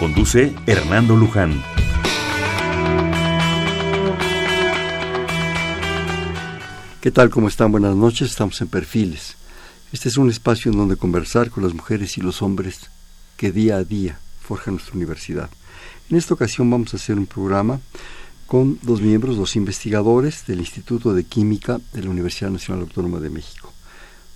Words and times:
Conduce 0.00 0.54
Hernando 0.64 1.14
Luján. 1.14 1.62
¿Qué 7.02 7.10
tal? 7.10 7.28
¿Cómo 7.28 7.48
están? 7.48 7.70
Buenas 7.70 7.94
noches. 7.94 8.30
Estamos 8.30 8.58
en 8.62 8.68
Perfiles. 8.68 9.36
Este 9.92 10.08
es 10.08 10.16
un 10.16 10.30
espacio 10.30 10.72
en 10.72 10.78
donde 10.78 10.96
conversar 10.96 11.50
con 11.50 11.64
las 11.64 11.74
mujeres 11.74 12.16
y 12.16 12.22
los 12.22 12.40
hombres 12.40 12.88
que 13.36 13.52
día 13.52 13.76
a 13.76 13.84
día 13.84 14.18
forjan 14.40 14.76
nuestra 14.76 14.96
universidad. 14.96 15.50
En 16.08 16.16
esta 16.16 16.32
ocasión 16.32 16.70
vamos 16.70 16.94
a 16.94 16.96
hacer 16.96 17.18
un 17.18 17.26
programa 17.26 17.78
con 18.46 18.78
dos 18.80 19.02
miembros, 19.02 19.36
dos 19.36 19.54
investigadores 19.54 20.46
del 20.46 20.60
Instituto 20.60 21.12
de 21.12 21.24
Química 21.24 21.78
de 21.92 22.04
la 22.04 22.08
Universidad 22.08 22.48
Nacional 22.48 22.84
Autónoma 22.84 23.20
de 23.20 23.28
México. 23.28 23.70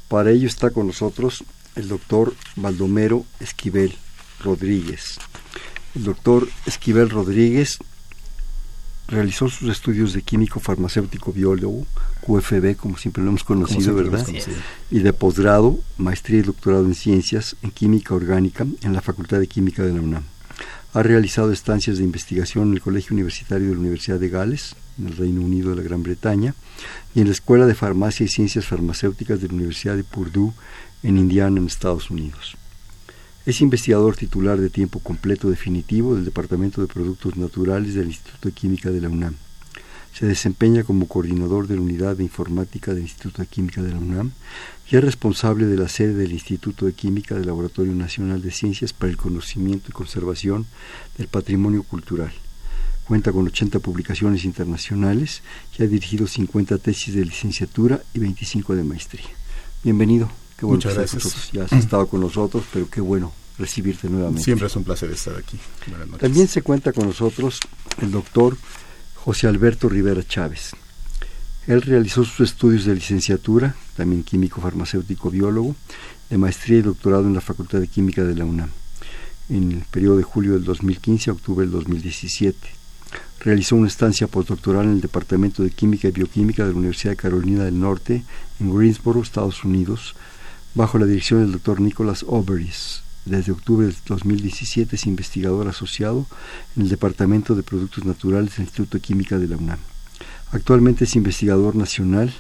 Para 0.08 0.30
ello 0.30 0.46
está 0.46 0.68
con 0.68 0.88
nosotros 0.88 1.42
el 1.74 1.88
doctor 1.88 2.34
Baldomero 2.54 3.24
Esquivel 3.40 3.96
Rodríguez. 4.40 5.18
El 5.94 6.04
doctor 6.04 6.48
Esquivel 6.66 7.08
Rodríguez 7.08 7.78
realizó 9.06 9.48
sus 9.48 9.68
estudios 9.70 10.12
de 10.12 10.22
químico 10.22 10.60
farmacéutico 10.60 11.32
biólogo, 11.32 11.86
QFB, 12.22 12.76
como 12.76 12.96
siempre 12.96 13.22
lo 13.22 13.30
hemos 13.30 13.44
conocido, 13.44 13.94
¿verdad? 13.94 14.26
Y 14.90 15.00
de 15.00 15.12
posgrado, 15.12 15.78
maestría 15.98 16.40
y 16.40 16.42
doctorado 16.42 16.84
en 16.86 16.94
ciencias 16.94 17.56
en 17.62 17.70
química 17.70 18.14
orgánica 18.14 18.66
en 18.82 18.92
la 18.92 19.02
Facultad 19.02 19.38
de 19.38 19.46
Química 19.46 19.82
de 19.82 19.92
la 19.92 20.00
UNAM. 20.00 20.24
Ha 20.94 21.02
realizado 21.02 21.52
estancias 21.52 21.98
de 21.98 22.04
investigación 22.04 22.68
en 22.68 22.74
el 22.74 22.80
Colegio 22.80 23.14
Universitario 23.14 23.68
de 23.68 23.74
la 23.74 23.80
Universidad 23.80 24.18
de 24.18 24.28
Gales, 24.28 24.76
en 24.98 25.08
el 25.08 25.16
Reino 25.16 25.42
Unido 25.42 25.70
de 25.70 25.76
la 25.76 25.82
Gran 25.82 26.02
Bretaña, 26.02 26.54
y 27.14 27.20
en 27.20 27.26
la 27.26 27.32
Escuela 27.32 27.66
de 27.66 27.74
Farmacia 27.74 28.24
y 28.24 28.28
Ciencias 28.28 28.66
Farmacéuticas 28.66 29.40
de 29.40 29.48
la 29.48 29.54
Universidad 29.54 29.96
de 29.96 30.04
Purdue, 30.04 30.52
en 31.02 31.18
Indiana, 31.18 31.58
en 31.58 31.66
Estados 31.66 32.10
Unidos. 32.10 32.56
Es 33.46 33.60
investigador 33.60 34.16
titular 34.16 34.58
de 34.58 34.70
tiempo 34.70 35.00
completo 35.00 35.50
definitivo 35.50 36.14
del 36.14 36.24
Departamento 36.24 36.80
de 36.80 36.86
Productos 36.86 37.36
Naturales 37.36 37.92
del 37.92 38.06
Instituto 38.06 38.48
de 38.48 38.54
Química 38.54 38.90
de 38.90 39.02
la 39.02 39.10
UNAM. 39.10 39.34
Se 40.14 40.24
desempeña 40.24 40.82
como 40.82 41.06
coordinador 41.08 41.66
de 41.66 41.74
la 41.74 41.82
Unidad 41.82 42.16
de 42.16 42.22
Informática 42.22 42.94
del 42.94 43.02
Instituto 43.02 43.42
de 43.42 43.48
Química 43.48 43.82
de 43.82 43.90
la 43.90 43.98
UNAM 43.98 44.30
y 44.90 44.96
es 44.96 45.04
responsable 45.04 45.66
de 45.66 45.76
la 45.76 45.88
sede 45.88 46.14
del 46.14 46.32
Instituto 46.32 46.86
de 46.86 46.94
Química 46.94 47.34
del 47.34 47.44
Laboratorio 47.44 47.94
Nacional 47.94 48.40
de 48.40 48.50
Ciencias 48.50 48.94
para 48.94 49.10
el 49.10 49.18
Conocimiento 49.18 49.90
y 49.90 49.92
Conservación 49.92 50.64
del 51.18 51.28
Patrimonio 51.28 51.82
Cultural. 51.82 52.32
Cuenta 53.06 53.30
con 53.30 53.46
80 53.46 53.78
publicaciones 53.80 54.46
internacionales 54.46 55.42
y 55.78 55.82
ha 55.82 55.86
dirigido 55.86 56.26
50 56.26 56.78
tesis 56.78 57.14
de 57.14 57.26
licenciatura 57.26 58.00
y 58.14 58.20
25 58.20 58.74
de 58.74 58.84
maestría. 58.84 59.26
Bienvenido. 59.82 60.43
Qué 60.58 60.66
bueno 60.66 60.76
Muchas 60.76 60.94
gracias. 60.94 61.52
Ya 61.52 61.64
has 61.64 61.72
estado 61.72 62.06
con 62.06 62.20
nosotros, 62.20 62.64
pero 62.72 62.88
qué 62.88 63.00
bueno 63.00 63.32
recibirte 63.58 64.08
nuevamente. 64.08 64.42
Siempre 64.42 64.66
es 64.66 64.76
un 64.76 64.84
placer 64.84 65.10
estar 65.10 65.36
aquí. 65.36 65.58
También 66.18 66.48
se 66.48 66.62
cuenta 66.62 66.92
con 66.92 67.06
nosotros 67.06 67.60
el 68.00 68.10
doctor 68.10 68.56
José 69.14 69.46
Alberto 69.46 69.88
Rivera 69.88 70.26
Chávez. 70.26 70.72
Él 71.66 71.80
realizó 71.80 72.24
sus 72.24 72.50
estudios 72.50 72.84
de 72.84 72.94
licenciatura, 72.94 73.74
también 73.96 74.22
químico 74.22 74.60
farmacéutico 74.60 75.30
biólogo, 75.30 75.74
de 76.28 76.36
maestría 76.36 76.78
y 76.78 76.82
doctorado 76.82 77.24
en 77.26 77.34
la 77.34 77.40
Facultad 77.40 77.80
de 77.80 77.88
Química 77.88 78.22
de 78.22 78.34
la 78.34 78.44
UNAM, 78.44 78.70
en 79.48 79.72
el 79.72 79.84
periodo 79.90 80.18
de 80.18 80.24
julio 80.24 80.52
del 80.52 80.64
2015 80.64 81.30
a 81.30 81.32
octubre 81.32 81.64
del 81.64 81.72
2017. 81.72 82.58
Realizó 83.40 83.76
una 83.76 83.88
estancia 83.88 84.26
postdoctoral 84.26 84.84
en 84.86 84.92
el 84.92 85.00
Departamento 85.00 85.62
de 85.62 85.70
Química 85.70 86.08
y 86.08 86.12
Bioquímica 86.12 86.64
de 86.64 86.72
la 86.72 86.78
Universidad 86.78 87.12
de 87.12 87.16
Carolina 87.16 87.64
del 87.64 87.80
Norte, 87.80 88.24
en 88.60 88.76
Greensboro, 88.76 89.22
Estados 89.22 89.64
Unidos, 89.64 90.14
bajo 90.74 90.98
la 90.98 91.06
dirección 91.06 91.40
del 91.40 91.52
doctor 91.52 91.80
Nicholas 91.80 92.24
Oberis. 92.26 93.02
Desde 93.24 93.52
octubre 93.52 93.86
del 93.86 93.96
2017 94.06 94.96
es 94.96 95.06
investigador 95.06 95.68
asociado 95.68 96.26
en 96.76 96.82
el 96.82 96.88
Departamento 96.88 97.54
de 97.54 97.62
Productos 97.62 98.04
Naturales 98.04 98.56
del 98.56 98.66
Instituto 98.66 98.98
de 98.98 99.02
Química 99.02 99.38
de 99.38 99.48
la 99.48 99.56
UNAM. 99.56 99.78
Actualmente 100.52 101.04
es 101.04 101.16
investigador 101.16 101.74
nacional 101.74 102.34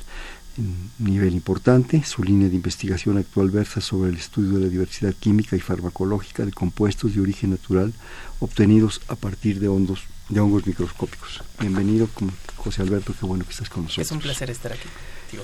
en 0.58 0.90
nivel 0.98 1.34
importante. 1.34 2.04
Su 2.04 2.22
línea 2.22 2.48
de 2.48 2.54
investigación 2.54 3.16
actual 3.16 3.50
versa 3.50 3.80
sobre 3.80 4.10
el 4.10 4.16
estudio 4.16 4.58
de 4.58 4.64
la 4.64 4.68
diversidad 4.68 5.14
química 5.14 5.56
y 5.56 5.60
farmacológica 5.60 6.44
de 6.44 6.52
compuestos 6.52 7.14
de 7.14 7.20
origen 7.22 7.50
natural 7.50 7.92
obtenidos 8.40 9.00
a 9.08 9.16
partir 9.16 9.60
de, 9.60 9.68
hondos, 9.68 10.02
de 10.28 10.40
hongos 10.40 10.66
microscópicos. 10.66 11.42
Bienvenido, 11.60 12.08
José 12.56 12.82
Alberto, 12.82 13.14
qué 13.18 13.24
bueno 13.24 13.44
que 13.44 13.52
estás 13.52 13.70
con 13.70 13.84
nosotros. 13.84 14.06
Es 14.06 14.12
un 14.12 14.20
placer 14.20 14.50
estar 14.50 14.72
aquí. 14.72 14.88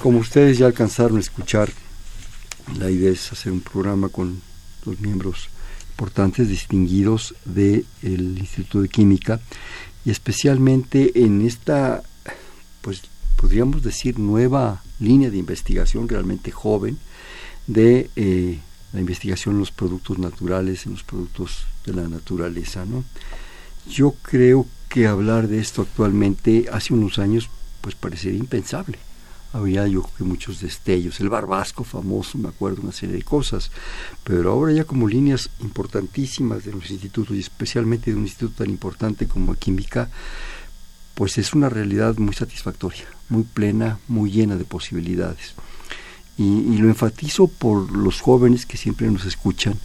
Como 0.02 0.18
ustedes 0.18 0.58
ya 0.58 0.66
alcanzaron 0.66 1.16
a 1.16 1.20
escuchar, 1.20 1.72
la 2.78 2.90
idea 2.90 3.10
es 3.10 3.32
hacer 3.32 3.52
un 3.52 3.60
programa 3.60 4.08
con 4.08 4.40
los 4.84 5.00
miembros 5.00 5.48
importantes, 5.90 6.48
distinguidos 6.48 7.34
del 7.44 7.84
Instituto 8.02 8.80
de 8.80 8.88
Química 8.88 9.40
y 10.04 10.10
especialmente 10.10 11.24
en 11.24 11.42
esta, 11.42 12.02
pues 12.80 13.02
podríamos 13.36 13.82
decir, 13.82 14.18
nueva 14.18 14.82
línea 14.98 15.30
de 15.30 15.36
investigación 15.36 16.08
realmente 16.08 16.50
joven 16.50 16.98
de 17.66 18.10
eh, 18.16 18.58
la 18.92 19.00
investigación 19.00 19.56
en 19.56 19.60
los 19.60 19.70
productos 19.70 20.18
naturales, 20.18 20.86
en 20.86 20.92
los 20.92 21.02
productos 21.02 21.66
de 21.84 21.92
la 21.92 22.08
naturaleza. 22.08 22.84
¿no? 22.86 23.04
Yo 23.88 24.14
creo 24.22 24.66
que 24.88 25.06
hablar 25.06 25.48
de 25.48 25.60
esto 25.60 25.82
actualmente, 25.82 26.66
hace 26.72 26.94
unos 26.94 27.18
años, 27.18 27.50
pues 27.82 27.94
parecería 27.94 28.38
impensable 28.38 28.98
había 29.52 29.86
yo 29.86 30.02
creo 30.02 30.14
que 30.16 30.24
muchos 30.24 30.60
destellos, 30.60 31.20
el 31.20 31.28
barbasco 31.28 31.84
famoso, 31.84 32.38
me 32.38 32.48
acuerdo, 32.48 32.82
una 32.82 32.92
serie 32.92 33.16
de 33.16 33.22
cosas, 33.22 33.70
pero 34.24 34.52
ahora 34.52 34.72
ya 34.72 34.84
como 34.84 35.08
líneas 35.08 35.50
importantísimas 35.60 36.64
de 36.64 36.72
los 36.72 36.90
institutos 36.90 37.36
y 37.36 37.40
especialmente 37.40 38.10
de 38.10 38.16
un 38.16 38.24
instituto 38.24 38.62
tan 38.62 38.70
importante 38.70 39.26
como 39.26 39.54
Química, 39.54 40.08
pues 41.14 41.36
es 41.38 41.52
una 41.52 41.68
realidad 41.68 42.16
muy 42.18 42.34
satisfactoria, 42.34 43.04
muy 43.28 43.42
plena, 43.42 43.98
muy 44.08 44.30
llena 44.30 44.56
de 44.56 44.64
posibilidades. 44.64 45.54
Y, 46.38 46.78
lo 46.78 46.88
enfatizo 46.88 47.48
por 47.48 47.92
los 47.92 48.22
jóvenes 48.22 48.64
que 48.64 48.78
siempre 48.78 49.10
nos 49.10 49.26
escuchan, 49.26 49.78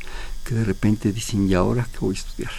que 0.46 0.56
de 0.56 0.64
repente 0.64 1.12
dicen, 1.12 1.50
¿y 1.50 1.54
ahora 1.54 1.86
qué 1.92 2.00
voy 2.00 2.16
a 2.16 2.20
estudiar? 2.20 2.52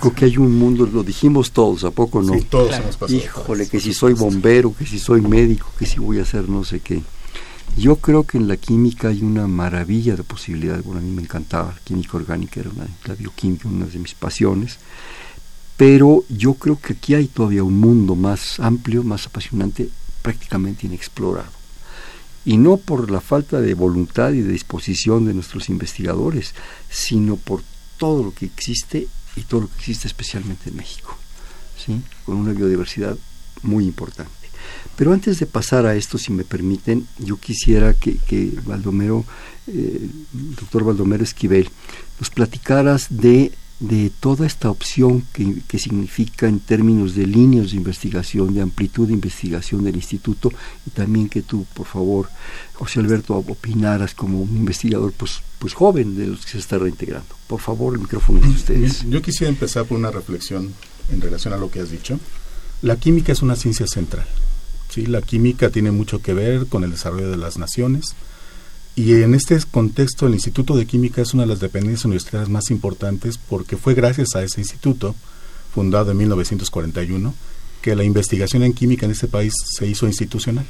Creo 0.00 0.14
que 0.14 0.24
hay 0.24 0.38
un 0.38 0.56
mundo, 0.56 0.86
lo 0.86 1.02
dijimos 1.02 1.52
todos, 1.52 1.84
¿a 1.84 1.90
poco 1.90 2.22
no? 2.22 2.34
Sí, 2.34 2.46
todos 2.48 2.74
hemos 2.74 2.96
pasado 2.96 3.18
Híjole, 3.18 3.68
que 3.68 3.80
si 3.80 3.92
soy 3.92 4.14
bombero, 4.14 4.74
que 4.74 4.86
si 4.86 4.98
soy 4.98 5.20
médico, 5.20 5.70
que 5.78 5.86
si 5.86 5.98
voy 5.98 6.18
a 6.18 6.22
hacer 6.22 6.48
no 6.48 6.64
sé 6.64 6.80
qué. 6.80 7.02
Yo 7.76 7.96
creo 7.96 8.24
que 8.24 8.38
en 8.38 8.48
la 8.48 8.56
química 8.56 9.08
hay 9.08 9.22
una 9.22 9.46
maravilla 9.46 10.16
de 10.16 10.22
posibilidades. 10.22 10.84
Bueno, 10.84 11.00
a 11.00 11.04
mí 11.04 11.10
me 11.10 11.22
encantaba 11.22 11.72
la 11.72 11.80
química 11.84 12.16
orgánica, 12.16 12.60
era 12.60 12.70
una, 12.70 12.88
la 13.04 13.14
bioquímica, 13.14 13.68
una 13.68 13.86
de 13.86 13.98
mis 13.98 14.14
pasiones. 14.14 14.78
Pero 15.76 16.24
yo 16.28 16.54
creo 16.54 16.80
que 16.80 16.94
aquí 16.94 17.14
hay 17.14 17.28
todavía 17.28 17.62
un 17.62 17.78
mundo 17.78 18.16
más 18.16 18.58
amplio, 18.58 19.04
más 19.04 19.26
apasionante, 19.26 19.88
prácticamente 20.22 20.86
inexplorado. 20.86 21.52
Y 22.44 22.56
no 22.56 22.78
por 22.78 23.10
la 23.10 23.20
falta 23.20 23.60
de 23.60 23.74
voluntad 23.74 24.32
y 24.32 24.40
de 24.40 24.52
disposición 24.52 25.26
de 25.26 25.34
nuestros 25.34 25.68
investigadores, 25.68 26.54
sino 26.90 27.36
por 27.36 27.62
todo 27.96 28.24
lo 28.24 28.34
que 28.34 28.46
existe 28.46 29.06
y 29.38 29.44
todo 29.44 29.62
lo 29.62 29.68
que 29.68 29.76
existe 29.78 30.08
especialmente 30.08 30.70
en 30.70 30.76
México, 30.76 31.16
¿sí? 31.76 32.00
con 32.24 32.36
una 32.36 32.52
biodiversidad 32.52 33.16
muy 33.62 33.84
importante. 33.84 34.32
Pero 34.96 35.12
antes 35.12 35.38
de 35.38 35.46
pasar 35.46 35.86
a 35.86 35.94
esto, 35.94 36.18
si 36.18 36.32
me 36.32 36.44
permiten, 36.44 37.06
yo 37.18 37.36
quisiera 37.36 37.94
que, 37.94 38.16
que 38.16 38.52
Baldomero, 38.64 39.24
eh, 39.66 40.08
doctor 40.32 40.84
Baldomero 40.84 41.22
Esquivel, 41.22 41.70
nos 42.18 42.30
platicaras 42.30 43.06
de, 43.10 43.52
de 43.80 44.10
toda 44.10 44.46
esta 44.46 44.70
opción 44.70 45.22
que, 45.32 45.62
que, 45.68 45.78
significa 45.78 46.48
en 46.48 46.58
términos 46.58 47.14
de 47.14 47.26
líneas 47.26 47.70
de 47.70 47.76
investigación, 47.76 48.52
de 48.52 48.60
amplitud 48.60 49.06
de 49.06 49.14
investigación 49.14 49.84
del 49.84 49.94
instituto, 49.94 50.52
y 50.84 50.90
también 50.90 51.28
que 51.28 51.42
tú, 51.42 51.64
por 51.74 51.86
favor, 51.86 52.28
José 52.74 52.98
Alberto, 52.98 53.36
opinaras 53.36 54.14
como 54.14 54.40
un 54.40 54.56
investigador 54.56 55.12
pues, 55.12 55.42
pues 55.60 55.74
joven 55.74 56.16
de 56.16 56.26
los 56.26 56.44
que 56.44 56.52
se 56.52 56.58
está 56.58 56.78
reintegrando. 56.78 57.34
Por 57.46 57.60
favor, 57.60 57.94
el 57.94 58.00
micrófono 58.00 58.40
es 58.40 58.46
de 58.46 58.52
ustedes. 58.52 59.04
Yo 59.08 59.22
quisiera 59.22 59.48
empezar 59.48 59.84
por 59.84 59.96
una 59.96 60.10
reflexión 60.10 60.74
en 61.12 61.20
relación 61.20 61.54
a 61.54 61.56
lo 61.56 61.70
que 61.70 61.80
has 61.80 61.90
dicho. 61.90 62.18
La 62.82 62.96
química 62.96 63.32
es 63.32 63.42
una 63.42 63.54
ciencia 63.54 63.86
central. 63.86 64.26
¿sí? 64.88 65.06
La 65.06 65.22
química 65.22 65.70
tiene 65.70 65.92
mucho 65.92 66.20
que 66.20 66.34
ver 66.34 66.66
con 66.66 66.82
el 66.82 66.90
desarrollo 66.90 67.30
de 67.30 67.36
las 67.36 67.58
naciones 67.58 68.14
Y 68.98 69.22
en 69.22 69.32
este 69.36 69.56
contexto, 69.70 70.26
el 70.26 70.34
Instituto 70.34 70.76
de 70.76 70.84
Química 70.84 71.22
es 71.22 71.32
una 71.32 71.44
de 71.44 71.50
las 71.50 71.60
dependencias 71.60 72.04
universitarias 72.04 72.48
más 72.48 72.68
importantes 72.72 73.38
porque 73.38 73.76
fue 73.76 73.94
gracias 73.94 74.34
a 74.34 74.42
ese 74.42 74.60
instituto, 74.60 75.14
fundado 75.72 76.10
en 76.10 76.16
1941, 76.16 77.32
que 77.80 77.94
la 77.94 78.02
investigación 78.02 78.64
en 78.64 78.72
química 78.72 79.06
en 79.06 79.12
este 79.12 79.28
país 79.28 79.52
se 79.76 79.86
hizo 79.86 80.08
institucional. 80.08 80.66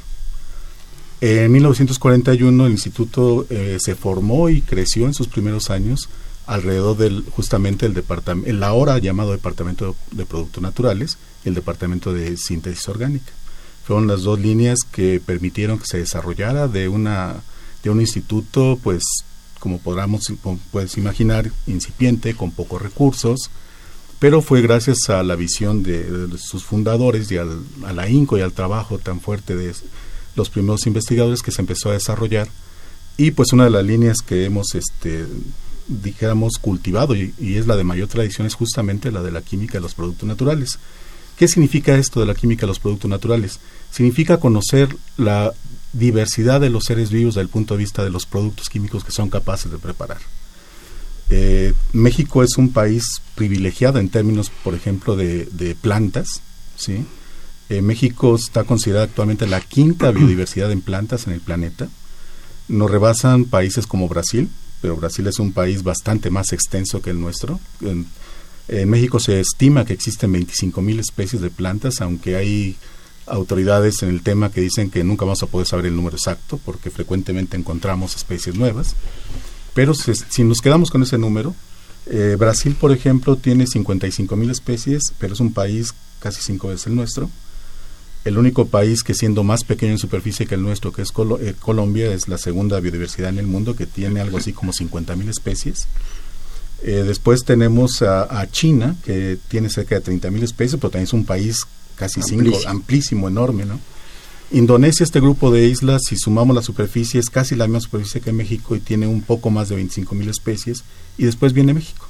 En 1.21 1.51
1941 1.51 2.67
el 2.67 2.71
instituto 2.71 3.47
eh, 3.49 3.79
se 3.79 3.95
formó 3.95 4.49
y 4.49 4.61
creció 4.61 5.07
en 5.07 5.15
sus 5.15 5.27
primeros 5.27 5.71
años 5.71 6.07
alrededor 6.45 6.97
del 6.97 7.25
justamente 7.31 7.87
el 7.87 7.95
departamento, 7.95 8.47
el 8.47 8.61
ahora 8.61 8.99
llamado 8.99 9.31
Departamento 9.31 9.95
de 10.11 10.27
Productos 10.27 10.61
Naturales 10.61 11.17
y 11.43 11.49
el 11.49 11.55
Departamento 11.55 12.13
de 12.13 12.37
Síntesis 12.37 12.87
Orgánica. 12.89 13.31
Fueron 13.87 14.05
las 14.05 14.21
dos 14.21 14.39
líneas 14.39 14.77
que 14.91 15.19
permitieron 15.19 15.79
que 15.79 15.87
se 15.87 15.97
desarrollara 15.97 16.67
de 16.67 16.89
una 16.89 17.41
de 17.83 17.89
un 17.89 18.01
instituto, 18.01 18.79
pues 18.83 19.03
como 19.59 19.79
podamos 19.79 20.31
puedes 20.71 20.97
imaginar, 20.97 21.51
incipiente, 21.67 22.33
con 22.33 22.51
pocos 22.51 22.81
recursos, 22.81 23.49
pero 24.19 24.41
fue 24.41 24.61
gracias 24.61 25.09
a 25.09 25.23
la 25.23 25.35
visión 25.35 25.83
de, 25.83 26.29
sus 26.37 26.63
fundadores 26.63 27.31
y 27.31 27.37
al, 27.37 27.61
a 27.85 27.93
la 27.93 28.09
y 28.09 28.25
al 28.41 28.53
trabajo 28.53 28.99
tan 28.99 29.19
fuerte 29.21 29.55
de 29.55 29.73
los 30.35 30.49
primeros 30.49 30.87
investigadores 30.87 31.41
que 31.41 31.51
se 31.51 31.61
empezó 31.61 31.89
a 31.89 31.93
desarrollar 31.93 32.49
y 33.19 33.31
pues 33.31 33.51
una 33.51 33.65
de 33.65 33.69
las 33.69 33.83
líneas 33.83 34.19
que 34.25 34.45
hemos 34.45 34.75
este 34.75 35.25
dijéramos 35.89 36.53
cultivado 36.57 37.15
y, 37.15 37.33
es 37.39 37.67
la 37.67 37.75
de 37.75 37.83
mayor 37.83 38.07
tradición 38.07 38.47
es 38.47 38.53
justamente 38.53 39.11
la 39.11 39.21
de 39.21 39.31
la 39.31 39.41
química 39.41 39.73
de 39.73 39.81
los 39.81 39.93
productos 39.93 40.25
naturales. 40.25 40.79
¿Qué 41.35 41.47
significa 41.49 41.97
esto 41.97 42.21
de 42.21 42.27
la 42.27 42.35
química 42.35 42.61
de 42.61 42.67
los 42.67 42.79
productos 42.79 43.09
naturales? 43.09 43.59
Significa 43.91 44.39
conocer 44.39 44.95
la 45.17 45.53
diversidad 45.93 46.61
de 46.61 46.69
los 46.69 46.85
seres 46.85 47.09
vivos 47.09 47.35
desde 47.35 47.43
el 47.43 47.49
punto 47.49 47.73
de 47.73 47.79
vista 47.79 48.03
de 48.03 48.09
los 48.09 48.25
productos 48.25 48.69
químicos 48.69 49.03
que 49.03 49.11
son 49.11 49.29
capaces 49.29 49.71
de 49.71 49.77
preparar. 49.77 50.19
Eh, 51.29 51.73
México 51.93 52.43
es 52.43 52.57
un 52.57 52.71
país 52.71 53.21
privilegiado 53.35 53.99
en 53.99 54.09
términos, 54.09 54.51
por 54.63 54.73
ejemplo, 54.73 55.15
de, 55.15 55.45
de 55.45 55.75
plantas, 55.75 56.41
¿sí? 56.75 57.05
Eh, 57.69 57.83
México 57.83 58.35
está 58.35 58.63
considerado 58.63 59.05
actualmente 59.05 59.45
la 59.45 59.61
quinta 59.61 60.11
biodiversidad 60.11 60.71
en 60.71 60.81
plantas 60.81 61.27
en 61.27 61.33
el 61.33 61.41
planeta. 61.41 61.87
Nos 62.67 62.89
rebasan 62.89 63.45
países 63.45 63.87
como 63.87 64.07
Brasil, 64.07 64.49
pero 64.81 64.95
Brasil 64.95 65.27
es 65.27 65.39
un 65.39 65.53
país 65.53 65.83
bastante 65.83 66.29
más 66.29 66.51
extenso 66.51 67.01
que 67.01 67.11
el 67.11 67.21
nuestro. 67.21 67.59
En, 67.81 68.07
México 68.85 69.19
se 69.19 69.39
estima 69.39 69.83
que 69.83 69.93
existen 69.93 70.31
25.000 70.31 70.99
especies 70.99 71.41
de 71.41 71.49
plantas, 71.49 72.01
aunque 72.01 72.35
hay 72.35 72.75
autoridades 73.29 74.03
en 74.03 74.09
el 74.09 74.21
tema 74.21 74.51
que 74.51 74.61
dicen 74.61 74.89
que 74.89 75.03
nunca 75.03 75.25
vamos 75.25 75.43
a 75.43 75.47
poder 75.47 75.67
saber 75.67 75.85
el 75.85 75.95
número 75.95 76.17
exacto, 76.17 76.59
porque 76.63 76.89
frecuentemente 76.89 77.57
encontramos 77.57 78.15
especies 78.15 78.55
nuevas. 78.55 78.95
Pero 79.73 79.93
si, 79.93 80.43
nos 80.43 80.61
quedamos 80.61 80.89
con 80.91 81.03
ese 81.03 81.17
número, 81.17 81.55
eh, 82.07 82.35
Brasil, 82.37 82.75
por 82.79 82.91
ejemplo, 82.91 83.35
tiene 83.35 83.65
55.000 83.65 84.51
especies, 84.51 85.03
pero 85.19 85.33
es 85.33 85.39
un 85.39 85.53
país 85.53 85.93
casi 86.19 86.41
cinco 86.41 86.67
veces 86.67 86.87
el 86.87 86.95
nuestro 86.95 87.29
el 88.25 88.37
único 88.37 88.67
país 88.67 89.03
que 89.03 89.13
siendo 89.13 89.43
más 89.43 89.63
pequeño 89.63 89.93
en 89.93 89.97
superficie 89.97 90.45
que 90.45 90.55
el 90.55 90.61
nuestro, 90.61 90.91
que 90.91 91.01
es 91.01 91.13
eh, 91.41 91.55
Colombia, 91.59 92.11
es 92.13 92.27
la 92.27 92.37
segunda 92.37 92.79
biodiversidad 92.79 93.29
en 93.29 93.39
el 93.39 93.47
mundo, 93.47 93.75
que 93.75 93.85
tiene 93.85 94.19
algo 94.19 94.37
así 94.37 94.53
como 94.53 94.73
50.000 94.73 95.29
especies. 95.29 95.87
Eh, 96.83 97.03
después 97.05 97.43
tenemos 97.43 98.01
a, 98.01 98.47
China, 98.51 98.95
que 99.03 99.37
tiene 99.47 99.69
cerca 99.69 99.99
de 99.99 100.03
30.000 100.03 100.43
especies, 100.43 100.75
pero 100.79 100.91
también 100.91 101.05
es 101.05 101.13
un 101.13 101.25
país 101.25 101.65
casi 101.99 102.21
amplísimo, 102.21 102.69
amplísimo 102.69 103.27
enorme, 103.27 103.65
¿no? 103.65 103.79
Indonesia, 104.51 105.03
este 105.03 105.19
grupo 105.19 105.51
de 105.51 105.67
islas, 105.67 106.01
si 106.07 106.15
sumamos 106.17 106.55
la 106.55 106.63
superficie, 106.63 107.19
es 107.19 107.29
casi 107.29 107.55
la 107.55 107.67
misma 107.67 107.81
superficie 107.81 108.21
que 108.21 108.31
México 108.31 108.75
y 108.75 108.79
tiene 108.79 109.05
un 109.05 109.21
poco 109.21 109.51
más 109.51 109.69
de 109.69 109.77
25.000 109.77 110.29
especies. 110.29 110.83
Y 111.19 111.25
después 111.25 111.53
viene 111.53 111.75
México. 111.75 112.07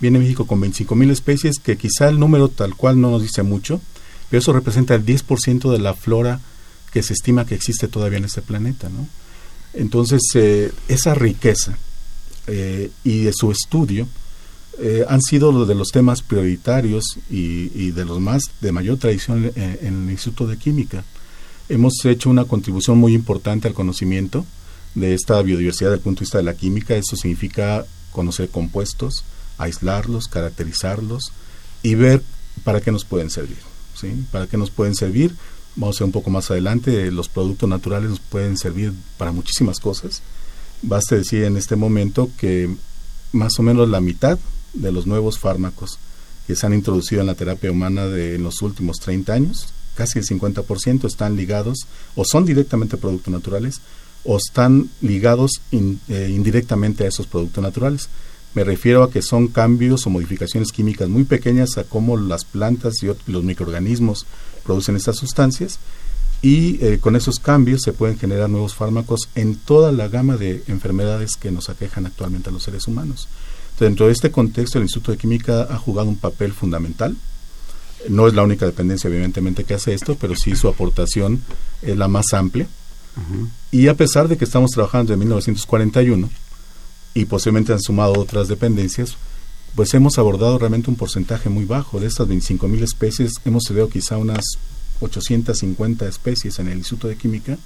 Viene 0.00 0.18
México 0.18 0.46
con 0.46 0.62
25.000 0.62 1.10
especies, 1.10 1.58
que 1.58 1.76
quizá 1.76 2.08
el 2.08 2.18
número 2.18 2.48
tal 2.48 2.74
cual 2.76 2.98
no 2.98 3.10
nos 3.10 3.20
dice 3.20 3.42
mucho, 3.42 3.80
pero 4.30 4.40
eso 4.40 4.54
representa 4.54 4.94
el 4.94 5.04
10% 5.04 5.70
de 5.70 5.78
la 5.78 5.92
flora 5.92 6.40
que 6.92 7.02
se 7.02 7.12
estima 7.12 7.44
que 7.44 7.54
existe 7.54 7.88
todavía 7.88 8.18
en 8.18 8.24
este 8.24 8.40
planeta. 8.40 8.88
¿no? 8.88 9.06
Entonces, 9.74 10.22
eh, 10.34 10.72
esa 10.88 11.14
riqueza 11.14 11.76
eh, 12.46 12.90
y 13.04 13.24
de 13.24 13.32
su 13.34 13.50
estudio 13.50 14.08
eh, 14.78 15.04
han 15.08 15.22
sido 15.22 15.64
de 15.64 15.74
los 15.74 15.88
temas 15.88 16.20
prioritarios 16.22 17.18
y, 17.30 17.90
de 17.92 18.04
los 18.04 18.20
más 18.20 18.42
de 18.60 18.72
mayor 18.72 18.98
tradición 18.98 19.50
en, 19.54 20.04
el 20.04 20.10
Instituto 20.10 20.46
de 20.46 20.58
Química. 20.58 21.04
Hemos 21.68 22.04
hecho 22.04 22.28
una 22.28 22.44
contribución 22.44 22.98
muy 22.98 23.14
importante 23.14 23.68
al 23.68 23.74
conocimiento 23.74 24.44
de 24.94 25.14
esta 25.14 25.40
biodiversidad 25.40 25.90
desde 25.90 25.98
el 25.98 26.02
punto 26.02 26.20
de 26.20 26.24
vista 26.24 26.38
de 26.38 26.44
la 26.44 26.54
química. 26.54 26.94
Eso 26.94 27.16
significa 27.16 27.86
conocer 28.12 28.50
compuestos, 28.50 29.24
aislarlos, 29.58 30.28
caracterizarlos 30.28 31.32
y 31.82 31.94
ver 31.94 32.22
para 32.62 32.80
qué 32.80 32.92
nos 32.92 33.04
pueden 33.04 33.30
servir. 33.30 33.58
¿Para 34.30 34.46
qué 34.46 34.58
nos 34.58 34.70
pueden 34.70 34.94
servir? 34.94 35.34
Vamos 35.74 35.96
a 35.96 36.04
ver 36.04 36.06
un 36.06 36.12
poco 36.12 36.30
más 36.30 36.50
adelante, 36.50 37.10
los 37.10 37.28
productos 37.28 37.68
naturales 37.68 38.10
nos 38.10 38.20
pueden 38.20 38.58
servir 38.58 38.92
para 39.16 39.32
muchísimas 39.32 39.80
cosas. 39.80 40.22
Basta 40.82 41.16
decir 41.16 41.44
en 41.44 41.56
este 41.56 41.76
momento 41.76 42.30
que 42.36 42.74
más 43.32 43.58
o 43.58 43.62
menos 43.62 43.88
la 43.88 44.00
mitad 44.00 44.38
de 44.76 44.92
los 44.92 45.06
nuevos 45.06 45.38
fármacos 45.38 45.98
que 46.46 46.54
se 46.54 46.66
han 46.66 46.74
introducido 46.74 47.20
en 47.20 47.26
la 47.26 47.34
terapia 47.34 47.72
humana 47.72 48.06
de 48.06 48.36
en 48.36 48.42
los 48.42 48.62
últimos 48.62 48.98
30 48.98 49.32
años, 49.32 49.66
casi 49.94 50.18
el 50.18 50.26
50% 50.26 51.06
están 51.06 51.36
ligados 51.36 51.86
o 52.14 52.24
son 52.24 52.44
directamente 52.44 52.96
productos 52.96 53.32
naturales 53.32 53.80
o 54.24 54.36
están 54.36 54.90
ligados 55.00 55.60
eh, 55.72 56.30
indirectamente 56.30 57.04
a 57.04 57.08
esos 57.08 57.26
productos 57.26 57.62
naturales. 57.62 58.08
Me 58.54 58.64
refiero 58.64 59.02
a 59.02 59.10
que 59.10 59.22
son 59.22 59.48
cambios 59.48 60.06
o 60.06 60.10
modificaciones 60.10 60.72
químicas 60.72 61.08
muy 61.08 61.24
pequeñas 61.24 61.76
a 61.78 61.84
cómo 61.84 62.16
las 62.16 62.44
plantas 62.44 63.02
y 63.02 63.06
los 63.30 63.44
microorganismos 63.44 64.26
producen 64.64 64.96
estas 64.96 65.16
sustancias 65.16 65.78
y 66.42 66.84
eh, 66.84 66.98
con 67.00 67.16
esos 67.16 67.38
cambios 67.38 67.82
se 67.82 67.92
pueden 67.92 68.18
generar 68.18 68.50
nuevos 68.50 68.74
fármacos 68.74 69.28
en 69.34 69.56
toda 69.56 69.92
la 69.92 70.08
gama 70.08 70.36
de 70.36 70.62
enfermedades 70.68 71.36
que 71.36 71.50
nos 71.50 71.68
aquejan 71.68 72.06
actualmente 72.06 72.50
a 72.50 72.52
los 72.52 72.62
seres 72.62 72.86
humanos. 72.86 73.28
Dentro 73.78 74.06
de 74.06 74.12
este 74.12 74.30
contexto, 74.30 74.78
el 74.78 74.84
Instituto 74.84 75.12
de 75.12 75.18
Química 75.18 75.62
ha 75.62 75.78
jugado 75.78 76.08
un 76.08 76.16
papel 76.16 76.52
fundamental. 76.52 77.16
No 78.08 78.28
es 78.28 78.34
la 78.34 78.42
única 78.42 78.66
dependencia, 78.66 79.08
evidentemente, 79.08 79.64
que 79.64 79.74
hace 79.74 79.94
esto, 79.94 80.16
pero 80.20 80.34
sí 80.36 80.54
su 80.54 80.68
aportación 80.68 81.42
es 81.82 81.96
la 81.96 82.08
más 82.08 82.32
amplia. 82.32 82.66
Y 83.70 83.88
a 83.88 83.94
pesar 83.94 84.28
de 84.28 84.36
que 84.36 84.44
estamos 84.44 84.70
trabajando 84.70 85.12
en 85.12 85.18
1941, 85.20 86.28
y 87.14 87.24
posiblemente 87.24 87.72
han 87.72 87.80
sumado 87.80 88.12
otras 88.18 88.46
dependencias, 88.46 89.16
pues 89.74 89.92
hemos 89.94 90.18
abordado 90.18 90.58
realmente 90.58 90.90
un 90.90 90.96
porcentaje 90.96 91.48
muy 91.48 91.64
bajo. 91.64 91.98
De 91.98 92.06
estas 92.06 92.28
25 92.28 92.68
mil 92.68 92.82
especies, 92.82 93.32
hemos 93.44 93.64
estudiado 93.64 93.88
quizá 93.88 94.18
unas 94.18 94.44
850 95.00 96.06
especies 96.06 96.58
en 96.58 96.68
el 96.68 96.78
Instituto 96.78 97.08
de 97.08 97.16
Química, 97.16 97.58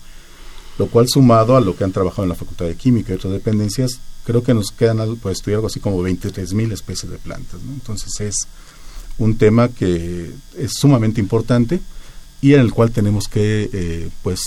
lo 0.79 0.87
cual 0.87 1.09
sumado 1.09 1.57
a 1.57 1.61
lo 1.61 1.77
que 1.77 1.85
han 1.85 1.93
trabajado 1.93 2.23
en 2.23 2.31
la 2.31 2.35
Facultad 2.37 2.67
de 2.67 2.77
Química 2.77 3.13
y 3.13 3.17
otras 3.17 3.33
dependencias, 3.33 4.01
creo 4.25 4.43
que 4.43 4.55
nos 4.55 4.71
quedan 4.71 5.17
pues, 5.17 5.39
estudiar 5.39 5.57
algo 5.57 5.69
así 5.69 5.81
como 5.81 6.03
23 6.03 6.53
mil 6.55 6.73
especies 6.73 7.11
de 7.11 7.19
plantas. 7.19 7.61
Entonces 7.63 8.21
es 8.21 8.37
un 9.19 9.37
tema 9.37 9.69
que 9.69 10.31
es 10.57 10.73
sumamente 10.73 11.21
importante 11.21 11.81
y 12.41 12.55
en 12.55 12.61
el 12.61 12.73
cual 12.73 12.91
tenemos 12.91 13.29
que 13.29 13.69
eh, 13.73 14.09
pues 14.23 14.43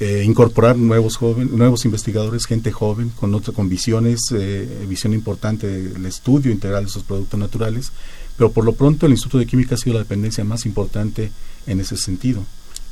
eh, 0.00 0.22
incorporar 0.24 0.76
nuevos 0.76 1.16
jóvenes, 1.16 1.52
nuevos 1.52 1.84
investigadores, 1.84 2.46
gente 2.46 2.70
joven 2.70 3.10
con 3.10 3.34
otra, 3.34 3.52
con 3.52 3.68
visiones, 3.68 4.20
eh, 4.32 4.86
visión 4.88 5.12
importante 5.12 5.66
del 5.66 6.06
estudio 6.06 6.52
integral 6.52 6.84
de 6.84 6.90
esos 6.90 7.02
productos 7.02 7.38
naturales, 7.38 7.90
pero 8.36 8.52
por 8.52 8.64
lo 8.64 8.74
pronto 8.74 9.06
el 9.06 9.12
Instituto 9.12 9.38
de 9.38 9.46
Química 9.46 9.74
ha 9.74 9.78
sido 9.78 9.94
la 9.94 10.00
dependencia 10.00 10.44
más 10.44 10.66
importante 10.66 11.32
en 11.66 11.80
ese 11.80 11.96
sentido 11.96 12.44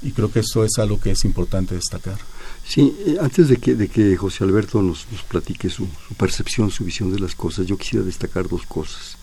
y 0.03 0.11
creo 0.11 0.33
que 0.33 0.41
eso 0.41 0.65
es 0.65 0.79
algo 0.79 1.01
que 1.01 1.13
es 1.13 1.25
importante 1.25 1.77
destacar. 1.77 2.19
Sí, 2.67 2.97
eh, 3.07 3.17
antes 3.21 3.49
de 3.49 3.59
que, 3.59 3.75
de 3.75 3.89
que 3.89 4.17
José 4.17 4.45
Alberto 4.45 4.83
nos, 4.83 5.07
nos 5.13 5.23
platique 5.23 5.71
su, 5.71 5.87
percepción, 6.17 6.71
su 6.71 6.85
visión 6.85 7.13
de 7.13 7.21
las 7.21 7.35
cosas, 7.35 7.67
yo 7.67 7.77
quisiera 7.77 8.05
destacar 8.05 8.49
dos 8.49 8.67
cosas. 8.67 9.17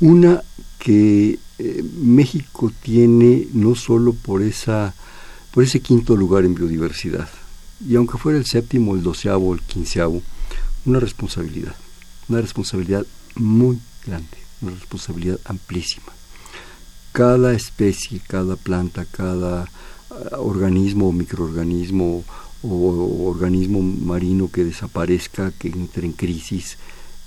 Una, 0.00 0.42
que 0.78 1.38
México 1.94 2.72
tiene 2.82 3.46
no 3.52 3.76
solo 3.76 4.14
por 4.14 4.42
esa 4.42 4.94
por 5.52 5.62
ese 5.62 5.80
quinto 5.80 6.16
lugar 6.16 6.44
en 6.44 6.54
biodiversidad. 6.54 7.28
Y 7.86 7.94
aunque 7.96 8.18
fuera 8.18 8.38
el 8.38 8.46
séptimo, 8.46 8.94
el 8.94 9.02
doceavo, 9.02 9.52
el 9.54 9.60
quinceavo, 9.60 10.22
una 10.86 10.98
responsabilidad, 10.98 11.76
una 12.28 12.40
responsabilidad 12.40 13.06
muy 13.36 13.78
grande, 14.06 14.38
una 14.62 14.72
responsabilidad 14.72 15.38
amplísima. 15.44 16.12
Cada 17.12 17.52
especie, 17.52 18.20
cada 18.26 18.56
planta, 18.56 19.04
cada 19.04 19.64
ah, 20.10 20.38
organismo 20.38 21.08
o 21.08 21.12
microorganismo 21.12 22.24
o, 22.62 23.28
organismo 23.28 23.82
marino 23.82 24.50
que 24.50 24.64
desaparezca, 24.64 25.52
que 25.52 25.68
entre 25.68 26.06
en 26.06 26.12
crisis, 26.12 26.78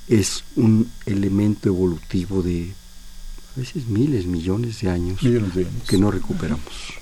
es 0.08 0.44
un 0.56 0.89
elemento 1.06 1.70
evolutivo 1.70 2.42
de 2.42 2.74
a 3.56 3.60
veces 3.60 3.88
miles, 3.88 4.25
millones 4.25 4.82
de 4.82 4.89
años, 4.89 5.24
millones 5.24 5.56
de 5.56 5.65
años. 5.65 5.84
que 5.88 5.98
no 5.98 6.12
recuperamos 6.12 6.96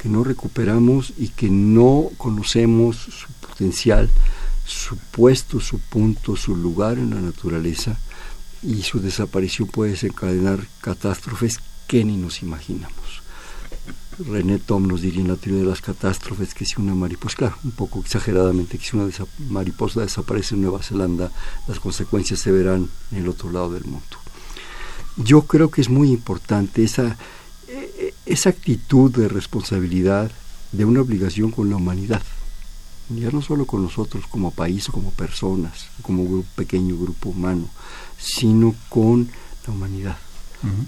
que 0.00 0.08
no 0.08 0.24
recuperamos 0.24 1.12
y 1.18 1.28
que 1.28 1.50
no 1.50 2.10
conocemos 2.16 2.96
su 2.96 3.30
potencial 3.46 4.08
su 4.70 4.96
puesto, 4.96 5.60
su 5.60 5.78
punto, 5.80 6.36
su 6.36 6.54
lugar 6.54 6.98
en 6.98 7.10
la 7.10 7.20
naturaleza 7.20 7.98
y 8.62 8.82
su 8.82 9.00
desaparición 9.00 9.68
puede 9.68 9.92
desencadenar 9.92 10.60
catástrofes 10.80 11.58
que 11.88 12.04
ni 12.04 12.16
nos 12.16 12.42
imaginamos. 12.42 13.22
René 14.18 14.58
Tom 14.58 14.86
nos 14.86 15.00
diría 15.00 15.22
en 15.22 15.28
la 15.28 15.36
teoría 15.36 15.62
de 15.62 15.68
las 15.68 15.80
catástrofes 15.80 16.52
que 16.52 16.66
si 16.66 16.80
una 16.80 16.94
mariposa, 16.94 17.36
claro, 17.36 17.56
un 17.64 17.70
poco 17.70 18.00
exageradamente, 18.00 18.76
que 18.76 18.84
si 18.84 18.96
una 18.96 19.10
mariposa 19.48 20.00
desaparece 20.00 20.54
en 20.54 20.62
Nueva 20.62 20.82
Zelanda, 20.82 21.30
las 21.68 21.80
consecuencias 21.80 22.40
se 22.40 22.52
verán 22.52 22.90
en 23.12 23.18
el 23.18 23.28
otro 23.28 23.50
lado 23.50 23.72
del 23.72 23.84
mundo. 23.84 24.04
Yo 25.16 25.42
creo 25.42 25.70
que 25.70 25.80
es 25.80 25.88
muy 25.88 26.10
importante 26.10 26.82
esa, 26.82 27.16
e, 27.68 28.14
esa 28.26 28.50
actitud 28.50 29.10
de 29.10 29.28
responsabilidad, 29.28 30.30
de 30.72 30.84
una 30.84 31.00
obligación 31.00 31.50
con 31.50 31.70
la 31.70 31.76
humanidad, 31.76 32.22
ya 33.08 33.30
no 33.30 33.42
solo 33.42 33.64
con 33.64 33.82
nosotros 33.82 34.24
como 34.28 34.52
país, 34.52 34.86
como 34.88 35.10
personas, 35.10 35.88
como 36.02 36.44
pequeño 36.54 36.96
grupo 36.96 37.30
humano, 37.30 37.68
sino 38.18 38.74
con 38.88 39.30
la 39.66 39.72
humanidad. 39.72 40.16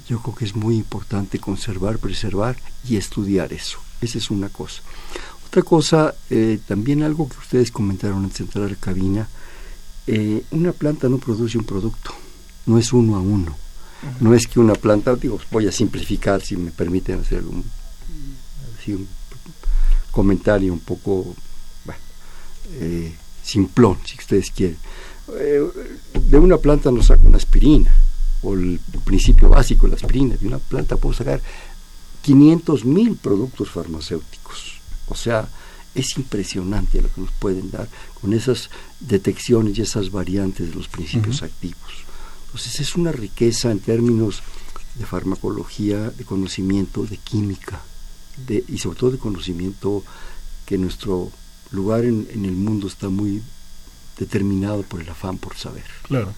Yo 0.06 0.20
creo 0.20 0.34
que 0.34 0.44
es 0.44 0.54
muy 0.54 0.76
importante 0.76 1.38
conservar, 1.38 1.98
preservar 1.98 2.56
y 2.86 2.96
estudiar 2.96 3.52
eso. 3.52 3.78
Esa 4.02 4.18
es 4.18 4.30
una 4.30 4.50
cosa. 4.50 4.82
Otra 5.46 5.62
cosa, 5.62 6.14
eh, 6.30 6.58
también 6.66 7.02
algo 7.02 7.28
que 7.28 7.38
ustedes 7.38 7.70
comentaron 7.70 8.24
antes 8.24 8.38
de 8.38 8.44
entrar 8.44 8.64
a 8.64 8.68
la 8.68 8.76
cabina, 8.76 9.28
eh, 10.06 10.44
una 10.50 10.72
planta 10.72 11.08
no 11.08 11.18
produce 11.18 11.56
un 11.56 11.64
producto, 11.64 12.12
no 12.66 12.78
es 12.78 12.92
uno 12.92 13.16
a 13.16 13.20
uno. 13.20 13.56
No 14.18 14.34
es 14.34 14.48
que 14.48 14.58
una 14.58 14.74
planta, 14.74 15.14
digo, 15.14 15.38
voy 15.52 15.68
a 15.68 15.72
simplificar 15.72 16.42
si 16.42 16.56
me 16.56 16.72
permiten 16.72 17.20
hacer 17.20 17.44
un 17.44 17.64
comentario 20.10 20.72
un 20.72 20.80
poco 20.80 21.36
eh, 22.80 23.14
simplón, 23.44 23.98
si 24.04 24.18
ustedes 24.18 24.50
quieren. 24.50 24.76
de 25.28 26.38
una 26.38 26.56
planta 26.56 26.90
nos 26.90 27.06
saca 27.06 27.22
una 27.22 27.36
aspirina, 27.36 27.94
o 28.42 28.54
el 28.54 28.80
principio 29.04 29.48
básico, 29.48 29.86
la 29.86 29.96
aspirina, 29.96 30.36
de 30.36 30.46
una 30.46 30.58
planta 30.58 30.96
puedo 30.96 31.14
sacar 31.14 31.40
500 32.22 32.84
mil 32.84 33.16
productos 33.16 33.70
farmacéuticos. 33.70 34.80
O 35.08 35.14
sea, 35.14 35.48
es 35.94 36.16
impresionante 36.16 37.02
lo 37.02 37.12
que 37.12 37.20
nos 37.20 37.32
pueden 37.32 37.70
dar 37.70 37.88
con 38.20 38.32
esas 38.32 38.70
detecciones 39.00 39.78
y 39.78 39.82
esas 39.82 40.10
variantes 40.10 40.70
de 40.70 40.74
los 40.74 40.88
principios 40.88 41.42
activos. 41.42 42.04
Entonces 42.46 42.80
es 42.80 42.96
una 42.96 43.12
riqueza 43.12 43.70
en 43.70 43.80
términos 43.80 44.42
de 44.94 45.06
farmacología, 45.06 46.10
de 46.10 46.24
conocimiento, 46.24 47.04
de 47.04 47.16
química 47.16 47.80
de, 48.46 48.64
y 48.68 48.78
sobre 48.78 48.98
todo 48.98 49.10
de 49.12 49.18
conocimiento 49.18 50.02
que 50.66 50.78
nuestro 50.78 51.30
lugar 51.70 52.04
en, 52.04 52.28
en 52.30 52.44
el 52.44 52.52
mundo 52.52 52.86
está 52.86 53.08
muy 53.08 53.42
determinado 54.18 54.82
por 54.82 55.00
el 55.00 55.08
afán 55.08 55.38
por 55.38 55.56
saber. 55.56 55.84
Claro. 56.02 56.34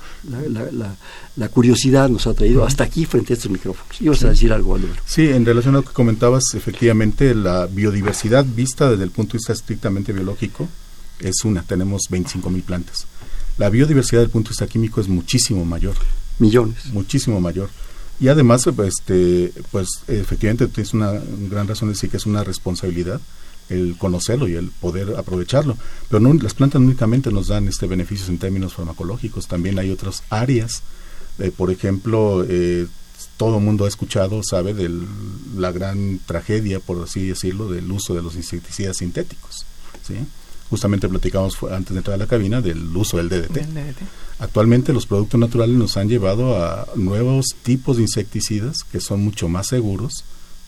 La, 1.37 1.49
curiosidad 1.49 2.09
nos 2.09 2.26
ha 2.26 2.35
traído 2.35 2.64
hasta 2.64 2.85
aquí 2.85 3.04
frente 3.07 3.33
a 3.33 3.37
estos 3.37 3.50
micrófonos. 3.50 4.00
¿Ibas 4.00 4.25
a 4.25 4.31
decir 4.31 4.52
algo, 4.52 4.75
Álvaro? 4.75 5.00
Sí, 5.07 5.28
en 5.28 5.45
relación 5.45 5.75
a 5.75 5.78
lo 5.78 5.85
que 5.85 5.93
comentabas, 5.93 6.43
efectivamente, 6.54 7.35
la 7.35 7.66
biodiversidad 7.66 8.45
vista 8.45 8.90
desde 8.90 9.04
el 9.04 9.11
punto 9.11 9.33
de 9.33 9.38
vista 9.38 9.52
estrictamente 9.52 10.12
biológico 10.12 10.69
es 11.21 11.45
una. 11.45 11.62
Tenemos 11.62 12.02
25 12.11 12.50
mil 12.50 12.62
plantas. 12.62 13.07
La 13.59 13.69
biodiversidad 13.71 14.21
desde 14.21 14.28
el 14.28 14.33
punto 14.33 14.49
de 14.49 14.52
vista 14.52 14.66
químico 14.66 15.00
es 15.00 15.09
muchísimo 15.09 15.64
mayor. 15.64 15.95
Millones. 16.38 16.87
Muchísimo 16.93 17.40
mayor. 17.40 17.71
Y 18.21 18.28
además, 18.28 18.66
este, 18.66 19.52
pues 19.71 19.88
efectivamente 20.07 20.69
tienes 20.69 20.95
una 20.95 21.12
gran 21.50 21.66
razón 21.66 21.88
de 21.88 21.95
decir 21.95 22.11
que 22.11 22.16
es 22.16 22.26
una 22.26 22.45
responsabilidad 22.45 23.21
el 23.68 23.97
conocerlo 23.99 24.49
y 24.49 24.54
el 24.54 24.68
poder 24.68 25.16
aprovecharlo. 25.16 25.76
Pero 26.09 26.21
no, 26.21 26.33
las 26.35 26.54
plantas 26.54 26.80
únicamente 26.80 27.30
nos 27.30 27.49
dan 27.49 27.68
este 27.68 27.87
beneficios 27.87 28.28
en 28.28 28.38
términos 28.38 28.75
farmacológicos, 28.75 29.47
también 29.49 29.78
hay 29.78 29.90
otras 29.90 30.23
áreas. 30.30 30.83
Eh, 31.38 31.50
por 31.50 31.71
ejemplo, 31.71 32.44
eh, 32.49 32.87
todo 33.37 33.59
el 33.59 33.64
mundo 33.64 33.85
ha 33.85 33.88
escuchado, 33.88 34.42
sabe 34.42 34.75
de 34.75 34.90
la 35.56 35.73
gran 35.73 36.21
tragedia, 36.25 36.80
por 36.80 37.02
así 37.02 37.26
decirlo, 37.26 37.71
del 37.71 37.90
uso 37.90 38.14
de 38.14 38.23
los 38.23 38.37
insecticidas 38.37 38.99
sintéticos. 38.99 39.66
¿sí? 40.06 40.14
Justamente 40.71 41.09
platicamos 41.09 41.56
antes 41.71 41.92
de 41.92 41.99
entrar 41.99 42.14
a 42.14 42.18
la 42.18 42.26
cabina 42.26 42.61
del 42.61 42.97
uso 42.97 43.16
del 43.16 43.28
DDT. 43.28 43.66
Actualmente 44.38 44.92
los 44.92 45.06
productos 45.06 45.38
naturales 45.38 45.76
nos 45.76 45.97
han 45.97 46.09
llevado 46.09 46.62
a 46.62 46.87
nuevos 46.97 47.54
tipos 47.62 47.97
de 47.97 48.02
insecticidas 48.02 48.78
que 48.90 49.00
son 49.00 49.23
mucho 49.23 49.49
más 49.49 49.68
seguros, 49.68 50.25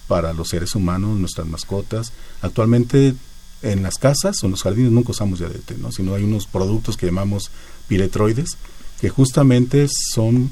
para 0.09 0.33
los 0.33 0.49
seres 0.49 0.75
humanos, 0.75 1.19
nuestras 1.19 1.47
mascotas. 1.47 2.13
Actualmente 2.43 3.15
en 3.63 3.83
las 3.83 3.97
casas 3.99 4.43
o 4.43 4.47
en 4.47 4.53
los 4.53 4.63
jardines 4.63 4.93
nunca 4.93 5.13
usamos 5.13 5.39
DDT, 5.39 5.79
¿no? 5.79 5.93
sino 5.93 6.15
hay 6.15 6.25
unos 6.25 6.47
productos 6.47 6.97
que 6.97 7.07
llamamos 7.07 7.51
piretroides, 7.89 8.57
que 9.01 9.09
justamente 9.09 9.89
son 9.89 10.51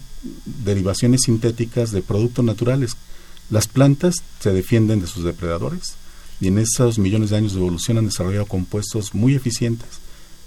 derivaciones 0.65 1.23
sintéticas 1.25 1.91
de 1.93 2.03
productos 2.03 2.45
naturales. 2.45 2.97
Las 3.51 3.69
plantas 3.69 4.17
se 4.41 4.53
defienden 4.53 5.01
de 5.01 5.07
sus 5.07 5.25
depredadores 5.25 5.95
y 6.41 6.49
en 6.49 6.59
esos 6.59 6.99
millones 6.99 7.31
de 7.31 7.37
años 7.37 7.53
de 7.53 7.61
evolución 7.61 7.99
han 7.99 8.07
desarrollado 8.07 8.47
compuestos 8.47 9.15
muy 9.15 9.35
eficientes 9.35 9.89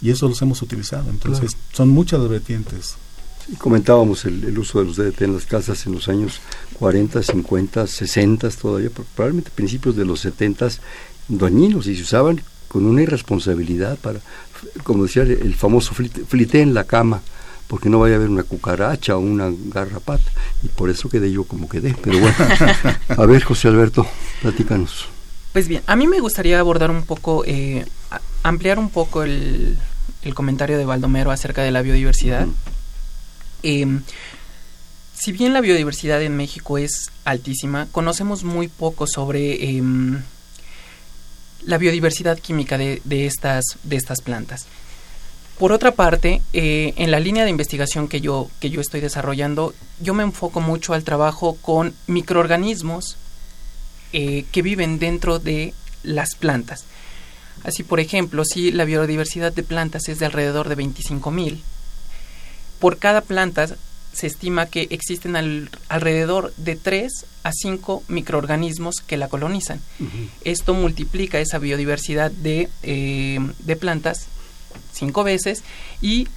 y 0.01 0.11
eso 0.11 0.27
los 0.27 0.41
hemos 0.41 0.61
utilizado. 0.61 1.09
Entonces 1.09 1.55
son 1.73 1.89
muchas 1.89 2.19
las 2.19 2.29
vertientes. 2.29 2.95
Y 3.49 3.55
comentábamos 3.55 4.25
el, 4.25 4.57
uso 4.57 4.79
de 4.79 4.85
los 4.85 4.97
DDT 4.97 5.21
en 5.21 5.33
las 5.33 5.45
casas 5.45 5.85
en 5.85 5.93
los 5.93 6.09
años 6.09 6.41
40, 6.79 7.23
50, 7.23 7.87
60 7.87 8.49
todavía, 8.49 8.89
probablemente 9.15 9.51
principios 9.55 9.95
de 9.95 10.05
los 10.05 10.19
70 10.19 10.69
dañinos 11.29 11.87
y 11.87 11.95
se 11.95 12.03
usaban 12.03 12.41
con 12.67 12.85
una 12.85 13.01
irresponsabilidad 13.01 13.97
para, 13.97 14.19
como 14.83 15.03
decía 15.03 15.23
el 15.23 15.55
famoso 15.55 15.93
flite, 15.93 16.61
en 16.61 16.73
la 16.73 16.83
cama, 16.83 17.21
porque 17.67 17.89
no 17.89 17.99
vaya 17.99 18.15
a 18.15 18.17
haber 18.17 18.29
una 18.29 18.43
cucaracha 18.43 19.15
o 19.15 19.19
una 19.19 19.49
garrapata. 19.49 20.29
Y 20.63 20.67
por 20.67 20.89
eso 20.89 21.09
quedé 21.09 21.31
yo 21.31 21.43
como 21.43 21.69
quedé. 21.69 21.95
Pero 22.01 22.19
bueno, 22.19 22.35
a 23.09 23.25
ver, 23.25 23.43
José 23.43 23.67
Alberto, 23.69 24.05
platícanos. 24.41 25.07
Pues 25.53 25.67
bien, 25.67 25.81
a 25.87 25.95
mí 25.95 26.07
me 26.07 26.19
gustaría 26.19 26.59
abordar 26.59 26.91
un 26.91 27.03
poco, 27.03 27.43
eh, 27.45 27.85
ampliar 28.43 28.79
un 28.79 28.89
poco 28.89 29.23
el, 29.23 29.77
el, 30.21 30.35
comentario 30.35 30.77
de 30.77 30.85
Baldomero 30.85 31.31
acerca 31.31 31.63
de 31.63 31.71
la 31.71 31.81
biodiversidad. 31.81 32.47
Em, 33.63 34.01
si 35.13 35.31
bien 35.31 35.53
la 35.53 35.61
biodiversidad 35.61 36.21
en 36.21 36.35
México 36.37 36.77
es 36.77 37.11
altísima, 37.25 37.87
conocemos 37.91 38.43
muy 38.43 38.67
poco 38.67 39.07
sobre 39.07 39.77
em, 39.77 40.21
la 41.65 41.77
biodiversidad 41.77 42.39
química 42.39 42.77
de, 42.77 43.01
estas, 43.25 43.63
de 43.83 43.95
estas 43.95 44.21
plantas. 44.21 44.67
Por 45.57 45.71
otra 45.71 45.91
parte, 45.95 46.41
eh, 46.53 46.93
en 46.97 47.09
la 47.09 47.19
línea 47.19 47.43
de 47.43 47.49
investigación 47.49 48.07
que 48.07 48.21
yo, 48.21 48.49
que 48.59 48.69
yo 48.69 48.79
estoy 48.79 49.01
desarrollando, 49.01 49.73
yo 49.99 50.13
me 50.13 50.23
enfoco 50.23 50.61
mucho 50.61 50.93
al 50.93 51.03
trabajo 51.03 51.57
con 51.61 51.95
microorganismos 52.05 53.17
eh, 54.13 54.45
que 54.51 54.61
viven 54.61 54.99
dentro 54.99 55.39
de 55.39 55.73
las 56.03 56.35
plantas. 56.35 56.85
Así, 57.63 57.83
por 57.83 57.99
ejemplo, 57.99 58.45
si 58.45 58.71
la 58.71 58.85
biodiversidad 58.85 59.51
de 59.51 59.63
plantas 59.63 60.07
es 60.09 60.19
de 60.19 60.27
alrededor 60.27 60.69
de 60.69 60.77
25.000, 60.77 61.59
por 62.79 62.97
cada 62.97 63.21
planta 63.21 63.67
se 64.13 64.27
estima 64.27 64.65
que 64.65 64.87
existen 64.89 65.35
alrededor 65.89 66.51
de 66.57 66.75
3 66.75 67.25
a 67.43 67.51
5 67.51 68.03
microorganismos 68.07 68.95
que 69.05 69.15
la 69.15 69.27
colonizan. 69.27 69.79
Esto 70.43 70.73
multiplica 70.73 71.39
esa 71.39 71.59
biodiversidad 71.59 72.31
de, 72.31 72.69
eh, 72.81 73.39
de 73.59 73.75
plantas 73.75 74.27
cinco 74.91 75.23
veces 75.23 75.63
y 76.01 76.27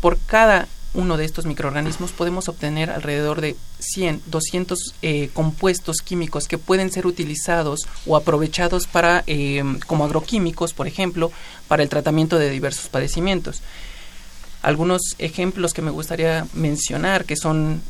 por 0.00 0.18
cada 0.26 0.66
uno 0.92 1.16
de 1.16 1.24
estos 1.24 1.46
microorganismos 1.46 2.10
podemos 2.10 2.48
obtener 2.48 2.90
alrededor 2.90 3.40
de 3.40 3.54
100, 3.78 4.22
200 4.26 4.78
eh, 5.02 5.30
compuestos 5.32 5.98
químicos 5.98 6.48
que 6.48 6.58
pueden 6.58 6.90
ser 6.90 7.06
utilizados 7.06 7.80
o 8.06 8.16
aprovechados 8.16 8.86
para, 8.86 9.22
eh, 9.26 9.62
como 9.86 10.04
agroquímicos, 10.04 10.72
por 10.72 10.88
ejemplo, 10.88 11.30
para 11.68 11.82
el 11.82 11.88
tratamiento 11.88 12.38
de 12.38 12.50
diversos 12.50 12.88
padecimientos. 12.88 13.62
Algunos 14.62 15.00
ejemplos 15.18 15.72
que 15.72 15.82
me 15.82 15.90
gustaría 15.90 16.46
mencionar 16.52 17.24
que 17.24 17.36
son 17.36 17.80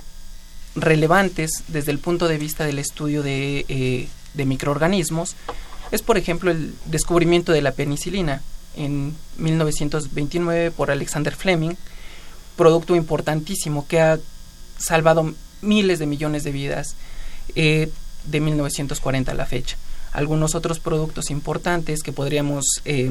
relevantes 0.76 1.64
desde 1.68 1.90
el 1.90 1.98
punto 1.98 2.28
de 2.28 2.38
vista 2.38 2.64
del 2.64 2.78
estudio 2.78 3.22
de, 3.22 3.64
eh, 3.68 4.08
microorganismos 4.44 5.34
es, 5.90 6.02
por 6.02 6.16
ejemplo, 6.16 6.50
el 6.50 6.74
descubrimiento 6.86 7.52
de 7.52 7.62
la 7.62 7.72
penicilina 7.72 8.42
en 8.76 9.16
1929 9.38 10.70
por 10.70 10.92
Alexander 10.92 11.34
Fleming, 11.34 11.74
producto 12.56 12.94
importantísimo 12.94 13.86
que 13.88 14.00
ha 14.00 14.18
salvado 14.78 15.34
miles 15.62 15.98
de 15.98 16.06
millones 16.06 16.44
de 16.44 16.52
vidas 16.52 16.94
eh, 17.56 17.90
de 18.24 18.40
1940 18.40 19.32
a 19.32 19.34
la 19.34 19.46
fecha. 19.46 19.76
Algunos 20.12 20.54
otros 20.54 20.78
productos 20.78 21.30
importantes 21.30 22.02
que 22.02 22.12
podríamos 22.12 22.64
eh, 22.84 23.10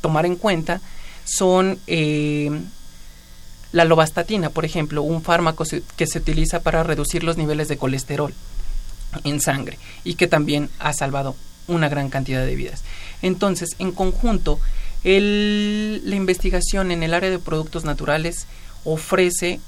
tomar 0.00 0.26
en 0.26 0.36
cuenta 0.36 0.80
son 1.26 1.78
la 3.72 3.84
lovastatina, 3.84 4.48
por 4.48 4.64
ejemplo, 4.64 5.02
un 5.02 5.22
fármaco 5.22 5.64
que 5.96 6.06
se 6.06 6.18
utiliza 6.18 6.60
para 6.60 6.82
reducir 6.82 7.22
los 7.24 7.36
niveles 7.36 7.68
de 7.68 7.76
colesterol 7.76 8.32
en 9.24 9.40
sangre 9.40 9.78
y 10.04 10.14
que 10.14 10.26
también 10.28 10.70
ha 10.78 10.92
salvado 10.92 11.36
una 11.68 11.88
gran 11.88 12.08
cantidad 12.08 12.46
de 12.46 12.54
vidas. 12.54 12.84
Entonces, 13.22 13.70
en 13.78 13.92
conjunto, 13.92 14.60
la 15.02 16.16
investigación 16.16 16.90
en 16.90 17.02
el 17.02 17.12
área 17.12 17.30
de 17.30 17.38
productos 17.38 17.84
naturales 17.84 18.46
ofrece 18.84 19.60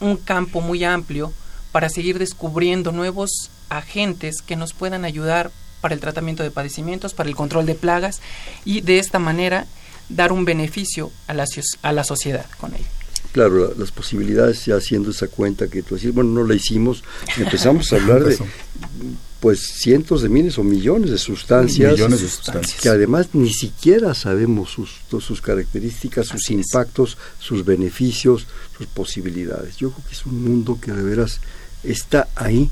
un 0.00 0.16
campo 0.16 0.60
muy 0.60 0.82
amplio 0.82 1.32
para 1.72 1.88
seguir 1.88 2.18
descubriendo 2.18 2.90
nuevos 2.90 3.50
agentes 3.68 4.42
que 4.42 4.56
nos 4.56 4.72
puedan 4.72 5.04
ayudar 5.04 5.50
para 5.80 5.94
el 5.94 6.00
tratamiento 6.00 6.42
de 6.42 6.50
padecimientos, 6.50 7.14
para 7.14 7.28
el 7.28 7.36
control 7.36 7.66
de 7.66 7.74
plagas 7.74 8.20
y 8.64 8.80
de 8.80 8.98
esta 8.98 9.18
manera 9.18 9.66
dar 10.10 10.32
un 10.32 10.44
beneficio 10.44 11.10
a 11.26 11.34
la, 11.34 11.46
a 11.82 11.92
la 11.92 12.04
sociedad 12.04 12.46
con 12.58 12.74
ello. 12.74 12.84
Claro, 13.32 13.72
las 13.78 13.92
posibilidades, 13.92 14.66
ya 14.66 14.76
haciendo 14.76 15.10
esa 15.10 15.28
cuenta 15.28 15.68
que 15.68 15.82
tú 15.82 15.94
decís, 15.94 16.12
bueno, 16.12 16.30
no 16.30 16.44
la 16.44 16.54
hicimos, 16.54 17.04
empezamos 17.36 17.92
a 17.92 17.96
hablar 17.96 18.24
de 18.24 18.36
pues 19.40 19.60
cientos 19.60 20.22
de 20.22 20.28
miles 20.28 20.58
o 20.58 20.64
millones 20.64 21.10
de 21.10 21.18
sustancias, 21.18 21.92
millones 21.92 22.20
de 22.20 22.28
sustancias. 22.28 22.80
que 22.80 22.88
además 22.88 23.28
ni 23.32 23.52
siquiera 23.52 24.14
sabemos 24.14 24.70
sus, 24.70 25.00
sus 25.22 25.40
características, 25.40 26.26
sus 26.26 26.50
impactos, 26.50 27.16
sus 27.38 27.64
beneficios, 27.64 28.46
sus 28.76 28.86
posibilidades. 28.86 29.76
Yo 29.76 29.92
creo 29.92 30.06
que 30.06 30.12
es 30.12 30.26
un 30.26 30.42
mundo 30.44 30.78
que 30.80 30.92
de 30.92 31.02
veras 31.02 31.40
está 31.84 32.28
ahí, 32.34 32.68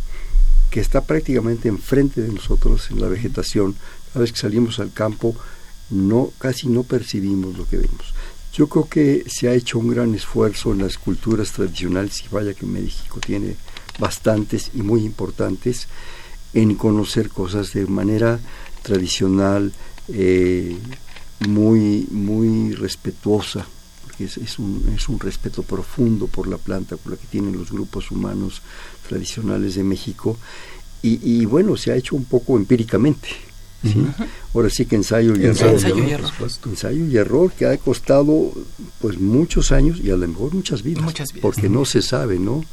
que 0.70 0.80
está 0.80 1.02
prácticamente 1.02 1.68
enfrente 1.68 2.20
de 2.20 2.32
nosotros 2.32 2.90
en 2.90 3.00
la 3.00 3.08
vegetación. 3.08 3.76
Cada 4.12 4.20
vez 4.20 4.32
que 4.32 4.38
salimos 4.38 4.78
al 4.78 4.92
campo, 4.92 5.36
no 5.90 6.32
casi 6.38 6.68
no 6.68 6.82
percibimos 6.82 7.56
lo 7.56 7.68
que 7.68 7.78
vemos. 7.78 8.14
Yo 8.52 8.68
creo 8.68 8.88
que 8.88 9.24
se 9.28 9.48
ha 9.48 9.54
hecho 9.54 9.78
un 9.78 9.88
gran 9.88 10.14
esfuerzo 10.14 10.72
en 10.72 10.78
las 10.78 10.98
culturas 10.98 11.52
tradicionales, 11.52 12.22
y 12.24 12.28
vaya 12.34 12.54
que 12.54 12.66
México 12.66 13.20
tiene 13.20 13.56
bastantes 13.98 14.70
y 14.74 14.82
muy 14.82 15.04
importantes, 15.04 15.86
en 16.54 16.74
conocer 16.74 17.28
cosas 17.28 17.72
de 17.72 17.86
manera 17.86 18.40
tradicional, 18.82 19.72
eh, 20.08 20.76
muy, 21.46 22.06
muy 22.10 22.72
respetuosa, 22.72 23.66
porque 24.02 24.24
es, 24.24 24.58
un, 24.58 24.92
es 24.96 25.08
un 25.08 25.20
respeto 25.20 25.62
profundo 25.62 26.26
por 26.26 26.48
la 26.48 26.58
planta, 26.58 26.96
por 26.96 27.12
la 27.12 27.18
que 27.18 27.26
tienen 27.26 27.56
los 27.56 27.70
grupos 27.70 28.10
humanos 28.10 28.62
tradicionales 29.06 29.74
de 29.74 29.84
México, 29.84 30.36
y, 31.02 31.20
y 31.22 31.44
bueno, 31.44 31.76
se 31.76 31.92
ha 31.92 31.96
hecho 31.96 32.16
un 32.16 32.24
poco 32.24 32.56
empíricamente. 32.56 33.28
¿Sí? 33.82 34.06
Ahora 34.54 34.70
sí 34.70 34.86
que 34.86 34.96
ensayo 34.96 35.36
y 35.36 35.44
ensayo, 35.46 35.78
error. 35.78 36.08
y 36.08 36.10
error. 36.10 36.30
Ensayo 36.66 37.06
y 37.06 37.16
error 37.16 37.52
que 37.52 37.66
ha 37.66 37.76
costado 37.78 38.52
pues 39.00 39.18
muchos 39.18 39.72
años 39.72 40.00
y 40.02 40.10
a 40.10 40.16
lo 40.16 40.26
mejor 40.26 40.54
muchas 40.54 40.82
vidas, 40.82 41.04
muchas 41.04 41.32
vidas. 41.32 41.42
porque 41.42 41.68
no 41.68 41.84
se 41.84 42.02
sabe, 42.02 42.38
¿no? 42.38 42.64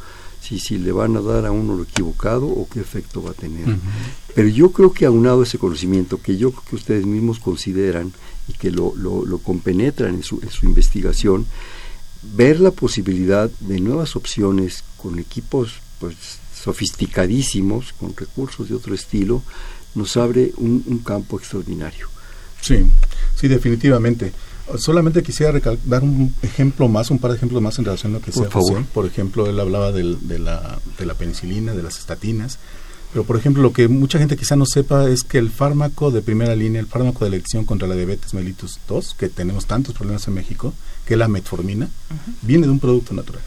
Si, 0.42 0.60
si 0.60 0.78
le 0.78 0.92
van 0.92 1.18
a 1.18 1.22
dar 1.22 1.46
a 1.46 1.52
uno 1.52 1.76
lo 1.76 1.84
equivocado 1.84 2.46
o 2.48 2.68
qué 2.70 2.80
efecto 2.80 3.24
va 3.24 3.32
a 3.32 3.34
tener. 3.34 3.78
Pero 4.36 4.48
yo 4.48 4.72
creo 4.72 4.94
que 4.94 5.06
aunado 5.06 5.42
ese 5.42 5.58
conocimiento 5.58 6.22
que 6.22 6.38
yo 6.38 6.52
creo 6.52 6.64
que 6.70 6.76
ustedes 6.76 7.06
mismos 7.06 7.40
consideran 7.40 8.14
y 8.48 8.54
que 8.54 8.70
lo, 8.70 8.94
lo, 8.96 9.26
lo 9.26 9.40
compenetran 9.40 10.14
en 10.14 10.24
su, 10.24 10.40
en 10.44 10.52
su 10.52 10.68
investigación, 10.68 11.48
ver 12.36 12.60
la 12.60 12.72
posibilidad 12.72 13.50
de 13.60 13.80
nuevas 13.80 14.16
opciones 14.16 14.84
con 14.98 15.18
equipos 15.18 15.80
pues 16.00 16.16
sofisticadísimos, 16.54 17.94
con 17.94 18.16
recursos 18.16 18.70
de 18.70 18.76
otro 18.76 18.96
estilo, 18.96 19.42
nos 19.96 20.16
abre 20.18 20.52
un, 20.58 20.84
un 20.86 21.00
campo 21.00 21.38
extraordinario. 21.40 22.08
Sí, 22.62 22.86
sí, 23.36 23.48
definitivamente. 23.48 24.32
Solamente 24.78 25.22
quisiera 25.22 25.60
dar 25.86 26.04
un 26.04 26.34
ejemplo 26.42 26.88
más, 26.88 27.12
un 27.12 27.20
par 27.20 27.32
de 27.32 27.38
ejemplos 27.38 27.62
más 27.62 27.78
en 27.78 27.86
relación 27.86 28.14
a 28.14 28.18
lo 28.20 28.22
que 28.26 28.32
Por 28.32 28.44
sea 28.44 28.52
favor. 28.52 28.74
José. 28.80 28.86
Por 28.94 29.06
ejemplo, 29.06 29.48
él 29.48 29.60
hablaba 29.60 29.92
del- 29.92 30.28
de, 30.28 30.40
la, 30.40 30.80
de 30.98 31.06
la 31.06 31.14
penicilina, 31.14 31.74
de 31.74 31.84
las 31.84 32.00
estatinas. 32.00 32.58
Pero, 33.14 33.24
por 33.26 33.38
ejemplo, 33.38 33.62
lo 33.64 33.72
que 33.72 33.88
mucha 33.88 34.18
gente 34.18 34.36
quizá 34.36 34.56
no 34.56 34.66
sepa 34.66 35.08
es 35.08 35.24
que 35.24 35.38
el 35.38 35.50
fármaco 35.52 36.10
de 36.12 36.22
primera 36.24 36.56
línea, 36.56 36.82
el 36.82 36.88
fármaco 36.88 37.24
de 37.24 37.30
elección 37.30 37.64
contra 37.64 37.88
la 37.88 37.96
diabetes 37.96 38.34
mellitus 38.34 38.80
2, 38.90 39.16
que 39.18 39.30
tenemos 39.30 39.68
tantos 39.68 39.94
problemas 39.94 40.28
en 40.28 40.34
México, 40.34 40.74
que 41.06 41.14
es 41.14 41.20
la 41.20 41.28
metformina, 41.28 41.88
viene 42.42 42.66
de 42.66 42.72
un 42.72 42.80
producto 42.80 43.14
natural. 43.14 43.44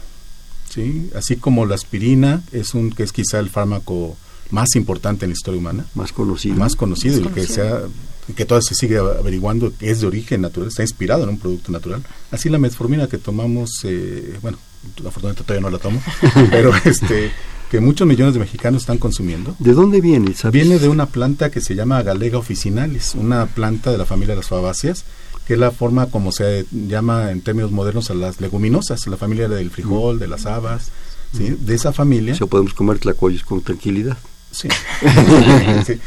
¿sí? 0.69 1.09
Así 1.15 1.35
como 1.35 1.65
la 1.65 1.75
aspirina, 1.75 2.41
es 2.51 2.73
un 2.73 2.91
que 2.91 3.03
es 3.03 3.11
quizá 3.11 3.39
el 3.39 3.49
fármaco 3.49 4.17
más 4.51 4.75
importante 4.75 5.25
en 5.25 5.31
la 5.31 5.33
historia 5.33 5.59
humana 5.59 5.85
Más 5.95 6.11
conocido. 6.11 6.55
más 6.55 6.75
conocido 6.75 7.15
Más 7.21 7.21
y 7.21 7.33
que 7.33 7.41
conocido. 7.41 7.55
sea 7.55 7.81
y 8.29 8.33
que 8.33 8.45
todavía 8.45 8.67
se 8.67 8.75
sigue 8.75 8.97
averiguando 8.99 9.73
que 9.75 9.89
es 9.89 10.01
de 10.01 10.07
origen 10.07 10.41
natural, 10.41 10.69
está 10.69 10.83
inspirado 10.83 11.23
en 11.23 11.29
un 11.29 11.39
producto 11.39 11.71
natural. 11.71 12.03
Así 12.31 12.47
la 12.49 12.59
metformina 12.59 13.07
que 13.07 13.17
tomamos, 13.17 13.71
eh, 13.83 14.37
bueno, 14.43 14.59
afortunadamente 14.99 15.43
todavía 15.43 15.61
no 15.67 15.71
la 15.71 15.79
tomo, 15.79 15.99
pero 16.51 16.71
este 16.85 17.31
que 17.71 17.79
muchos 17.79 18.07
millones 18.07 18.33
de 18.33 18.39
mexicanos 18.39 18.83
están 18.83 18.97
consumiendo. 18.97 19.55
¿De 19.59 19.73
dónde 19.73 20.01
viene? 20.01 20.33
¿sabes? 20.35 20.53
Viene 20.53 20.79
de 20.79 20.89
una 20.89 21.05
planta 21.07 21.51
que 21.51 21.61
se 21.61 21.75
llama 21.75 22.01
Galega 22.01 22.37
officinalis, 22.37 23.13
una 23.15 23.45
planta 23.47 23.91
de 23.91 23.97
la 23.97 24.05
familia 24.05 24.33
de 24.33 24.41
las 24.41 24.47
fabáceas, 24.47 25.05
que 25.45 25.53
es 25.53 25.59
la 25.59 25.71
forma 25.71 26.07
como 26.07 26.31
se 26.31 26.65
llama 26.71 27.31
en 27.31 27.41
términos 27.41 27.71
modernos 27.71 28.09
a 28.09 28.15
las 28.15 28.41
leguminosas, 28.41 29.05
la 29.07 29.17
familia 29.17 29.47
del 29.47 29.69
frijol, 29.71 30.17
de 30.19 30.27
las 30.27 30.45
habas, 30.45 30.91
¿sí? 31.35 31.55
de 31.59 31.75
esa 31.75 31.93
familia. 31.93 32.33
O 32.33 32.37
sea, 32.37 32.47
podemos 32.47 32.73
comer 32.73 32.99
tlacoyos 32.99 33.43
con 33.43 33.61
tranquilidad. 33.61 34.17
Sí. 34.51 34.67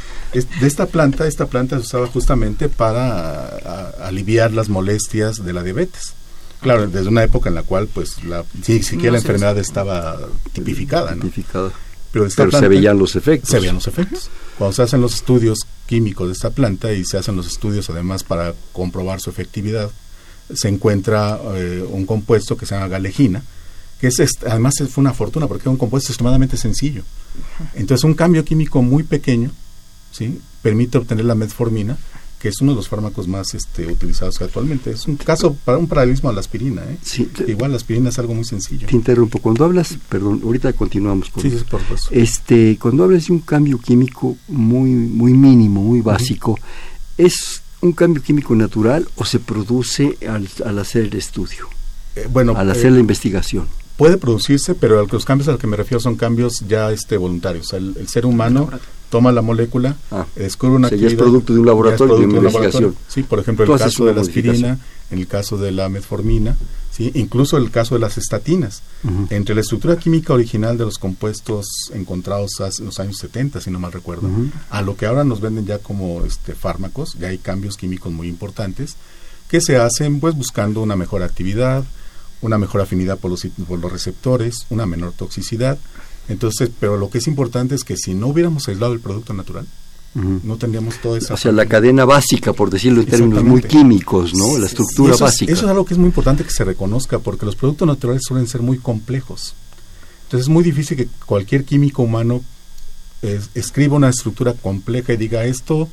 De 0.61 0.67
esta 0.67 0.87
planta, 0.87 1.27
esta 1.27 1.47
planta 1.47 1.77
se 1.77 1.83
usaba 1.83 2.07
justamente 2.07 2.69
para 2.71 3.11
a- 3.11 3.91
a- 4.01 4.09
aliviar 4.09 4.53
las 4.53 4.69
molestias 4.71 5.45
de 5.45 5.53
la 5.53 5.63
diabetes. 5.63 6.15
Claro, 6.63 6.87
desde 6.87 7.09
una 7.09 7.23
época 7.23 7.49
en 7.51 7.55
la 7.57 7.65
cual, 7.65 7.87
pues, 7.93 8.25
la, 8.25 8.45
ni 8.67 8.83
siquiera 8.83 9.11
No 9.11 9.13
la 9.17 9.21
se 9.21 9.27
enfermedad 9.27 9.59
estaba 9.59 10.19
tipificada, 10.53 11.15
¿no? 11.15 11.23
Tipificada. 11.23 11.71
Pero, 12.13 12.25
esta 12.27 12.43
Pero 12.45 12.51
se 12.53 12.59
planta- 12.59 12.69
veían 12.69 12.99
los 12.99 13.15
efectos. 13.17 13.51
Se 13.51 13.59
veían 13.59 13.75
los 13.75 13.87
efectos. 13.89 14.31
Cuando 14.57 14.73
se 14.75 14.83
hacen 14.83 15.01
los 15.03 15.15
estudios 15.17 15.59
químicos 15.87 16.29
de 16.29 16.33
esta 16.33 16.51
planta 16.51 16.93
y 16.93 17.05
se 17.05 17.19
hacen 17.19 17.37
los 17.37 17.47
estudios 17.47 17.91
además 17.91 18.23
para 18.25 18.55
comprobar 18.73 19.21
su 19.21 19.29
efectividad, 19.29 19.91
se 20.55 20.69
encuentra 20.69 21.39
eh, 21.57 21.85
un 21.91 22.07
compuesto 22.07 22.57
que 22.57 22.65
se 22.65 22.75
llama 22.75 22.89
galejina, 22.89 23.43
que 24.01 24.07
es 24.09 24.15
además 24.49 24.75
fue 24.91 25.03
una 25.03 25.13
fortuna 25.15 25.47
porque 25.47 25.63
es 25.63 25.67
un 25.69 25.77
compuesto 25.77 26.11
extremadamente 26.13 26.57
sencillo. 26.57 27.03
Entonces 27.75 28.05
un 28.05 28.15
cambio 28.15 28.45
químico 28.45 28.83
muy 28.83 29.03
pequeño 29.03 29.51
¿sí? 30.11 30.41
permite 30.63 30.99
obtener 30.99 31.25
la 31.25 31.35
metformina, 31.35 31.97
que 32.39 32.49
es 32.49 32.61
uno 32.61 32.73
de 32.73 32.77
los 32.77 32.89
fármacos 32.89 33.29
más 33.29 33.55
este, 33.55 33.87
utilizados 33.87 34.41
actualmente. 34.43 34.91
Es 34.91 35.07
un 35.07 35.17
caso 35.17 35.55
para 35.65 35.79
un 35.79 35.87
paralelismo 35.87 36.29
a 36.29 36.33
la 36.33 36.41
aspirina. 36.41 36.83
¿eh? 36.83 36.99
Sí, 37.03 37.27
te, 37.27 37.49
Igual 37.51 37.71
la 37.71 37.77
aspirina 37.77 38.09
es 38.09 38.19
algo 38.19 38.35
muy 38.35 38.45
sencillo. 38.45 38.89
te 38.89 38.97
interrumpo. 38.97 39.39
Cuando 39.39 39.65
hablas, 39.65 39.97
perdón, 40.09 40.41
ahorita 40.45 40.73
continuamos 40.73 41.31
con 41.31 41.43
Sí, 41.43 41.51
sí, 41.51 41.65
por. 41.71 41.81
Este, 42.11 42.79
cuando 42.81 43.05
hablas 43.05 43.29
de 43.29 43.33
un 43.35 43.41
cambio 43.41 43.79
químico 43.79 44.37
muy, 44.49 44.91
muy 44.91 45.35
mínimo, 45.35 45.83
muy 45.83 46.01
básico, 46.01 46.59
¿es 47.17 47.63
un 47.81 47.93
cambio 47.93 48.23
químico 48.23 48.55
natural 48.57 49.07
o 49.17 49.25
se 49.25 49.39
produce 49.39 50.19
al, 50.29 50.49
al 50.65 50.79
hacer 50.79 51.05
el 51.05 51.15
estudio, 51.15 51.69
Eh, 52.17 52.27
bueno, 52.31 52.57
al 52.57 52.69
eh, 52.69 52.73
hacer 52.73 52.93
la 52.93 53.01
investigación? 53.01 53.67
Puede 54.03 54.17
producirse, 54.17 54.75
pero 54.75 54.99
a 55.01 55.07
los 55.11 55.25
cambios 55.25 55.47
a 55.49 55.53
los 55.53 55.61
que 55.61 55.67
me 55.69 55.77
refiero 55.77 56.01
son 56.01 56.17
cambios 56.17 56.55
ya 56.69 56.91
este, 56.91 57.17
voluntarios. 57.17 57.67
O 57.67 57.71
sea, 57.71 57.79
el, 57.79 57.95
el 57.99 58.09
ser 58.09 58.27
humano 58.27 58.69
toma 59.11 59.31
la 59.31 59.43
molécula, 59.43 59.95
Ah, 60.11 60.27
descubre 60.35 60.75
una 60.75 60.87
o 60.89 60.91
sea, 60.91 60.99
ya 60.99 61.07
es 61.07 61.15
producto 61.15 61.53
de 61.53 61.61
un 61.61 61.67
laboratorio, 61.67 62.17
de 62.19 62.25
una 62.25 62.39
un 62.39 62.45
laboratorio. 62.47 62.89
investigación. 62.89 62.97
Sí, 63.09 63.23
por 63.23 63.39
ejemplo, 63.39 63.65
el 63.65 63.79
caso 63.79 64.05
de 64.07 64.15
la 64.15 64.21
aspirina, 64.23 64.79
en 65.11 65.19
el 65.19 65.27
caso 65.29 65.57
de 65.59 65.71
la 65.71 65.89
metformina, 65.89 66.57
¿sí? 66.91 67.13
incluso 67.15 67.57
el 67.59 67.71
caso 67.71 67.95
de 67.95 68.01
las 68.01 68.17
estatinas. 68.19 68.83
Entre 69.31 69.55
la 69.55 69.61
estructura 69.61 69.97
química 69.97 70.33
original 70.33 70.77
de 70.79 70.85
los 70.85 70.99
compuestos 70.99 71.67
encontrados 71.95 72.61
hace- 72.61 72.83
en 72.83 72.87
los 72.87 72.99
años 73.01 73.19
70, 73.19 73.61
si 73.61 73.71
no 73.71 73.79
mal 73.79 73.93
recuerdo, 73.93 74.29
a 74.71 74.83
lo 74.83 74.97
que 74.97 75.07
ahora 75.07 75.23
nos 75.25 75.41
venden 75.41 75.67
ya 75.67 75.79
como 75.79 76.25
este, 76.25 76.55
fármacos, 76.55 77.17
ya 77.21 77.29
hay 77.29 77.39
cambios 77.39 77.77
químicos 77.77 78.11
muy 78.13 78.27
importantes 78.29 78.97
que 79.49 79.61
se 79.61 79.77
hacen 79.77 80.19
pues 80.19 80.35
buscando 80.35 80.81
una 80.81 80.97
mejor 80.97 81.23
actividad, 81.23 81.85
una 82.43 82.59
mejor 82.59 82.81
afinidad 82.83 83.19
por 83.19 83.31
los, 83.31 83.47
por 83.67 83.79
los 83.79 83.91
receptores, 83.91 84.67
una 84.71 84.85
menor 84.87 85.13
toxicidad. 85.13 85.79
Entonces, 86.29 86.71
pero 86.79 86.97
lo 86.99 87.09
que 87.11 87.19
es 87.19 87.27
importante 87.27 87.75
es 87.75 87.85
que 87.85 87.97
si 87.97 88.15
no 88.15 88.29
hubiéramos 88.29 88.69
aislado 88.69 88.93
el 88.93 89.01
producto 89.01 89.33
natural, 89.33 89.67
no 90.15 90.57
tendríamos 90.59 91.01
toda 91.01 91.17
esa... 91.17 91.33
O 91.35 91.37
sea, 91.39 91.53
la 91.53 91.65
cadena 91.65 92.05
básica, 92.05 92.53
por 92.53 92.69
decirlo 92.69 93.01
en 93.01 93.07
términos 93.07 93.43
muy 93.45 93.63
químicos, 93.63 94.35
¿no? 94.35 94.59
La 94.59 94.67
estructura 94.67 95.15
eso 95.15 95.25
es- 95.25 95.31
básica. 95.33 95.53
eso 95.53 95.65
es 95.65 95.71
algo 95.71 95.87
que 95.87 95.95
es 95.95 95.99
muy 95.99 96.09
importante 96.09 96.45
que 96.45 96.51
se 96.51 96.65
reconozca, 96.65 97.19
porque 97.19 97.47
los 97.47 97.57
productos 97.57 97.89
naturales 97.89 98.23
suelen 98.27 98.47
ser 98.47 98.61
muy 98.61 98.77
complejos. 98.79 99.55
Entonces 100.25 100.47
es 100.47 100.49
muy 100.51 100.63
difícil 100.63 100.99
que 100.99 101.09
cualquier 101.25 101.65
químico 101.65 102.03
humano 102.03 102.43
escriba 103.55 103.97
una 103.97 104.09
estructura 104.11 104.53
compleja 104.55 105.13
y 105.13 105.17
diga 105.17 105.45
esto 105.45 105.89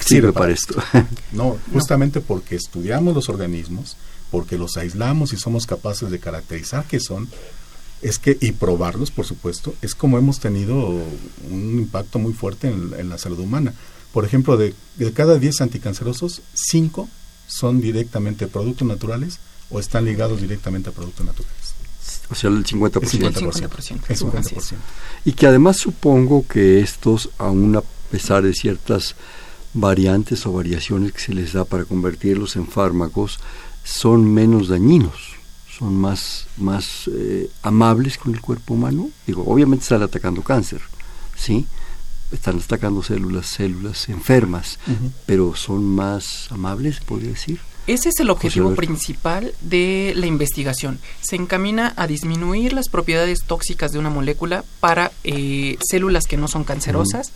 Sirve 0.00 0.32
para 0.32 0.52
esto. 0.52 0.74
No, 1.32 1.56
justamente 1.72 2.20
porque 2.20 2.56
estudiamos 2.56 3.14
los 3.14 3.28
organismos, 3.28 3.96
porque 4.34 4.58
los 4.58 4.76
aislamos 4.76 5.32
y 5.32 5.36
somos 5.36 5.64
capaces 5.64 6.10
de 6.10 6.18
caracterizar 6.18 6.84
qué 6.88 6.98
son, 6.98 7.28
es 8.02 8.18
que, 8.18 8.36
y 8.40 8.50
probarlos, 8.50 9.12
por 9.12 9.24
supuesto, 9.24 9.76
es 9.80 9.94
como 9.94 10.18
hemos 10.18 10.40
tenido 10.40 10.88
un 11.48 11.78
impacto 11.78 12.18
muy 12.18 12.32
fuerte 12.32 12.66
en, 12.66 12.92
en 12.98 13.08
la 13.10 13.16
salud 13.16 13.38
humana. 13.38 13.72
Por 14.12 14.24
ejemplo, 14.24 14.56
de, 14.56 14.74
de 14.96 15.12
cada 15.12 15.38
10 15.38 15.60
anticancerosos, 15.60 16.42
5 16.52 17.08
son 17.46 17.80
directamente 17.80 18.48
productos 18.48 18.88
naturales 18.88 19.38
o 19.70 19.78
están 19.78 20.04
ligados 20.04 20.40
directamente 20.40 20.90
a 20.90 20.92
productos 20.92 21.24
naturales. 21.24 21.74
o 22.28 22.34
sea, 22.34 22.50
el 22.50 22.64
50%. 22.64 23.02
El 23.02 23.08
50%. 23.08 23.70
50%. 23.70 24.00
El 24.08 24.16
50%. 24.16 24.38
Así 24.40 24.56
es. 24.56 24.74
Y 25.24 25.34
que 25.34 25.46
además 25.46 25.76
supongo 25.76 26.44
que 26.44 26.80
estos, 26.80 27.30
aún 27.38 27.76
a 27.76 27.84
pesar 28.10 28.42
de 28.42 28.52
ciertas 28.52 29.14
variantes 29.74 30.44
o 30.44 30.52
variaciones 30.52 31.12
que 31.12 31.20
se 31.20 31.34
les 31.34 31.52
da 31.52 31.64
para 31.64 31.84
convertirlos 31.84 32.56
en 32.56 32.66
fármacos 32.66 33.38
son 33.84 34.32
menos 34.32 34.68
dañinos, 34.68 35.36
son 35.78 35.94
más, 35.96 36.46
más 36.56 37.08
eh, 37.12 37.50
amables 37.62 38.18
con 38.18 38.34
el 38.34 38.40
cuerpo 38.40 38.74
humano. 38.74 39.10
Digo, 39.26 39.44
obviamente 39.46 39.82
están 39.82 40.02
atacando 40.02 40.42
cáncer, 40.42 40.80
¿sí? 41.36 41.66
Están 42.32 42.58
atacando 42.58 43.02
células, 43.02 43.46
células 43.46 44.08
enfermas, 44.08 44.78
pero 45.26 45.54
son 45.54 45.84
más 45.84 46.50
amables, 46.50 46.98
podría 47.00 47.30
decir. 47.30 47.60
Ese 47.86 48.08
es 48.08 48.18
el 48.18 48.30
objetivo 48.30 48.74
principal 48.74 49.52
de 49.60 50.14
la 50.16 50.26
investigación. 50.26 50.98
Se 51.20 51.36
encamina 51.36 51.92
a 51.96 52.06
disminuir 52.06 52.72
las 52.72 52.88
propiedades 52.88 53.44
tóxicas 53.44 53.92
de 53.92 53.98
una 53.98 54.08
molécula 54.08 54.64
para 54.80 55.12
eh, 55.22 55.76
células 55.86 56.24
que 56.24 56.38
no 56.38 56.48
son 56.48 56.64
cancerosas 56.64 57.32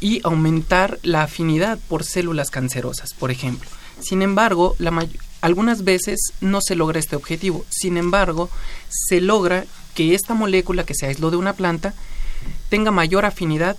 y 0.00 0.20
aumentar 0.22 0.98
la 1.02 1.22
afinidad 1.22 1.78
por 1.88 2.04
células 2.04 2.50
cancerosas, 2.50 3.14
por 3.14 3.30
ejemplo. 3.30 3.70
Sin 4.00 4.20
embargo, 4.20 4.76
algunas 5.44 5.84
veces 5.84 6.32
no 6.40 6.62
se 6.62 6.74
logra 6.74 6.98
este 6.98 7.16
objetivo. 7.16 7.66
Sin 7.68 7.98
embargo, 7.98 8.48
se 8.88 9.20
logra 9.20 9.66
que 9.94 10.14
esta 10.14 10.32
molécula 10.32 10.86
que 10.86 10.94
se 10.94 11.04
aisló 11.04 11.30
de 11.30 11.36
una 11.36 11.52
planta 11.52 11.92
tenga 12.70 12.90
mayor 12.90 13.26
afinidad 13.26 13.76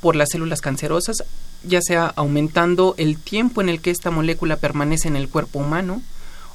por 0.00 0.16
las 0.16 0.30
células 0.30 0.60
cancerosas, 0.60 1.18
ya 1.62 1.80
sea 1.82 2.06
aumentando 2.16 2.96
el 2.98 3.16
tiempo 3.16 3.60
en 3.60 3.68
el 3.68 3.80
que 3.80 3.92
esta 3.92 4.10
molécula 4.10 4.56
permanece 4.56 5.06
en 5.06 5.14
el 5.14 5.28
cuerpo 5.28 5.60
humano 5.60 6.02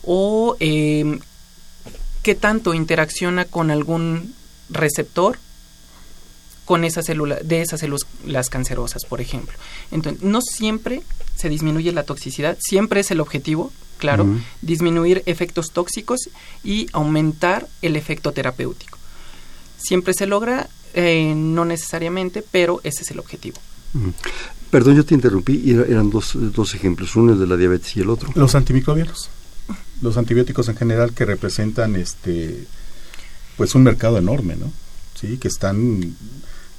o 0.03 0.57
eh, 0.59 1.19
qué 2.21 2.35
tanto 2.35 2.73
interacciona 2.73 3.45
con 3.45 3.71
algún 3.71 4.35
receptor 4.69 5.39
con 6.65 6.83
esa 6.83 7.01
célula, 7.01 7.37
de 7.37 7.61
esas 7.61 7.79
células 7.79 8.49
cancerosas, 8.49 9.05
por 9.05 9.21
ejemplo. 9.21 9.57
Entonces, 9.89 10.21
no 10.21 10.41
siempre 10.41 11.01
se 11.37 11.47
disminuye 11.47 11.93
la 11.93 12.03
toxicidad, 12.03 12.57
siempre 12.59 12.99
es 12.99 13.09
el 13.09 13.21
objetivo, 13.21 13.71
claro, 13.99 14.27
disminuir 14.61 15.21
efectos 15.27 15.71
tóxicos 15.71 16.29
y 16.63 16.87
aumentar 16.93 17.67
el 17.83 17.95
efecto 17.95 18.31
terapéutico. 18.31 18.97
Siempre 19.77 20.13
se 20.15 20.25
logra, 20.25 20.69
eh, 20.95 21.33
no 21.35 21.65
necesariamente, 21.65 22.43
pero 22.49 22.81
ese 22.83 23.03
es 23.03 23.11
el 23.11 23.19
objetivo. 23.19 23.57
Perdón, 24.71 24.95
yo 24.95 25.05
te 25.05 25.13
interrumpí, 25.13 25.71
eran 25.71 26.09
dos, 26.09 26.31
dos 26.33 26.73
ejemplos, 26.73 27.15
uno 27.15 27.33
es 27.33 27.39
de 27.39 27.45
la 27.45 27.57
diabetes 27.57 27.95
y 27.97 28.01
el 28.01 28.09
otro. 28.09 28.31
Los 28.33 28.55
antimicrobianos, 28.55 29.29
los 30.01 30.17
antibióticos 30.17 30.67
en 30.69 30.77
general 30.77 31.13
que 31.13 31.25
representan 31.25 31.95
este 31.95 32.65
pues 33.57 33.75
un 33.75 33.83
mercado 33.83 34.17
enorme, 34.17 34.55
¿no? 34.55 34.71
Sí, 35.15 35.37
que 35.37 35.49
están 35.49 36.15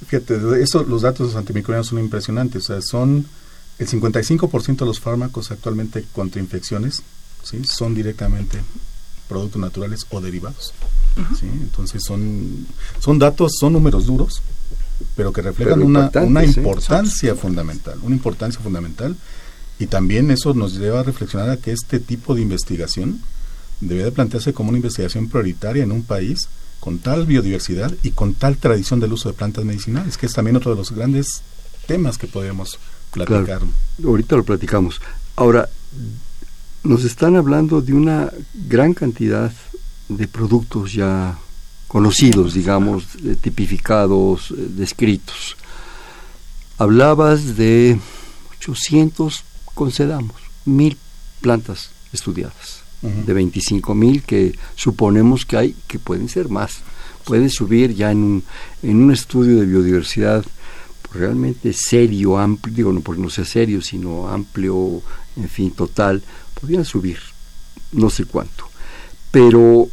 Fíjate, 0.07 0.63
eso, 0.63 0.83
los 0.85 1.03
datos 1.03 1.19
de 1.19 1.25
los 1.27 1.37
antimicrobianos 1.37 1.89
son 1.89 1.99
impresionantes. 1.99 2.65
O 2.65 2.67
sea, 2.67 2.83
son 2.83 3.27
el 3.81 3.89
55% 3.89 4.77
de 4.77 4.85
los 4.85 5.01
fármacos 5.01 5.51
actualmente 5.51 6.05
contra 6.13 6.41
infecciones, 6.41 7.03
¿sí? 7.43 7.65
Son 7.65 7.95
directamente 7.95 8.61
productos 9.27 9.59
naturales 9.59 10.07
o 10.11 10.21
derivados. 10.21 10.75
¿sí? 11.39 11.47
Entonces 11.47 12.03
son, 12.03 12.67
son 12.99 13.19
datos, 13.19 13.53
son 13.59 13.73
números 13.73 14.05
duros, 14.05 14.43
pero 15.17 15.33
que 15.33 15.41
reflejan 15.41 15.83
una, 15.83 16.11
una 16.15 16.45
importancia 16.45 17.35
fundamental, 17.35 17.99
una 18.03 18.15
importancia 18.15 18.61
fundamental. 18.61 19.17
Y 19.79 19.87
también 19.87 20.31
eso 20.31 20.53
nos 20.53 20.75
lleva 20.75 21.01
a 21.01 21.05
reflexionar 21.05 21.49
a 21.49 21.57
que 21.57 21.73
este 21.73 22.01
tipo 22.01 22.35
de 22.35 22.43
investigación 22.43 23.23
debe 23.81 24.05
de 24.05 24.13
plantearse 24.13 24.53
como 24.53 24.69
una 24.69 24.79
investigación 24.79 25.31
prioritaria 25.31 25.85
en 25.85 25.93
un 25.93 26.03
país 26.03 26.49
con 26.81 26.99
tal 26.99 27.25
biodiversidad 27.25 27.95
y 28.03 28.11
con 28.11 28.35
tal 28.35 28.59
tradición 28.59 29.01
del 29.01 29.15
uso 29.15 29.31
de 29.31 29.37
plantas 29.37 29.65
medicinales, 29.65 30.19
que 30.19 30.27
es 30.27 30.35
también 30.35 30.57
otro 30.57 30.73
de 30.73 30.77
los 30.77 30.91
grandes 30.91 31.41
temas 31.87 32.19
que 32.19 32.27
podemos 32.27 32.79
platicar. 33.11 33.63
ahorita 34.05 34.37
lo 34.37 34.45
platicamos. 34.45 35.01
Ahora, 35.37 35.69
nos 36.83 37.05
están 37.05 37.37
hablando 37.37 37.81
de 37.81 37.93
una 37.93 38.31
gran 38.69 38.95
cantidad 38.95 39.53
de 40.09 40.29
productos 40.29 40.93
ya 40.93 41.39
conocidos, 41.89 42.55
digamos, 42.55 43.05
tipificados, 43.41 44.51
eh, 44.53 44.67
descritos. 44.77 45.57
Hablabas 46.79 47.57
de 47.57 47.99
800, 48.59 49.45
concedamos, 49.75 50.37
mil 50.65 50.97
plantas 51.41 51.91
estudiadas 52.13 52.81
de 53.03 53.33
25 53.33 53.95
mil 53.95 54.23
que 54.23 54.55
suponemos 54.75 55.47
que 55.47 55.57
hay, 55.57 55.77
que 55.87 55.99
pueden 55.99 56.29
ser 56.29 56.49
más. 56.49 56.81
Puede 57.25 57.49
subir 57.49 57.95
ya 57.95 58.11
en 58.11 58.19
un, 58.19 58.45
en 58.83 59.03
un 59.03 59.13
estudio 59.13 59.61
de 59.61 59.67
biodiversidad 59.67 60.45
realmente 61.13 61.73
serio, 61.73 62.39
amplio, 62.39 62.75
digo 62.75 62.93
no 62.93 63.01
porque 63.01 63.23
no 63.23 63.31
sea 63.31 63.45
serio, 63.45 63.83
sino 63.83 64.29
amplio, 64.29 65.03
en 65.37 65.49
fin, 65.49 65.71
total, 65.73 66.23
podrían 66.61 66.85
subir, 66.85 67.19
no 67.93 68.11
sé 68.11 68.25
cuánto. 68.25 68.69
Pero 69.31 69.89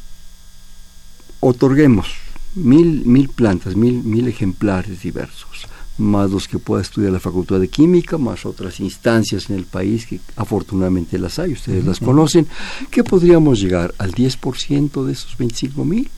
otorguemos 1.40 2.08
mil, 2.56 3.06
mil 3.06 3.30
plantas, 3.30 3.76
mil, 3.76 4.04
mil 4.04 4.28
ejemplares 4.28 5.02
diversos 5.02 5.68
más 5.98 6.30
los 6.30 6.48
que 6.48 6.60
pueda 6.60 6.82
estudiar 6.82 7.12
la 7.12 7.20
Facultad 7.20 7.60
de 7.60 7.70
Química, 7.70 8.18
más 8.18 8.46
otras 8.46 8.80
instancias 8.80 9.50
en 9.50 9.56
el 9.56 9.66
país 9.66 10.06
que 10.06 10.20
afortunadamente 10.36 11.18
las 11.18 11.40
hay, 11.40 11.54
ustedes 11.54 11.84
las 11.86 12.00
conocen, 12.00 12.48
que 12.92 13.04
podríamos 13.04 13.60
llegar 13.60 13.94
al 13.98 14.14
10% 14.14 15.06
de 15.06 15.12
esos 15.12 15.38
25 15.38 15.86
mil, 15.86 16.10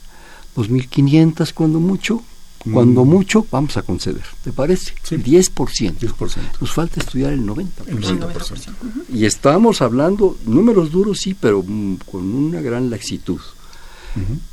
2.500 0.56 1.52
cuando 1.54 1.80
mucho, 1.80 2.22
cuando 2.64 3.04
mucho 3.04 3.46
vamos 3.50 3.76
a 3.78 3.82
conceder, 3.82 4.24
¿te 4.44 4.52
parece? 4.52 4.92
Sí. 5.02 5.16
10%. 5.16 5.98
10%. 5.98 6.60
Nos 6.60 6.72
falta 6.72 7.00
estudiar 7.00 7.32
el 7.32 7.46
90%. 7.46 7.66
El 7.86 8.02
90%. 8.02 8.72
Y 9.14 9.24
estamos 9.24 9.80
hablando, 9.80 10.36
números 10.44 10.90
duros 10.90 11.20
sí, 11.20 11.34
pero 11.34 11.62
mm, 11.66 11.96
con 12.10 12.34
una 12.34 12.60
gran 12.60 12.90
laxitud. 12.90 13.40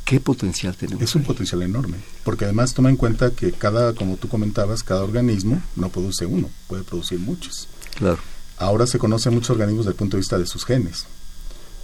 ¿Qué 0.05 0.19
potencial 0.19 0.75
tenemos? 0.75 1.03
Es 1.03 1.15
un 1.15 1.23
potencial 1.23 1.63
enorme, 1.63 1.97
porque 2.23 2.45
además 2.45 2.75
toma 2.75 2.89
en 2.89 2.95
cuenta 2.95 3.31
que 3.31 3.51
cada, 3.51 3.93
como 3.93 4.17
tú 4.17 4.27
comentabas, 4.27 4.83
cada 4.83 5.03
organismo 5.03 5.61
no 5.75 5.89
produce 5.89 6.27
uno, 6.27 6.49
puede 6.67 6.83
producir 6.83 7.19
muchos. 7.19 7.67
Claro. 7.95 8.19
Ahora 8.57 8.85
se 8.85 8.99
conocen 8.99 9.33
muchos 9.33 9.49
organismos 9.49 9.85
desde 9.85 9.93
el 9.93 9.97
punto 9.97 10.15
de 10.15 10.21
vista 10.21 10.37
de 10.37 10.45
sus 10.45 10.63
genes. 10.63 11.07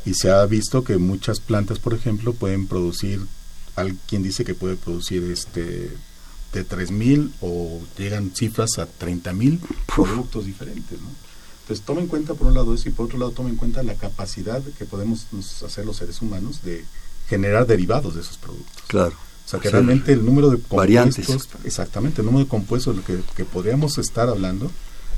Y 0.05 0.13
se 0.13 0.29
ha 0.29 0.45
visto 0.45 0.83
que 0.83 0.97
muchas 0.97 1.39
plantas, 1.39 1.79
por 1.79 1.93
ejemplo, 1.93 2.33
pueden 2.33 2.67
producir, 2.67 3.21
alguien 3.75 4.21
dice 4.21 4.45
que 4.45 4.53
puede 4.53 4.75
producir 4.75 5.23
este 5.23 5.91
de 6.53 6.67
3.000 6.67 7.31
o 7.41 7.81
llegan 7.97 8.31
cifras 8.35 8.77
a 8.77 8.87
30.000 8.87 9.59
productos 9.93 10.45
diferentes. 10.45 11.01
¿no? 11.01 11.09
Entonces 11.61 11.85
toma 11.85 12.01
en 12.01 12.07
cuenta 12.07 12.33
por 12.33 12.47
un 12.47 12.53
lado 12.53 12.73
eso 12.73 12.89
y 12.89 12.91
por 12.91 13.07
otro 13.07 13.17
lado 13.17 13.31
toma 13.31 13.49
en 13.49 13.55
cuenta 13.55 13.83
la 13.83 13.95
capacidad 13.95 14.61
que 14.77 14.85
podemos 14.85 15.25
hacer 15.65 15.85
los 15.85 15.97
seres 15.97 16.21
humanos 16.21 16.61
de 16.63 16.85
generar 17.27 17.65
derivados 17.65 18.15
de 18.15 18.21
esos 18.21 18.37
productos. 18.37 18.83
Claro. 18.87 19.15
O 19.45 19.49
sea 19.49 19.59
que 19.59 19.69
realmente 19.69 20.13
el 20.13 20.25
número 20.25 20.49
de 20.49 20.57
compuestos, 20.57 20.77
variantes. 20.77 21.29
exactamente, 21.65 22.21
el 22.21 22.25
número 22.27 22.45
de 22.45 22.49
compuestos 22.49 22.95
de 22.95 23.01
lo 23.01 23.05
que, 23.05 23.33
que 23.35 23.43
podríamos 23.43 23.97
estar 23.97 24.29
hablando 24.29 24.71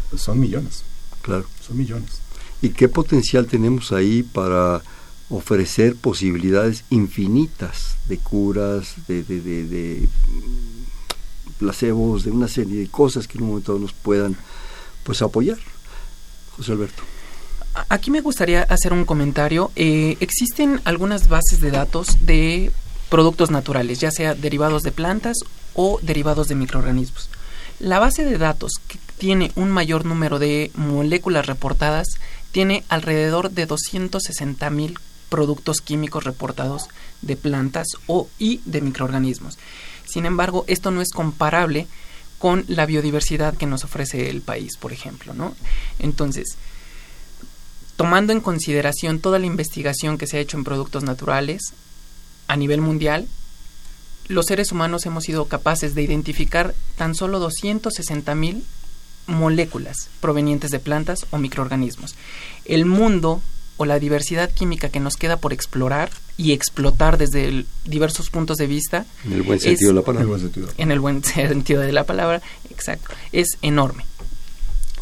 pues 0.09 0.21
son 0.21 0.39
millones. 0.39 0.83
Claro. 1.21 1.45
Son 1.65 1.77
millones. 1.77 2.21
¿Y 2.61 2.69
qué 2.69 2.87
potencial 2.87 3.47
tenemos 3.47 3.91
ahí 3.91 4.23
para 4.23 4.81
ofrecer 5.29 5.95
posibilidades 5.95 6.83
infinitas 6.89 7.97
de 8.07 8.17
curas, 8.17 8.95
de, 9.07 9.23
de, 9.23 9.41
de, 9.41 9.65
de 9.65 10.09
placebos, 11.57 12.23
de 12.23 12.31
una 12.31 12.47
serie 12.47 12.79
de 12.79 12.87
cosas 12.87 13.27
que 13.27 13.37
en 13.37 13.43
un 13.43 13.49
momento 13.49 13.77
nos 13.79 13.93
puedan 13.93 14.35
pues 15.03 15.21
apoyar? 15.21 15.57
José 16.57 16.71
Alberto. 16.71 17.03
Aquí 17.89 18.09
me 18.09 18.21
gustaría 18.21 18.63
hacer 18.63 18.93
un 18.93 19.05
comentario. 19.05 19.71
Eh, 19.75 20.17
existen 20.21 20.79
algunas 20.85 21.27
bases 21.27 21.59
de 21.59 21.71
datos 21.71 22.25
de 22.25 22.71
productos 23.09 23.51
naturales, 23.51 23.99
ya 23.99 24.11
sea 24.11 24.33
derivados 24.33 24.81
de 24.83 24.91
plantas 24.91 25.37
o 25.73 25.99
derivados 26.01 26.47
de 26.47 26.55
microorganismos. 26.55 27.29
La 27.79 27.99
base 27.99 28.23
de 28.23 28.37
datos 28.37 28.71
que 28.87 28.97
tiene 29.17 29.51
un 29.55 29.69
mayor 29.69 30.05
número 30.05 30.39
de 30.39 30.71
moléculas 30.75 31.45
reportadas 31.45 32.07
tiene 32.51 32.85
alrededor 32.87 33.51
de 33.51 33.65
260 33.65 34.69
mil 34.69 34.97
productos 35.29 35.81
químicos 35.81 36.23
reportados 36.23 36.87
de 37.21 37.35
plantas 37.35 37.87
o 38.07 38.29
y 38.39 38.61
de 38.65 38.79
microorganismos. 38.79 39.57
Sin 40.05 40.25
embargo, 40.25 40.65
esto 40.67 40.91
no 40.91 41.01
es 41.01 41.11
comparable 41.11 41.87
con 42.39 42.65
la 42.67 42.85
biodiversidad 42.85 43.55
que 43.55 43.65
nos 43.65 43.83
ofrece 43.83 44.29
el 44.29 44.41
país, 44.41 44.77
por 44.77 44.93
ejemplo, 44.93 45.33
¿no? 45.33 45.55
Entonces, 45.99 46.57
tomando 47.95 48.33
en 48.33 48.41
consideración 48.41 49.19
toda 49.19 49.39
la 49.39 49.45
investigación 49.45 50.17
que 50.17 50.27
se 50.27 50.37
ha 50.37 50.41
hecho 50.41 50.57
en 50.57 50.63
productos 50.63 51.03
naturales 51.03 51.73
a 52.47 52.55
nivel 52.55 52.81
mundial, 52.81 53.27
los 54.27 54.47
seres 54.47 54.71
humanos 54.71 55.05
hemos 55.05 55.23
sido 55.23 55.45
capaces 55.45 55.95
de 55.95 56.01
identificar 56.01 56.73
tan 56.97 57.15
solo 57.15 57.39
260 57.39 58.35
mil 58.35 58.63
moléculas 59.27 60.09
provenientes 60.19 60.71
de 60.71 60.79
plantas 60.79 61.25
o 61.31 61.37
microorganismos. 61.37 62.15
El 62.65 62.85
mundo 62.85 63.41
o 63.77 63.85
la 63.85 63.99
diversidad 63.99 64.51
química 64.51 64.89
que 64.89 64.99
nos 64.99 65.15
queda 65.15 65.37
por 65.37 65.53
explorar 65.53 66.09
y 66.37 66.53
explotar 66.53 67.17
desde 67.17 67.65
diversos 67.85 68.29
puntos 68.29 68.57
de 68.57 68.67
vista. 68.67 69.05
En 69.25 69.33
el 69.33 69.43
buen 69.43 69.59
sentido 69.59 69.89
de 69.89 69.95
la 69.95 70.01
palabra. 70.01 70.37
En 70.77 70.91
el 70.91 70.99
buen 70.99 71.23
sentido 71.23 71.81
de 71.81 71.91
la 71.91 72.03
palabra, 72.05 72.41
exacto. 72.69 73.13
Es 73.31 73.57
enorme. 73.61 74.05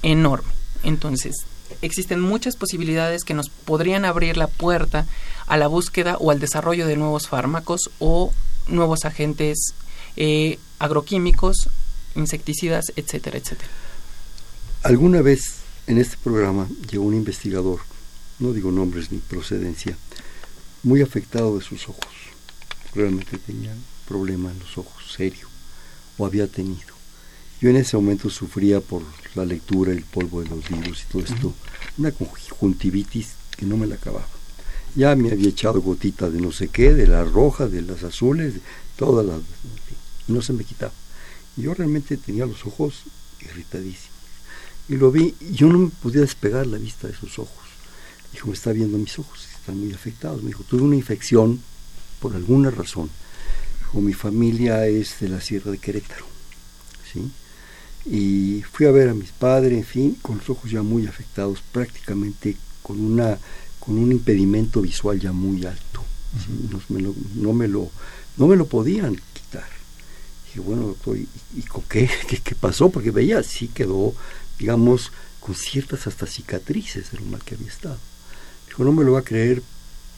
Enorme. 0.02 0.50
Entonces, 0.84 1.36
existen 1.82 2.20
muchas 2.20 2.56
posibilidades 2.56 3.24
que 3.24 3.34
nos 3.34 3.50
podrían 3.50 4.06
abrir 4.06 4.38
la 4.38 4.48
puerta 4.48 5.06
a 5.48 5.58
la 5.58 5.68
búsqueda 5.68 6.18
o 6.18 6.32
al 6.32 6.40
desarrollo 6.40 6.88
de 6.88 6.98
nuevos 6.98 7.28
fármacos 7.28 7.92
o 8.00 8.34
nuevos 8.68 9.06
agentes 9.06 9.74
eh, 10.16 10.60
agroquímicos, 10.80 11.70
insecticidas, 12.16 12.94
etcétera, 12.96 13.38
etcétera. 13.38 13.70
Alguna 14.84 15.22
vez 15.22 15.60
en 15.88 15.98
este 15.98 16.18
programa 16.24 16.68
llegó 16.90 17.06
un 17.06 17.16
investigador, 17.16 17.80
no 18.40 18.54
digo 18.54 18.72
nombres 18.72 19.12
ni 19.12 19.20
procedencia, 19.20 19.98
muy 20.84 21.02
afectado 21.02 21.58
de 21.58 21.64
sus 21.64 21.88
ojos. 21.88 22.14
Realmente 22.94 23.38
tenía 23.38 23.74
problema 24.08 24.52
en 24.52 24.60
los 24.60 24.78
ojos, 24.78 25.14
serio, 25.16 25.48
o 26.18 26.26
había 26.26 26.48
tenido. 26.48 26.94
Yo 27.62 27.70
en 27.70 27.78
ese 27.78 27.96
momento 27.96 28.30
sufría 28.30 28.82
por 28.82 29.04
la 29.36 29.46
lectura, 29.46 29.92
el 29.92 30.04
polvo 30.04 30.42
de 30.42 30.50
los 30.50 30.70
libros 30.70 31.04
y 31.04 31.12
todo 31.12 31.24
esto, 31.24 31.54
una 31.98 32.12
conjuntivitis 32.12 33.30
que 33.56 33.66
no 33.66 33.78
me 33.78 33.88
la 33.88 33.96
acababa. 33.96 34.28
Ya 34.96 35.16
me 35.16 35.32
había 35.32 35.50
echado 35.50 35.82
gotitas 35.82 36.32
de 36.34 36.42
no 36.42 36.52
sé 36.52 36.68
qué, 36.68 36.94
de 36.94 37.08
las 37.08 37.32
rojas, 37.32 37.72
de 37.72 37.82
las 37.82 38.04
azules, 38.04 38.56
de 38.56 38.62
todas 38.98 39.26
las... 39.26 39.40
y 40.28 40.34
no 40.34 40.42
se 40.42 40.54
me 40.54 40.66
quitaba. 40.66 40.92
Yo 41.56 41.74
realmente 41.74 42.18
tenía 42.18 42.46
los 42.46 42.66
ojos 42.66 43.04
irritadísimos. 43.42 44.12
Y 44.90 44.98
lo 44.98 45.12
vi, 45.12 45.34
y 45.40 45.54
yo 45.54 45.68
no 45.68 45.80
me 45.80 45.90
podía 45.90 46.22
despegar 46.22 46.68
la 46.68 46.78
vista 46.78 47.08
de 47.08 47.16
sus 47.16 47.40
ojos. 47.40 47.63
Dijo, 48.34 48.48
me 48.48 48.54
está 48.54 48.72
viendo 48.74 48.98
mis 48.98 49.18
ojos, 49.20 49.48
están 49.60 49.80
muy 49.80 49.94
afectados. 49.94 50.42
Me 50.42 50.48
dijo, 50.48 50.64
tuve 50.64 50.82
una 50.82 50.96
infección 50.96 51.62
por 52.20 52.36
alguna 52.36 52.72
razón. 52.72 53.10
O 53.94 54.02
mi 54.02 54.14
familia 54.14 54.88
es 54.88 55.20
de 55.20 55.30
la 55.30 55.40
Sierra 55.40 55.72
de 55.72 55.78
Querétaro. 55.78 56.26
¿sí? 57.12 57.32
Y 58.06 58.64
fui 58.64 58.86
a 58.86 58.92
ver 58.92 59.10
a 59.10 59.14
mis 59.14 59.32
padres, 59.32 59.78
en 59.78 59.86
fin, 59.86 60.18
con 60.22 60.40
los 60.40 60.50
ojos 60.50 60.70
ya 60.70 60.82
muy 60.82 61.08
afectados, 61.08 61.62
prácticamente 61.72 62.58
con, 62.82 63.00
una, 63.00 63.38
con 63.80 63.98
un 63.98 64.12
impedimento 64.12 64.82
visual 64.82 65.20
ya 65.20 65.32
muy 65.32 65.66
alto. 65.66 66.04
no, 66.72 66.82
me 66.90 67.02
lo, 67.02 67.16
no, 67.36 67.54
me 67.54 67.68
lo, 67.68 67.90
no 68.38 68.48
me 68.48 68.56
lo 68.56 68.66
podían 68.66 69.16
quitar. 69.34 69.70
Dije, 70.48 70.60
bueno, 70.60 70.88
doctor, 70.88 71.18
¿y, 71.18 71.62
con 71.62 71.84
qué, 71.84 72.10
qué, 72.28 72.38
qué? 72.40 72.56
pasó? 72.56 72.90
Porque 72.90 73.12
veía, 73.12 73.42
sí 73.44 73.70
quedó, 73.70 74.14
digamos, 74.60 75.12
con 75.40 75.56
ciertas 75.56 76.08
hasta 76.08 76.26
cicatrices 76.26 77.12
de 77.12 77.20
lo 77.20 77.26
mal 77.26 77.44
que 77.44 77.56
había 77.56 77.68
estado. 77.68 78.00
Dijo, 78.74 78.86
no 78.86 78.92
me 78.92 79.04
lo 79.04 79.12
va 79.12 79.20
a 79.20 79.24
creer, 79.24 79.62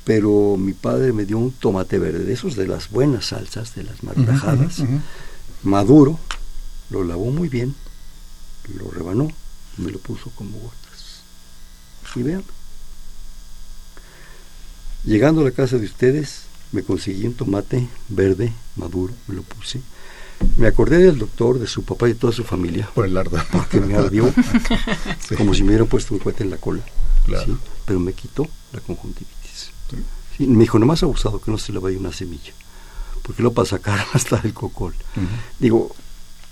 pero 0.05 0.55
mi 0.55 0.71
padre 0.71 1.11
me 1.11 1.25
dio 1.25 1.37
un 1.37 1.51
tomate 1.51 1.99
verde, 1.99 2.23
de 2.23 2.31
esos 2.31 2.55
de 2.55 2.65
las 2.67 2.89
buenas 2.89 3.25
salsas, 3.25 3.75
de 3.75 3.83
las 3.83 4.01
martajadas, 4.01 4.81
maduro, 5.61 6.17
lo 6.89 7.03
lavó 7.03 7.31
muy 7.31 7.49
bien, 7.49 7.75
lo 8.79 8.89
rebanó 8.91 9.29
y 9.77 9.81
me 9.81 9.91
lo 9.91 9.99
puso 9.99 10.29
como 10.35 10.57
gotas. 10.57 11.21
Y 12.15 12.23
vean, 12.23 12.45
llegando 15.03 15.41
a 15.41 15.43
la 15.43 15.51
casa 15.51 15.77
de 15.77 15.85
ustedes, 15.85 16.43
me 16.71 16.81
conseguí 16.81 17.27
un 17.27 17.33
tomate 17.33 17.89
verde, 18.07 18.53
maduro, 18.77 19.13
me 19.27 19.35
lo 19.35 19.43
puse. 19.43 19.81
Me 20.55 20.67
acordé 20.67 20.99
del 20.99 21.19
doctor, 21.19 21.59
de 21.59 21.67
su 21.67 21.83
papá 21.83 22.07
y 22.07 22.13
de 22.13 22.19
toda 22.19 22.31
su 22.31 22.45
familia. 22.45 22.89
Por 22.93 23.05
el 23.05 23.17
ardo. 23.17 23.37
Porque 23.51 23.81
me 23.81 23.95
ardió, 23.95 24.33
como 25.37 25.53
si 25.53 25.63
me 25.63 25.69
hubieran 25.69 25.87
puesto 25.87 26.13
un 26.13 26.21
cohete 26.21 26.43
en 26.43 26.51
la 26.51 26.57
cola. 26.57 26.83
Pero 27.85 27.99
me 27.99 28.13
quitó 28.13 28.47
la 28.73 28.79
conjuntivitis. 28.79 29.71
me 30.39 30.59
dijo, 30.59 30.79
nomás 30.79 31.03
abusado 31.03 31.39
que 31.39 31.51
no 31.51 31.57
se 31.57 31.71
le 31.71 31.79
vaya 31.79 31.97
una 31.97 32.11
semilla, 32.11 32.53
porque 33.23 33.43
lo 33.43 33.53
para 33.53 33.67
sacar 33.67 34.05
hasta 34.13 34.41
el 34.43 34.53
cocol. 34.53 34.93
Digo, 35.59 35.95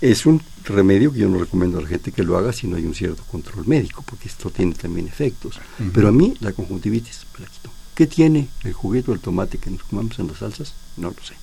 es 0.00 0.26
un 0.26 0.42
remedio 0.64 1.12
que 1.12 1.20
yo 1.20 1.28
no 1.28 1.38
recomiendo 1.38 1.78
a 1.78 1.82
la 1.82 1.88
gente 1.88 2.12
que 2.12 2.22
lo 2.22 2.36
haga 2.36 2.52
si 2.52 2.66
no 2.66 2.76
hay 2.76 2.84
un 2.84 2.94
cierto 2.94 3.22
control 3.24 3.66
médico, 3.66 4.02
porque 4.02 4.28
esto 4.28 4.50
tiene 4.50 4.74
también 4.74 5.06
efectos. 5.06 5.60
Pero 5.92 6.08
a 6.08 6.12
mí 6.12 6.34
la 6.40 6.52
conjuntivitis 6.52 7.26
me 7.38 7.44
la 7.44 7.50
quitó. 7.50 7.70
¿Qué 7.94 8.06
tiene 8.06 8.48
el 8.64 8.72
juguete 8.72 9.10
o 9.10 9.14
el 9.14 9.20
tomate 9.20 9.58
que 9.58 9.70
nos 9.70 9.84
comamos 9.84 10.18
en 10.18 10.26
las 10.28 10.38
salsas? 10.38 10.74
No 10.96 11.10
lo 11.10 11.22
sé. 11.22 11.34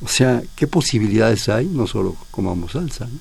O 0.00 0.08
sea, 0.08 0.42
¿qué 0.56 0.66
posibilidades 0.66 1.48
hay? 1.48 1.66
No 1.66 1.86
solo 1.86 2.16
comamos 2.30 2.72
salsa. 2.72 3.06
¿no? 3.06 3.18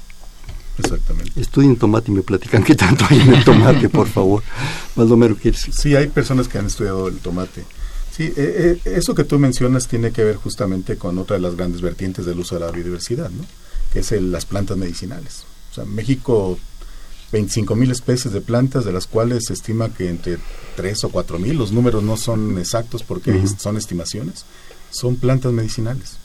Exactamente. 0.83 1.39
Estudien 1.39 1.75
tomate 1.75 2.11
y 2.11 2.15
me 2.15 2.21
platican 2.21 2.63
qué 2.63 2.75
tanto 2.75 3.05
hay 3.09 3.21
en 3.21 3.33
el 3.33 3.43
tomate, 3.43 3.89
por 3.89 4.07
favor. 4.09 4.43
Baldomero, 4.95 5.35
¿quieres? 5.35 5.67
Sí, 5.71 5.95
hay 5.95 6.07
personas 6.07 6.47
que 6.47 6.57
han 6.57 6.67
estudiado 6.67 7.07
el 7.07 7.17
tomate. 7.17 7.65
Sí, 8.15 8.23
eh, 8.23 8.33
eh, 8.85 8.91
eso 8.97 9.15
que 9.15 9.23
tú 9.23 9.39
mencionas 9.39 9.87
tiene 9.87 10.11
que 10.11 10.23
ver 10.23 10.35
justamente 10.35 10.97
con 10.97 11.17
otra 11.17 11.37
de 11.37 11.41
las 11.41 11.55
grandes 11.55 11.81
vertientes 11.81 12.25
del 12.25 12.39
uso 12.39 12.55
de 12.55 12.65
la 12.65 12.71
biodiversidad, 12.71 13.29
¿no? 13.29 13.45
que 13.91 13.99
es 13.99 14.11
las 14.11 14.45
plantas 14.45 14.77
medicinales. 14.77 15.43
O 15.71 15.75
sea, 15.75 15.85
México, 15.85 16.57
25 17.31 17.75
mil 17.75 17.91
especies 17.91 18.33
de 18.33 18.41
plantas, 18.41 18.85
de 18.85 18.91
las 18.91 19.07
cuales 19.07 19.45
se 19.47 19.53
estima 19.53 19.89
que 19.89 20.09
entre 20.09 20.37
3 20.75 21.03
o 21.05 21.09
4 21.09 21.39
mil, 21.39 21.57
los 21.57 21.71
números 21.71 22.03
no 22.03 22.17
son 22.17 22.57
exactos 22.57 23.03
porque 23.03 23.45
son 23.57 23.77
estimaciones, 23.77 24.45
son 24.89 25.15
plantas 25.15 25.51
medicinales. 25.51 26.17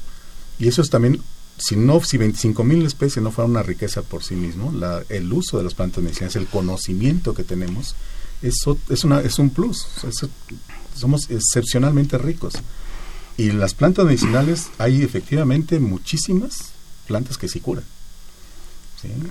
Y 0.59 0.69
eso 0.69 0.83
es 0.83 0.91
también, 0.91 1.21
si 1.59 1.77
no, 1.77 2.03
si 2.03 2.19
25 2.19 2.65
mil 2.65 2.85
especies 2.85 3.23
no 3.23 3.31
fuera 3.31 3.49
una 3.49 3.63
riqueza 3.63 4.03
por 4.03 4.23
sí 4.23 4.35
mismo, 4.35 4.73
la, 4.73 5.03
el 5.09 5.33
uso 5.33 5.59
de 5.59 5.65
las 5.65 5.75
plantas 5.75 6.03
medicinales, 6.03 6.37
el 6.37 6.47
conocimiento 6.47 7.35
que 7.35 7.45
tenemos, 7.45 7.95
eso 8.43 8.79
es, 8.89 9.05
una, 9.05 9.21
es 9.21 9.39
un 9.39 9.51
plus. 9.51 9.87
somos 10.95 11.31
excepcionalmente 11.31 12.19
ricos. 12.19 12.55
Y 13.39 13.53
las 13.53 13.75
plantas 13.75 14.07
medicinales 14.07 14.69
hay 14.79 15.03
efectivamente 15.03 15.79
muchísimas 15.79 16.71
plantas 17.07 17.39
que 17.39 17.49
sí 17.49 17.61
curan. 17.61 17.85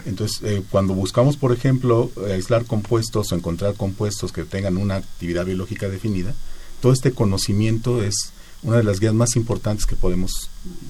Entonces, 0.05 0.41
eh, 0.43 0.63
cuando 0.69 0.93
buscamos, 0.93 1.35
por 1.37 1.51
ejemplo, 1.51 2.09
aislar 2.31 2.65
compuestos 2.65 3.31
o 3.31 3.35
encontrar 3.35 3.75
compuestos 3.75 4.31
que 4.31 4.45
tengan 4.45 4.77
una 4.77 4.95
actividad 4.95 5.45
biológica 5.45 5.89
definida, 5.89 6.33
todo 6.81 6.93
este 6.93 7.11
conocimiento 7.11 8.03
es 8.03 8.31
una 8.65 8.77
de 8.77 8.83
las 8.83 8.99
guías 8.99 9.13
más 9.13 9.35
importantes 9.35 9.85
que 9.85 9.95
podemos 9.95 10.49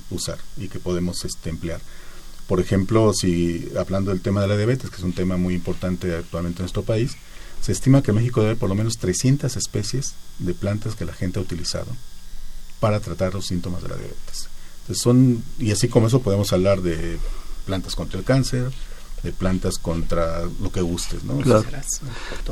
usar 0.09 0.39
y 0.57 0.69
que 0.69 0.79
podemos 0.79 1.25
este, 1.25 1.49
emplear. 1.49 1.81
Por 2.47 2.59
ejemplo, 2.59 3.13
si 3.13 3.69
hablando 3.77 4.11
del 4.11 4.21
tema 4.21 4.41
de 4.41 4.47
la 4.47 4.57
diabetes, 4.57 4.89
que 4.89 4.95
es 4.95 5.03
un 5.03 5.13
tema 5.13 5.35
muy 5.37 5.53
importante 5.53 6.15
actualmente 6.15 6.59
en 6.59 6.63
nuestro 6.63 6.83
país, 6.83 7.17
se 7.61 7.71
estima 7.71 8.01
que 8.01 8.13
México 8.13 8.41
debe 8.41 8.55
por 8.55 8.69
lo 8.69 8.75
menos 8.75 8.97
300 8.97 9.55
especies 9.57 10.13
de 10.39 10.53
plantas 10.53 10.95
que 10.95 11.05
la 11.05 11.13
gente 11.13 11.39
ha 11.39 11.41
utilizado 11.41 11.87
para 12.79 12.99
tratar 12.99 13.33
los 13.33 13.47
síntomas 13.47 13.81
de 13.81 13.89
la 13.89 13.95
diabetes. 13.95 14.47
Entonces 14.81 15.01
son, 15.01 15.43
y 15.59 15.71
así 15.71 15.87
como 15.87 16.07
eso 16.07 16.21
podemos 16.21 16.53
hablar 16.53 16.81
de 16.81 17.17
plantas 17.65 17.95
contra 17.95 18.19
el 18.19 18.25
cáncer, 18.25 18.71
de 19.23 19.31
plantas 19.31 19.79
contra 19.79 20.43
lo 20.61 20.71
que 20.71 20.81
gustes, 20.81 21.23
¿no? 21.23 21.41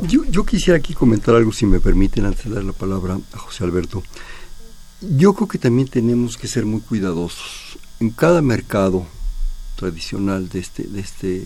Yo, 0.07 0.23
yo 0.25 0.43
quisiera 0.43 0.79
aquí 0.79 0.95
comentar 0.95 1.36
algo, 1.36 1.53
si 1.53 1.67
me 1.67 1.79
permiten, 1.79 2.25
antes 2.25 2.45
de 2.45 2.55
dar 2.55 2.63
la 2.63 2.73
palabra 2.73 3.19
a 3.31 3.38
José 3.38 3.63
Alberto. 3.63 4.03
Yo 5.10 5.34
creo 5.34 5.50
que 5.50 5.58
también 5.58 5.89
tenemos 5.89 6.38
que 6.38 6.48
ser 6.48 6.66
muy 6.66 6.80
cuidadosos. 6.80 7.78
En 8.00 8.10
cada 8.10 8.42
mercado 8.42 9.06
tradicional 9.76 10.48
de 10.48 10.60
este, 10.60 10.84
de 10.84 11.02
este 11.02 11.44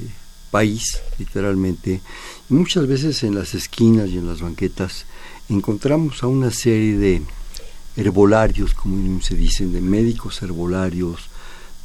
país, 0.51 1.01
literalmente, 1.17 2.01
muchas 2.49 2.85
veces 2.85 3.23
en 3.23 3.33
las 3.33 3.55
esquinas 3.55 4.09
y 4.09 4.19
en 4.19 4.27
las 4.27 4.41
banquetas, 4.41 5.05
encontramos 5.49 6.21
a 6.21 6.27
una 6.27 6.51
serie 6.51 6.99
de 6.99 7.23
herbolarios, 7.95 8.75
como 8.75 9.19
se 9.23 9.35
dicen, 9.35 9.73
de 9.73 9.81
médicos 9.81 10.43
herbolarios, 10.43 11.21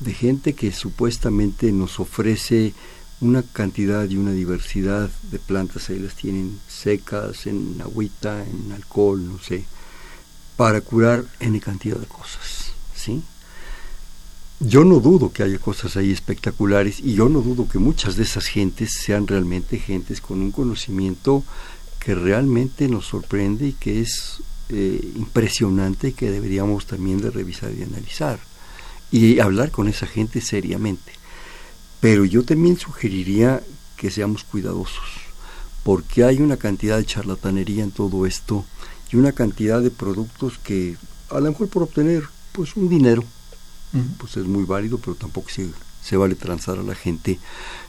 de 0.01 0.13
gente 0.13 0.53
que 0.53 0.73
supuestamente 0.73 1.73
nos 1.73 2.01
ofrece 2.01 2.75
una 3.23 3.43
cantidad 3.43 4.07
y 4.11 4.19
una 4.19 4.33
diversidad 4.33 5.09
de 5.31 5.39
plantas, 5.39 5.89
ahí 5.89 6.01
las 6.01 6.17
tienen 6.17 6.61
secas, 6.69 7.47
en 7.47 7.81
agüita, 7.81 8.45
en 8.45 8.73
alcohol, 8.73 9.27
no 9.27 9.39
sé, 9.39 9.65
para 10.63 10.81
curar 10.81 11.25
N 11.41 11.61
cantidad 11.61 11.97
de 11.97 12.07
cosas, 12.07 12.71
¿sí? 12.95 13.21
Yo 14.61 14.85
no 14.85 15.01
dudo 15.01 15.33
que 15.33 15.43
haya 15.43 15.59
cosas 15.59 15.97
ahí 15.97 16.13
espectaculares 16.13 17.01
y 17.01 17.15
yo 17.15 17.29
no 17.29 17.41
dudo 17.41 17.67
que 17.67 17.81
muchas 17.81 18.15
de 18.15 18.23
esas 18.23 18.47
gentes 18.47 18.93
sean 18.93 19.27
realmente 19.27 19.77
gentes 19.77 20.21
con 20.21 20.41
un 20.41 20.53
conocimiento 20.53 21.43
que 21.99 22.15
realmente 22.15 22.87
nos 22.87 23.07
sorprende 23.07 23.67
y 23.67 23.73
que 23.73 24.03
es 24.03 24.41
eh, 24.69 25.01
impresionante 25.17 26.11
y 26.11 26.13
que 26.13 26.31
deberíamos 26.31 26.87
también 26.87 27.21
de 27.21 27.33
revisar 27.33 27.73
y 27.75 27.83
analizar 27.83 28.39
y 29.11 29.41
hablar 29.41 29.73
con 29.73 29.89
esa 29.89 30.07
gente 30.07 30.41
seriamente. 30.41 31.11
Pero 31.99 32.25
yo 32.25 32.45
también 32.45 32.79
sugeriría 32.79 33.65
que 33.97 34.13
seamos 34.13 34.45
cuidadosos, 34.45 35.11
porque 35.83 36.23
hay 36.23 36.41
una 36.41 36.57
cantidad 36.57 36.99
de 36.99 37.05
charlatanería 37.05 37.83
en 37.83 37.91
todo 37.91 38.27
esto 38.27 38.65
y 39.13 39.17
una 39.17 39.33
cantidad 39.33 39.81
de 39.81 39.91
productos 39.91 40.59
que 40.59 40.97
a 41.31 41.41
lo 41.41 41.51
mejor 41.51 41.69
por 41.69 41.83
obtener 41.85 42.25
pues 42.53 42.77
un 42.77 42.89
dinero 42.89 43.25
pues 44.19 44.37
es 44.37 44.47
muy 44.47 44.65
válido 44.65 44.99
pero 44.99 45.15
tampoco 45.15 45.51
se, 45.51 45.69
se 46.03 46.17
vale 46.17 46.35
transar 46.35 46.79
a 46.79 46.83
la 46.83 46.95
gente. 46.95 47.39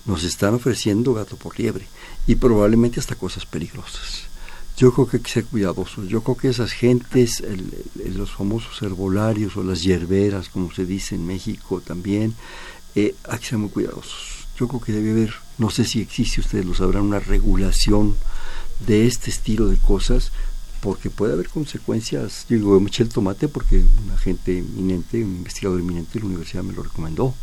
Nos 0.05 0.23
están 0.23 0.53
ofreciendo 0.53 1.13
gato 1.13 1.37
por 1.37 1.57
liebre 1.57 1.87
y 2.27 2.35
probablemente 2.35 2.99
hasta 2.99 3.15
cosas 3.15 3.45
peligrosas. 3.45 4.23
Yo 4.75 4.91
creo 4.91 5.07
que 5.07 5.17
hay 5.17 5.23
que 5.23 5.31
ser 5.31 5.45
cuidadosos. 5.45 6.07
Yo 6.07 6.21
creo 6.23 6.35
que 6.35 6.49
esas 6.49 6.71
gentes 6.71 7.43
los 7.95 8.31
famosos 8.31 8.81
herbolarios 8.81 9.55
o 9.55 9.63
las 9.63 9.81
hierberas 9.83 10.49
como 10.49 10.73
se 10.73 10.85
dice 10.85 11.15
en 11.15 11.25
México 11.25 11.81
también 11.81 12.35
eh, 12.95 13.15
hay 13.27 13.39
que 13.39 13.45
ser 13.45 13.57
muy 13.57 13.69
cuidadosos. 13.69 14.47
Yo 14.57 14.67
creo 14.67 14.81
que 14.81 14.91
debe 14.91 15.11
haber, 15.11 15.33
no 15.57 15.69
sé 15.69 15.83
si 15.83 15.99
existe, 15.99 16.41
ustedes 16.41 16.65
lo 16.65 16.75
sabrán, 16.75 17.03
una 17.03 17.19
regulación 17.19 18.15
de 18.85 19.07
este 19.07 19.31
estilo 19.31 19.67
de 19.67 19.77
cosas, 19.77 20.31
porque 20.83 21.09
puede 21.09 21.33
haber 21.33 21.47
consecuencias. 21.47 22.45
Yo 22.49 22.57
digo, 22.57 22.79
Michel 22.81 23.07
Tomate, 23.07 23.47
porque 23.47 23.77
un 23.77 24.11
agente 24.11 24.57
eminente, 24.57 25.23
un 25.23 25.37
investigador 25.37 25.79
eminente 25.79 26.11
de 26.15 26.19
la 26.19 26.25
universidad 26.25 26.61
me 26.61 26.73
lo 26.73 26.83
recomendó. 26.83 27.33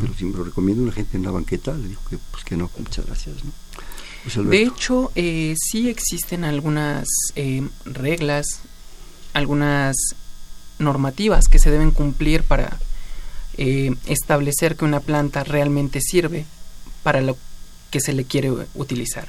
Pero 0.00 0.12
si 0.14 0.24
me 0.24 0.36
lo 0.36 0.44
recomienda 0.44 0.82
una 0.82 0.92
gente 0.92 1.16
en 1.16 1.24
la 1.24 1.30
banqueta, 1.30 1.72
le 1.72 1.88
digo 1.88 2.00
que, 2.08 2.18
pues, 2.30 2.44
que 2.44 2.56
no, 2.56 2.70
muchas 2.78 3.06
gracias. 3.06 3.36
¿no? 3.44 4.42
de 4.44 4.62
hecho, 4.62 5.10
eh, 5.14 5.54
sí 5.56 5.88
existen 5.88 6.44
algunas 6.44 7.06
eh, 7.34 7.66
reglas, 7.84 8.60
algunas 9.32 9.96
normativas 10.78 11.46
que 11.48 11.58
se 11.58 11.70
deben 11.70 11.90
cumplir 11.90 12.42
para 12.42 12.78
eh, 13.56 13.94
establecer 14.06 14.76
que 14.76 14.84
una 14.84 15.00
planta 15.00 15.42
realmente 15.42 16.00
sirve 16.00 16.44
para 17.02 17.20
lo 17.20 17.36
que 17.90 18.00
se 18.00 18.12
le 18.12 18.24
quiere 18.24 18.52
utilizar. 18.74 19.28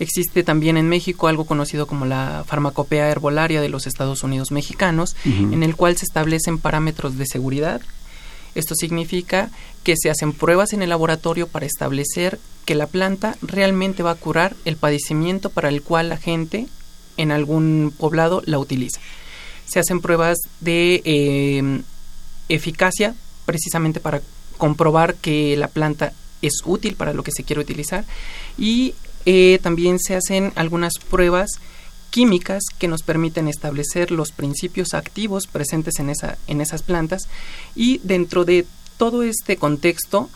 Existe 0.00 0.42
también 0.42 0.78
en 0.78 0.88
México 0.88 1.28
algo 1.28 1.44
conocido 1.44 1.86
como 1.86 2.06
la 2.06 2.42
farmacopea 2.46 3.10
herbolaria 3.10 3.60
de 3.60 3.68
los 3.68 3.86
Estados 3.86 4.22
Unidos 4.22 4.50
mexicanos, 4.50 5.14
en 5.26 5.62
el 5.62 5.76
cual 5.76 5.94
se 5.98 6.06
establecen 6.06 6.56
parámetros 6.56 7.18
de 7.18 7.26
seguridad. 7.26 7.82
Esto 8.54 8.74
significa 8.74 9.50
que 9.84 9.96
se 9.98 10.08
hacen 10.08 10.32
pruebas 10.32 10.72
en 10.72 10.80
el 10.80 10.88
laboratorio 10.88 11.48
para 11.48 11.66
establecer 11.66 12.40
que 12.64 12.74
la 12.74 12.86
planta 12.86 13.36
realmente 13.42 14.02
va 14.02 14.12
a 14.12 14.14
curar 14.14 14.56
el 14.64 14.76
padecimiento 14.76 15.50
para 15.50 15.68
el 15.68 15.82
cual 15.82 16.08
la 16.08 16.16
gente 16.16 16.66
en 17.18 17.30
algún 17.30 17.92
poblado 17.96 18.42
la 18.46 18.58
utiliza. 18.58 19.00
Se 19.66 19.80
hacen 19.80 20.00
pruebas 20.00 20.38
de 20.60 21.02
eh, 21.04 21.82
eficacia 22.48 23.14
precisamente 23.44 24.00
para 24.00 24.22
comprobar 24.56 25.16
que 25.16 25.58
la 25.58 25.68
planta 25.68 26.14
es 26.40 26.62
útil 26.64 26.96
para 26.96 27.12
lo 27.12 27.22
que 27.22 27.32
se 27.32 27.44
quiere 27.44 27.60
utilizar 27.60 28.06
y 28.56 28.94
eh, 29.26 29.58
también 29.62 29.98
se 29.98 30.16
hacen 30.16 30.52
algunas 30.56 30.94
pruebas 30.98 31.50
químicas 32.10 32.64
que 32.78 32.88
nos 32.88 33.02
permiten 33.02 33.48
establecer 33.48 34.10
los 34.10 34.32
principios 34.32 34.94
activos 34.94 35.46
presentes 35.46 35.98
en, 36.00 36.10
esa, 36.10 36.38
en 36.46 36.60
esas 36.60 36.82
plantas 36.82 37.28
y 37.76 37.98
dentro 38.02 38.44
de 38.44 38.66
todo 38.96 39.22
este 39.22 39.56
contexto 39.56 40.28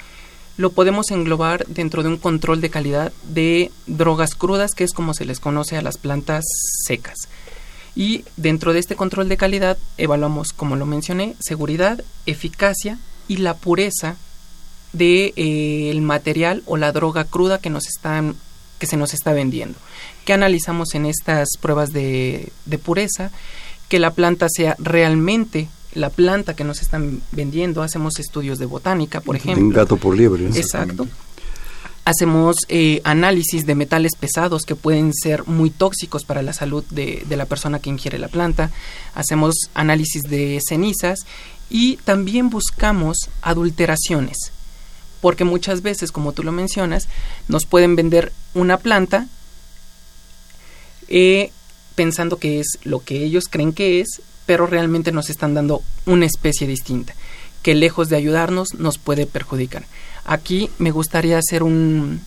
lo 0.57 0.70
podemos 0.70 1.11
englobar 1.11 1.66
dentro 1.66 2.03
de 2.03 2.09
un 2.09 2.16
control 2.16 2.61
de 2.61 2.70
calidad 2.70 3.12
de 3.25 3.73
drogas 3.87 4.37
crudas, 4.37 4.73
que 4.73 4.85
es 4.85 4.92
como 4.92 5.12
se 5.12 5.25
les 5.25 5.40
conoce 5.40 5.77
a 5.77 5.83
las 5.83 5.99
plantas 5.99 6.44
secas. 6.87 7.29
Y 7.97 8.25
dentro 8.37 8.73
de 8.73 8.79
este 8.79 8.97
control 8.97 9.29
de 9.29 9.37
calidad 9.37 9.79
evaluamos, 9.99 10.53
como 10.53 10.77
lo 10.77 10.87
mencioné, 10.87 11.35
seguridad, 11.40 12.05
eficacia 12.27 12.99
y 13.27 13.38
la 13.38 13.55
pureza 13.55 14.16
de 14.92 15.33
eh, 15.37 16.01
material 16.01 16.62
o 16.66 16.77
la 16.77 16.92
droga 16.92 17.25
cruda 17.25 17.59
que 17.59 17.70
nos 17.70 17.87
están 17.87 18.37
que 18.79 18.87
se 18.87 18.97
nos 18.97 19.15
está 19.15 19.33
vendiendo. 19.33 19.79
¿Qué 20.25 20.33
analizamos 20.33 20.95
en 20.95 21.07
estas 21.07 21.49
pruebas 21.61 21.91
de, 21.91 22.53
de 22.67 22.79
pureza? 22.79 23.31
Que 23.89 23.99
la 23.99 24.13
planta 24.13 24.47
sea 24.49 24.77
realmente 24.79 25.69
la 25.95 26.11
planta 26.11 26.55
que 26.55 26.65
nos 26.65 26.83
están 26.83 27.23
vendiendo. 27.33 27.83
Hacemos 27.83 28.19
estudios 28.19 28.59
de 28.59 28.67
botánica, 28.67 29.21
por 29.21 29.37
ejemplo. 29.37 29.65
Un 29.65 29.71
gato 29.71 29.97
por 29.97 30.17
liebre. 30.17 30.47
Exacto. 30.47 31.07
Hacemos 32.05 32.57
eh, 32.69 33.01
análisis 33.05 33.65
de 33.65 33.75
metales 33.75 34.13
pesados 34.19 34.65
que 34.65 34.77
pueden 34.77 35.15
ser 35.15 35.47
muy 35.47 35.71
tóxicos 35.71 36.25
para 36.25 36.43
la 36.43 36.53
salud 36.53 36.85
de, 36.91 37.25
de 37.27 37.37
la 37.37 37.47
persona 37.47 37.79
que 37.79 37.89
ingiere 37.89 38.19
la 38.19 38.29
planta. 38.29 38.71
Hacemos 39.15 39.55
análisis 39.73 40.23
de 40.23 40.61
cenizas 40.67 41.21
y 41.71 41.97
también 42.05 42.51
buscamos 42.51 43.31
adulteraciones 43.41 44.37
porque 45.25 45.45
muchas 45.45 45.81
veces, 45.81 46.13
como 46.13 46.33
tú 46.33 46.43
lo 46.43 46.53
mencionas, 46.53 47.09
nos 47.49 47.65
pueden 47.65 47.97
vender 47.97 48.31
una 48.53 48.77
planta 48.77 49.27
eh, 51.09 51.51
pensando 51.95 52.39
que 52.39 52.61
es 52.61 52.79
lo 52.85 53.03
que 53.03 53.25
ellos 53.25 53.45
creen 53.49 53.73
que 53.73 54.03
es, 54.03 54.21
pero 54.45 54.67
realmente 54.67 55.13
nos 55.13 55.31
están 55.31 55.55
dando 55.55 55.83
una 56.05 56.27
especie 56.27 56.67
distinta, 56.67 57.15
que 57.63 57.75
lejos 57.75 58.11
de 58.11 58.17
ayudarnos 58.17 58.75
nos 58.75 58.99
puede 58.99 59.25
perjudicar. 59.25 59.87
Aquí 60.27 60.69
me 60.77 60.91
gustaría 60.91 61.39
hacer 61.39 61.63
un, 61.63 62.21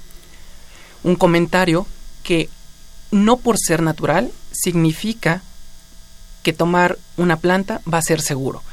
un 1.04 1.16
comentario 1.18 1.86
que 2.24 2.50
no 3.12 3.38
por 3.38 3.60
ser 3.60 3.84
natural 3.84 4.32
significa 4.52 5.44
que 6.42 6.52
tomar 6.52 6.98
una 7.16 7.38
planta 7.38 7.80
va 7.94 8.00
a 8.00 8.02
ser 8.02 8.22
seguro. 8.22 8.64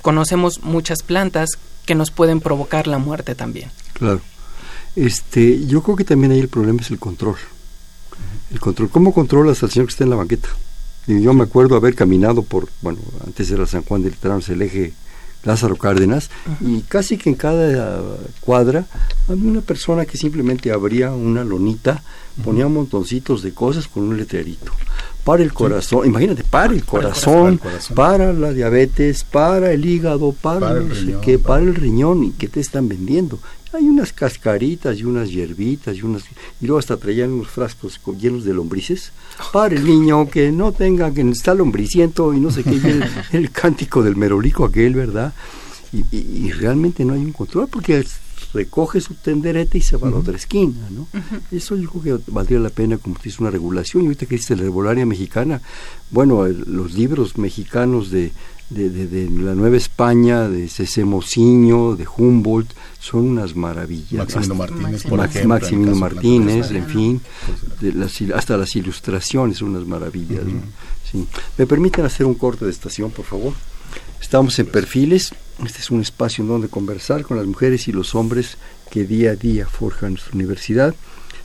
Conocemos 0.00 0.62
muchas 0.62 1.02
plantas 1.02 1.58
que 1.88 1.94
nos 1.94 2.10
pueden 2.10 2.40
provocar 2.40 2.86
la 2.86 2.98
muerte 2.98 3.34
también. 3.34 3.70
Claro. 3.94 4.20
Este, 4.94 5.64
yo 5.64 5.82
creo 5.82 5.96
que 5.96 6.04
también 6.04 6.32
ahí 6.32 6.38
el 6.38 6.48
problema 6.48 6.82
es 6.82 6.90
el 6.90 6.98
control. 6.98 7.36
El 8.50 8.60
control. 8.60 8.90
¿Cómo 8.90 9.14
controlas 9.14 9.62
al 9.62 9.70
señor 9.70 9.86
que 9.86 9.92
está 9.92 10.04
en 10.04 10.10
la 10.10 10.16
banqueta? 10.16 10.50
Y 11.06 11.22
yo 11.22 11.32
me 11.32 11.44
acuerdo 11.44 11.76
haber 11.76 11.94
caminado 11.94 12.42
por, 12.42 12.68
bueno, 12.82 12.98
antes 13.26 13.50
era 13.50 13.66
San 13.66 13.84
Juan 13.84 14.02
de 14.02 14.10
Letranos, 14.10 14.50
el 14.50 14.60
eje 14.60 14.92
Lázaro 15.44 15.76
Cárdenas, 15.76 16.30
y 16.60 16.80
casi 16.82 17.16
que 17.16 17.30
en 17.30 17.36
cada 17.36 18.02
cuadra 18.40 18.86
había 19.28 19.50
una 19.50 19.60
persona 19.60 20.04
que 20.04 20.18
simplemente 20.18 20.72
abría 20.72 21.12
una 21.12 21.44
lonita, 21.44 22.02
ponía 22.44 22.68
montoncitos 22.68 23.42
de 23.42 23.52
cosas 23.52 23.88
con 23.88 24.04
un 24.04 24.16
letrerito. 24.16 24.72
Para 25.24 25.42
el 25.42 25.52
corazón, 25.52 26.06
imagínate, 26.06 26.42
para 26.42 26.72
el 26.72 26.84
corazón, 26.84 27.60
para, 27.94 28.32
la 28.32 28.52
diabetes, 28.52 29.24
para 29.24 29.72
el 29.72 29.84
hígado, 29.84 30.32
para, 30.32 30.72
el 30.72 30.88
riñón, 30.88 31.42
para 31.42 31.62
el 31.62 31.74
riñón, 31.74 32.24
y 32.24 32.30
qué 32.30 32.48
te 32.48 32.60
están 32.60 32.88
vendiendo. 32.88 33.38
Hay 33.72 33.84
unas 33.84 34.12
cascaritas 34.12 34.98
y 34.98 35.04
unas 35.04 35.30
hierbitas 35.30 35.96
y 35.96 36.02
unas 36.02 36.22
y 36.60 36.66
luego 36.66 36.78
hasta 36.78 36.96
traían 36.96 37.32
unos 37.32 37.48
frascos 37.48 38.00
llenos 38.18 38.44
de 38.44 38.54
lombrices 38.54 39.12
para 39.52 39.74
el 39.74 39.84
niño 39.84 40.28
que 40.28 40.50
no 40.50 40.72
tenga 40.72 41.12
que 41.12 41.20
está 41.22 41.54
lombriciento 41.54 42.32
y 42.32 42.40
no 42.40 42.50
sé 42.50 42.64
qué 42.64 42.80
el, 43.32 43.50
cántico 43.50 44.02
del 44.02 44.16
merolico 44.16 44.64
aquel, 44.64 44.94
¿verdad? 44.94 45.34
Y, 45.92 46.04
y, 46.14 46.52
realmente 46.52 47.04
no 47.04 47.14
hay 47.14 47.20
un 47.20 47.32
control 47.32 47.68
porque 47.68 48.04
recoge 48.52 49.00
su 49.00 49.14
tenderete 49.14 49.78
y 49.78 49.80
se 49.82 49.96
va 49.96 50.08
a 50.08 50.10
la 50.10 50.18
otra 50.18 50.36
esquina, 50.36 50.88
¿no? 50.90 51.06
Eso 51.50 51.76
yo 51.76 51.90
creo 51.90 52.18
que 52.18 52.30
valdría 52.30 52.58
la 52.58 52.70
pena 52.70 52.98
como 52.98 53.16
dice 53.22 53.38
una 53.40 53.50
regulación. 53.50 54.02
Y 54.02 54.06
ahorita 54.06 54.26
que 54.26 54.36
dice 54.36 54.56
la 54.56 54.64
herbolaria 54.64 55.06
mexicana, 55.06 55.60
bueno, 56.10 56.46
los 56.46 56.94
libros 56.94 57.38
mexicanos 57.38 58.10
de, 58.10 58.32
de, 58.70 58.90
de, 58.90 59.30
la 59.30 59.54
Nueva 59.54 59.76
España, 59.76 60.48
de 60.48 60.68
Cecemociño, 60.68 61.96
de 61.96 62.06
Humboldt, 62.06 62.70
son 63.00 63.28
unas 63.30 63.56
maravillas. 63.56 64.34
Maximino 64.34 64.54
Martínez, 64.54 65.02
por 65.04 65.20
ejemplo, 65.20 65.48
Maximino 65.48 65.94
Martínez, 65.94 66.70
en 66.70 66.86
fin, 66.86 67.20
hasta 68.34 68.56
las 68.56 68.76
ilustraciones 68.76 69.58
son 69.58 69.70
unas 69.70 69.86
maravillas. 69.86 70.42
sí. 71.10 71.26
¿Me 71.56 71.66
permiten 71.66 72.04
hacer 72.04 72.26
un 72.26 72.34
corte 72.34 72.64
de 72.64 72.70
estación, 72.70 73.10
por 73.10 73.24
favor? 73.24 73.54
Estamos 74.20 74.58
en 74.58 74.66
Perfiles, 74.66 75.32
este 75.64 75.78
es 75.78 75.90
un 75.90 76.00
espacio 76.00 76.42
en 76.42 76.48
donde 76.48 76.68
conversar 76.68 77.22
con 77.22 77.36
las 77.36 77.46
mujeres 77.46 77.88
y 77.88 77.92
los 77.92 78.14
hombres 78.14 78.58
que 78.90 79.04
día 79.04 79.30
a 79.30 79.36
día 79.36 79.66
forjan 79.66 80.12
nuestra 80.12 80.34
universidad. 80.34 80.94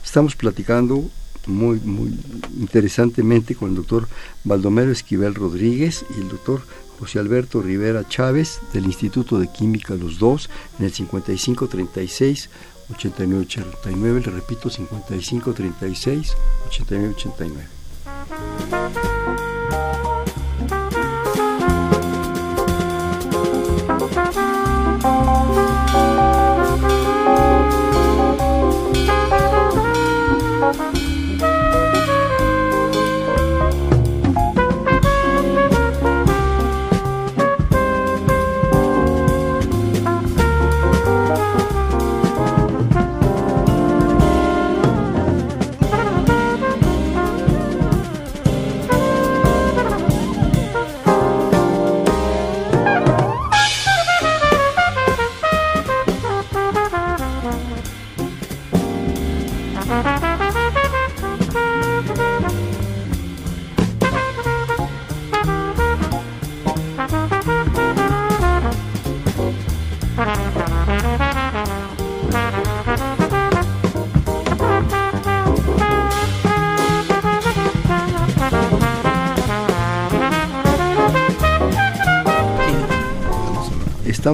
Estamos 0.04 0.36
platicando 0.36 1.08
muy, 1.46 1.80
muy 1.80 2.18
interesantemente 2.58 3.54
con 3.54 3.70
el 3.70 3.76
doctor 3.76 4.08
Baldomero 4.44 4.90
Esquivel 4.90 5.34
Rodríguez 5.34 6.04
y 6.16 6.20
el 6.20 6.28
doctor 6.28 6.62
José 7.04 7.18
Alberto 7.18 7.60
Rivera 7.60 8.08
Chávez 8.08 8.60
del 8.72 8.86
Instituto 8.86 9.38
de 9.38 9.48
Química 9.48 9.94
Los 9.94 10.18
Dos 10.18 10.48
en 10.78 10.86
el 10.86 10.92
5536 10.92 12.48
8989, 12.94 14.22
le 14.24 14.30
repito 14.30 14.70
5536 14.70 16.34
8989. 16.66 17.68
thank 30.64 31.03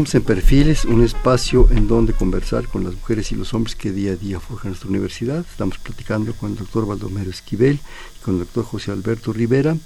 En 0.01 0.23
Perfiles, 0.23 0.87
un 0.87 1.03
espacio 1.05 1.69
en 1.71 1.87
donde 1.87 2.15
conversar 2.15 2.67
con 2.69 2.85
las 2.85 2.95
mujeres 2.95 3.33
y 3.33 3.35
los 3.35 3.53
hombres 3.53 3.77
que 3.77 3.93
día 3.93 4.13
a 4.13 4.17
día 4.17 4.41
forjan 4.41 4.71
nuestra 4.71 4.89
universidad. 4.89 5.41
Estamos 5.41 5.77
platicando 5.77 6.33
con 6.33 6.53
el 6.53 6.57
doctor 6.57 6.87
Baldomero 6.87 7.29
Esquivel 7.29 7.79
y 8.17 8.25
con 8.25 8.35
el 8.35 8.41
doctor 8.41 8.65
José 8.65 8.93
Alberto 8.93 9.35
Rivera 9.35 9.77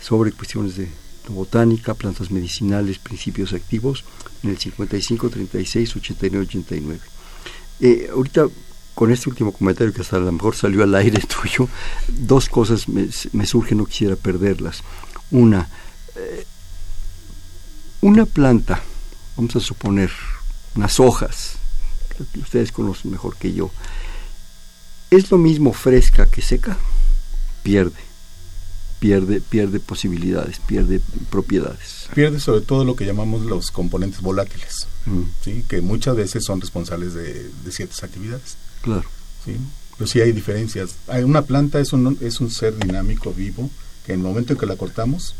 sobre 0.00 0.32
cuestiones 0.32 0.76
de 0.76 0.88
botánica, 1.28 1.94
plantas 1.94 2.32
medicinales, 2.32 2.98
principios 2.98 3.52
activos 3.52 4.02
en 4.42 4.50
el 4.50 4.58
55 4.58 5.30
36 5.30 5.96
89 5.96 6.46
89. 6.48 7.00
ahorita 8.12 8.48
con 8.96 9.12
este 9.12 9.30
último 9.30 9.52
comentario 9.52 9.94
que 9.94 10.00
hasta 10.00 10.16
a 10.16 10.20
lo 10.20 10.32
mejor 10.32 10.56
salió 10.56 10.82
al 10.82 10.96
aire 10.96 11.20
tuyo, 11.42 11.68
dos 12.08 12.48
cosas 12.48 12.88
me, 12.88 13.08
me 13.32 13.46
surgen, 13.46 13.78
no 13.78 13.86
quisiera 13.86 14.16
perderlas. 14.16 14.82
Una, 15.30 15.68
eh, 16.16 16.44
una 18.00 18.26
planta, 18.26 18.82
vamos 19.40 19.56
a 19.56 19.60
suponer, 19.60 20.10
unas 20.76 21.00
hojas, 21.00 21.54
que 22.32 22.40
ustedes 22.40 22.72
conocen 22.72 23.10
mejor 23.10 23.36
que 23.36 23.54
yo, 23.54 23.70
¿es 25.10 25.30
lo 25.30 25.38
mismo 25.38 25.72
fresca 25.72 26.26
que 26.26 26.42
seca? 26.42 26.76
Pierde, 27.62 27.98
pierde, 28.98 29.40
pierde 29.40 29.80
posibilidades, 29.80 30.58
pierde 30.58 31.00
propiedades. 31.30 32.10
Pierde 32.14 32.38
sobre 32.38 32.60
todo 32.60 32.84
lo 32.84 32.96
que 32.96 33.06
llamamos 33.06 33.46
los 33.46 33.70
componentes 33.70 34.20
volátiles, 34.20 34.86
mm. 35.06 35.22
¿sí? 35.42 35.64
que 35.66 35.80
muchas 35.80 36.16
veces 36.16 36.44
son 36.44 36.60
responsables 36.60 37.14
de, 37.14 37.50
ciertas 37.70 38.02
actividades. 38.02 38.58
Claro. 38.82 39.08
¿sí? 39.46 39.56
Pero 39.96 40.06
sí 40.06 40.20
hay 40.20 40.32
diferencias. 40.32 40.96
Hay 41.08 41.22
una 41.22 41.42
planta 41.42 41.80
es 41.80 41.94
un, 41.94 42.18
es 42.20 42.40
un 42.42 42.50
ser 42.50 42.76
dinámico, 42.76 43.32
vivo, 43.32 43.70
que 44.04 44.12
en 44.12 44.20
el 44.20 44.26
momento 44.26 44.52
en 44.52 44.58
que 44.58 44.66
la 44.66 44.76
cortamos, 44.76 45.34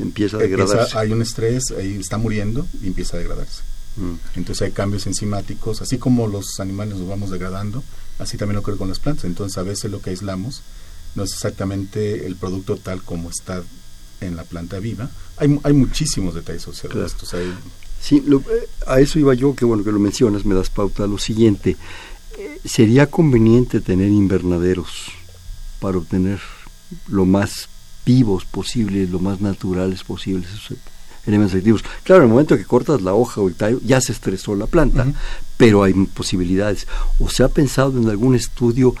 empieza 0.00 0.36
a 0.36 0.40
degradarse. 0.40 0.98
hay 0.98 1.12
un 1.12 1.22
estrés, 1.22 1.70
ahí 1.76 1.96
está 1.98 2.18
muriendo 2.18 2.66
y 2.82 2.88
empieza 2.88 3.16
a 3.16 3.20
degradarse. 3.20 3.62
Mm. 3.96 4.14
Entonces 4.36 4.62
hay 4.62 4.72
cambios 4.72 5.06
enzimáticos, 5.06 5.82
así 5.82 5.98
como 5.98 6.26
los 6.26 6.60
animales 6.60 6.96
nos 6.96 7.08
vamos 7.08 7.30
degradando, 7.30 7.82
así 8.18 8.36
también 8.36 8.58
ocurre 8.58 8.76
con 8.76 8.88
las 8.88 8.98
plantas. 8.98 9.24
Entonces 9.24 9.58
a 9.58 9.62
veces 9.62 9.90
lo 9.90 10.00
que 10.00 10.10
aislamos 10.10 10.62
no 11.14 11.24
es 11.24 11.32
exactamente 11.32 12.26
el 12.26 12.36
producto 12.36 12.76
tal 12.76 13.02
como 13.02 13.30
está 13.30 13.62
en 14.20 14.36
la 14.36 14.44
planta 14.44 14.78
viva. 14.78 15.10
Hay, 15.36 15.58
hay 15.62 15.72
muchísimos 15.72 16.34
detalles 16.34 16.62
asociados 16.62 17.16
Sí, 18.00 18.24
eh, 18.26 18.68
a 18.86 19.00
eso 19.00 19.18
iba 19.18 19.34
yo, 19.34 19.54
que 19.54 19.66
bueno 19.66 19.84
que 19.84 19.92
lo 19.92 19.98
mencionas, 19.98 20.46
me 20.46 20.54
das 20.54 20.70
pauta 20.70 21.06
lo 21.06 21.18
siguiente. 21.18 21.76
Eh, 22.38 22.60
sería 22.64 23.08
conveniente 23.08 23.80
tener 23.80 24.08
invernaderos 24.08 25.12
para 25.80 25.98
obtener 25.98 26.40
lo 27.08 27.26
más 27.26 27.68
vivos 28.10 28.44
posibles, 28.44 29.08
lo 29.10 29.20
más 29.20 29.40
naturales 29.40 30.02
posibles 30.02 30.48
esos 30.50 30.78
elementos 31.26 31.56
activos. 31.56 31.84
Claro, 32.02 32.22
en 32.22 32.28
el 32.28 32.32
momento 32.32 32.56
que 32.56 32.64
cortas 32.64 33.02
la 33.02 33.14
hoja 33.14 33.40
o 33.40 33.48
el 33.48 33.54
tallo, 33.54 33.78
ya 33.84 34.00
se 34.00 34.12
estresó 34.12 34.56
la 34.56 34.66
planta, 34.66 35.06
pero 35.56 35.84
hay 35.84 35.92
posibilidades. 35.92 36.86
O 37.20 37.28
se 37.28 37.44
ha 37.44 37.48
pensado 37.48 37.98
en 38.00 38.08
algún 38.08 38.34
estudio 38.34 38.94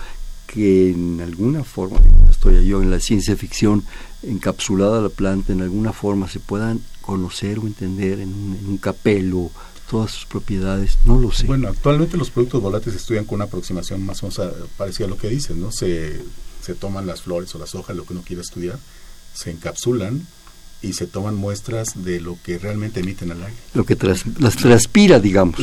que 0.46 0.90
en 0.90 1.20
alguna 1.20 1.64
forma, 1.64 1.98
estoy 2.30 2.64
yo 2.66 2.82
en 2.82 2.90
la 2.90 3.00
ciencia 3.00 3.36
ficción, 3.36 3.84
encapsulada 4.22 5.00
la 5.00 5.08
planta, 5.08 5.52
en 5.52 5.62
alguna 5.62 5.92
forma 5.92 6.28
se 6.28 6.40
puedan 6.40 6.80
conocer 7.00 7.58
o 7.58 7.66
entender 7.66 8.20
en 8.20 8.32
un, 8.68 8.78
capelo 8.78 9.50
todas 9.90 10.12
sus 10.12 10.26
propiedades, 10.26 10.98
no 11.04 11.18
lo 11.18 11.32
sé. 11.32 11.46
Bueno, 11.46 11.68
actualmente 11.68 12.16
los 12.16 12.30
productos 12.30 12.62
volátiles 12.62 12.94
se 12.94 13.00
estudian 13.00 13.24
con 13.24 13.36
una 13.36 13.46
aproximación 13.46 14.04
más 14.06 14.22
o 14.22 14.28
menos 14.28 14.68
parecida 14.76 15.06
a 15.06 15.10
lo 15.10 15.16
que 15.16 15.28
dicen, 15.28 15.60
¿no? 15.60 15.72
Se, 15.72 16.20
se 16.62 16.74
toman 16.74 17.06
las 17.06 17.22
flores 17.22 17.52
o 17.54 17.58
las 17.58 17.74
hojas, 17.74 17.96
lo 17.96 18.04
que 18.04 18.12
uno 18.12 18.22
quiera 18.22 18.42
estudiar, 18.42 18.78
se 19.34 19.50
encapsulan 19.50 20.26
y 20.82 20.94
se 20.94 21.06
toman 21.06 21.34
muestras 21.34 22.04
de 22.04 22.20
lo 22.20 22.38
que 22.42 22.58
realmente 22.58 23.00
emiten 23.00 23.30
al 23.32 23.42
aire. 23.42 23.56
Lo 23.74 23.84
que 23.84 23.96
las 24.38 24.56
transpira, 24.56 25.20
digamos, 25.20 25.58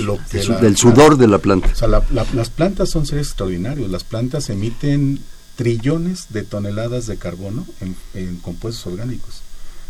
del 0.61 0.77
sudor 0.77 1.17
de 1.17 1.27
la 1.27 1.39
planta. 1.39 1.69
O 1.71 1.75
sea, 1.75 1.87
las 1.87 2.49
plantas 2.49 2.89
son 2.89 3.05
seres 3.05 3.27
extraordinarios. 3.27 3.89
Las 3.89 4.03
plantas 4.03 4.49
emiten 4.49 5.19
trillones 5.55 6.27
de 6.29 6.43
toneladas 6.43 7.07
de 7.07 7.17
carbono 7.17 7.65
en, 8.13 8.37
compuestos 8.37 8.85
orgánicos. 8.87 9.41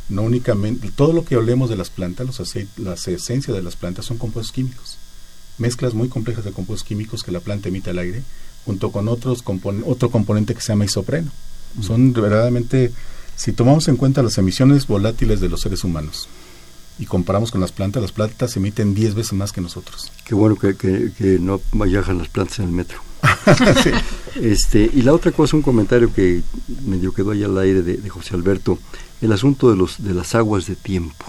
No 0.10 0.22
únicamente, 0.22 0.90
todo 0.96 1.12
lo 1.12 1.26
que 1.26 1.36
olemos 1.36 1.70
de 1.70 1.76
las 1.76 1.90
plantas, 1.90 2.26
los 2.26 2.56
las 2.78 3.08
esencias 3.10 3.56
de 3.56 3.62
las 3.62 3.76
plantas 3.76 4.06
son 4.06 4.18
compuestos 4.18 4.54
químicos. 4.54 4.98
Mezclas 5.58 5.94
muy 5.94 6.08
complejas 6.08 6.46
de 6.46 6.54
compuestos 6.54 6.88
químicos 6.88 7.24
que 7.24 7.34
la 7.34 7.42
planta 7.42 7.68
emite 7.68 7.90
al 7.90 8.00
aire, 8.00 8.24
junto 8.66 8.92
con 8.92 9.10
otros 9.10 9.44
otro 9.86 10.10
componente 10.10 10.56
que 10.56 10.62
se 10.62 10.70
llama 10.70 10.86
isopreno. 10.86 11.32
Son 11.82 12.14
verdaderamente 12.14 12.94
si 13.38 13.54
tomamos 13.54 13.88
en 13.88 13.98
cuenta 13.98 14.24
las 14.24 14.38
emisiones 14.40 14.88
volátiles 14.88 15.40
de 15.40 15.48
los 15.48 15.62
seres 15.62 15.84
humanos 15.84 16.28
y 16.98 17.06
comparamos 17.06 17.52
con 17.52 17.62
las 17.62 17.72
plantas, 17.72 18.02
las 18.02 18.12
plantas 18.12 18.58
emiten 18.58 18.96
10 18.96 19.14
veces 19.14 19.34
más 19.34 19.52
que 19.52 19.62
nosotros. 19.62 20.12
Qué 20.26 20.34
bueno 20.34 20.56
que, 20.56 20.76
que, 20.76 21.38
no 21.40 21.62
viajan 21.74 22.18
las 22.18 22.30
plantas 22.30 22.58
en 22.60 22.66
el 22.66 22.72
metro. 22.72 23.00
este, 24.42 24.90
y 24.92 25.04
la 25.04 25.14
otra 25.14 25.32
cosa, 25.32 25.56
un 25.56 25.62
comentario 25.62 26.12
que 26.12 26.42
medio 26.86 27.14
quedó 27.14 27.32
ahí 27.32 27.44
al 27.44 27.58
aire 27.60 27.84
de, 27.84 28.10
José 28.10 28.34
Alberto, 28.34 28.80
el 29.22 29.32
asunto 29.32 29.70
de, 29.70 29.78
los, 29.78 30.04
de 30.04 30.16
las 30.16 30.34
aguas 30.34 30.66
de 30.66 30.76
tiempo. 30.76 31.26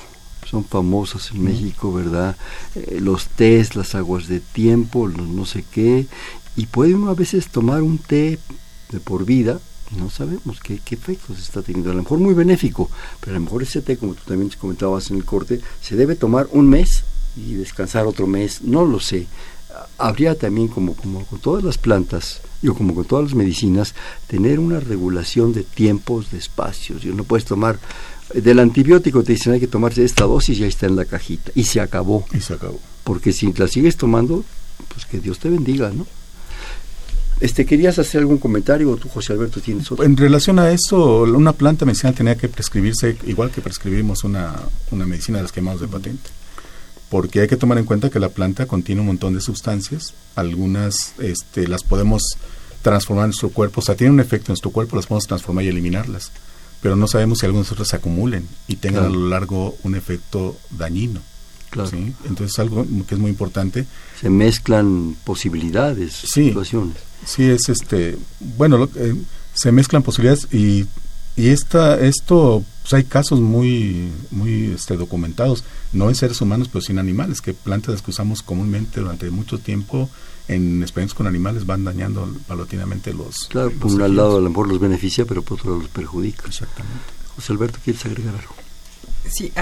Son 0.51 0.65
famosas 0.65 1.31
en 1.33 1.45
México, 1.45 1.93
¿verdad? 1.93 2.35
Eh, 2.75 3.01
los 3.03 3.29
tés, 3.29 3.77
las 3.77 3.95
aguas 3.95 4.29
de 4.29 4.41
tiempo, 4.41 5.07
los 5.07 5.29
no 5.29 5.45
sé 5.45 5.63
qué. 5.71 6.07
Y 6.57 6.65
puede 6.65 6.95
uno 6.95 7.11
a 7.11 7.15
veces 7.15 7.49
tomar 7.49 7.83
un 7.83 7.99
té 7.99 8.39
de 8.91 9.01
por 9.01 9.27
vida 9.27 9.61
no 9.97 10.11
sabemos 10.11 10.61
qué, 10.61 10.80
efectos 10.91 11.39
está 11.39 11.62
teniendo. 11.62 11.91
A 11.91 11.95
lo 11.95 12.03
mejor 12.03 12.18
muy 12.18 12.34
benéfico, 12.34 12.91
pero 13.20 13.32
a 13.32 13.39
lo 13.39 13.45
mejor 13.45 13.62
ese 13.62 13.80
té, 13.80 13.97
como 13.97 14.14
tú 14.14 14.22
también 14.26 14.51
comentabas 14.59 15.11
en 15.11 15.16
el 15.16 15.24
corte, 15.24 15.61
se 15.80 15.97
debe 15.97 16.14
tomar 16.14 16.49
un 16.53 16.68
mes 16.68 17.05
y 17.36 17.55
descansar 17.55 18.07
otro 18.07 18.26
mes, 18.26 18.62
no 18.62 18.84
lo 18.84 19.01
sé. 19.01 19.26
Habría 19.97 20.36
también, 20.36 20.68
como, 20.68 20.95
como 20.95 21.24
con 21.24 21.39
todas 21.39 21.62
las 21.62 21.78
plantas, 21.78 22.41
yo 22.62 22.74
como 22.74 22.95
con 22.95 23.05
todas 23.05 23.26
las 23.26 23.34
medicinas, 23.34 23.95
tener 24.26 24.59
una 24.59 24.80
regulación 24.80 25.53
de 25.53 25.62
tiempos, 25.62 26.30
de 26.30 26.39
espacios. 26.39 27.03
Yo 27.03 27.14
no 27.14 27.24
puedes 27.24 27.45
tomar 27.45 27.78
del 28.34 28.59
antibiótico 28.59 29.22
te 29.22 29.32
dicen 29.32 29.55
hay 29.55 29.61
que 29.61 29.66
tomarse 29.66 30.05
esta 30.05 30.24
dosis 30.24 30.59
y 30.59 30.62
ahí 30.62 30.68
está 30.68 30.86
en 30.86 30.97
la 30.97 31.05
cajita 31.05 31.51
y 31.55 31.64
se 31.64 31.80
acabó. 31.80 32.26
Y 32.32 32.41
se 32.41 32.55
acabó. 32.55 32.80
Porque 33.05 33.32
si 33.32 33.53
la 33.55 33.68
sigues 33.68 33.97
tomando, 33.97 34.45
pues 34.89 35.07
que 35.07 35.18
Dios 35.18 35.39
te 35.39 35.49
bendiga, 35.49 35.91
¿no? 35.91 36.07
Este, 37.41 37.64
¿Querías 37.64 37.99
hacer 37.99 38.20
algún 38.20 38.39
comentario 38.39 38.91
o 38.91 38.97
tú, 38.97 39.09
José 39.09 39.32
Alberto, 39.32 39.61
tienes 39.61 39.91
otro? 39.93 40.05
En 40.05 40.16
relación 40.16 40.59
a 40.59 40.70
eso, 40.72 41.22
una 41.22 41.53
planta 41.53 41.84
medicinal 41.84 42.14
tenía 42.14 42.36
que 42.36 42.49
prescribirse 42.49 43.16
igual 43.26 43.51
que 43.51 43.61
prescribimos 43.61 44.24
una, 44.24 44.57
una 44.91 45.07
medicina 45.07 45.39
de 45.39 45.43
las 45.43 45.53
quemados 45.53 45.80
de 45.80 45.89
patente. 45.89 46.30
Porque 47.09 47.41
hay 47.41 47.49
que 47.49 47.57
tomar 47.57 47.78
en 47.78 47.84
cuenta 47.84 48.11
que 48.11 48.18
la 48.18 48.28
planta 48.28 48.66
contiene 48.66 49.01
un 49.01 49.07
montón 49.07 49.34
de 49.34 49.41
sustancias, 49.41 50.14
algunas 50.34 51.14
este, 51.18 51.68
las 51.68 51.84
podemos 51.84 52.22
transformar 52.82 53.24
en 53.24 53.28
nuestro 53.28 53.51
cuerpo, 53.51 53.80
o 53.80 53.84
sea, 53.84 53.95
tiene 53.95 54.12
un 54.12 54.20
efecto 54.20 54.47
en 54.47 54.55
nuestro 54.55 54.70
cuerpo, 54.70 54.97
las 54.97 55.07
podemos 55.07 55.26
transformar 55.26 55.64
y 55.64 55.68
eliminarlas, 55.68 56.32
pero 56.82 56.97
no 56.97 57.07
sabemos 57.07 57.39
si 57.39 57.47
algunas 57.47 57.70
otras 57.72 57.89
se 57.89 57.97
acumulen 57.97 58.47
y 58.66 58.76
tengan 58.76 59.05
a 59.05 59.09
lo 59.09 59.28
largo 59.28 59.76
un 59.84 59.95
efecto 59.95 60.57
dañino. 60.70 61.20
Claro. 61.70 61.91
¿sí? 61.91 62.14
Entonces, 62.24 62.59
algo 62.59 62.86
que 63.07 63.14
es 63.14 63.20
muy 63.20 63.30
importante. 63.30 63.84
Se 64.18 64.30
mezclan 64.30 65.16
posibilidades, 65.24 66.14
situaciones. 66.14 67.08
Sí, 67.25 67.45
es 67.45 67.69
este, 67.69 68.19
bueno, 68.41 68.89
eh, 68.97 69.14
se 69.55 69.73
mezclan 69.73 70.03
posibilidades 70.03 70.49
y, 70.53 70.87
y 71.37 71.49
esta, 71.49 71.99
esto, 72.01 72.64
pues 72.83 72.95
hay 72.95 73.05
casos 73.05 73.41
muy, 73.41 74.11
muy 74.31 74.73
este, 74.73 74.97
documentados, 74.97 75.64
no 75.93 76.09
en 76.09 76.14
seres 76.14 76.41
humanos, 76.41 76.69
pero 76.73 76.83
sí 76.83 76.93
en 76.93 76.99
animales, 76.99 77.41
que 77.41 77.55
plantas 77.55 78.03
que 78.03 78.11
usamos 78.11 78.43
comúnmente 78.43 79.01
durante 79.01 79.31
mucho 79.31 79.59
tiempo 79.59 80.09
en 80.49 80.83
experimentos 80.83 81.14
con 81.14 81.27
animales 81.27 81.66
van 81.66 81.85
dañando 81.85 82.27
paulatinamente 82.47 83.12
los... 83.12 83.49
Claro, 83.49 83.71
por 83.73 83.93
un 83.93 84.16
lado 84.16 84.39
a 84.39 84.41
lo 84.41 84.49
mejor 84.49 84.69
los 84.69 84.81
beneficia, 84.81 85.27
pero 85.27 85.43
por 85.43 85.59
otro 85.59 85.71
lado 85.73 85.83
los 85.83 85.91
perjudica. 85.91 86.47
Exactamente. 86.47 87.05
José 87.37 87.53
Alberto, 87.53 87.79
¿quieres 87.85 88.05
agregar 88.07 88.35
algo? 88.35 88.55
Sí, 89.31 89.53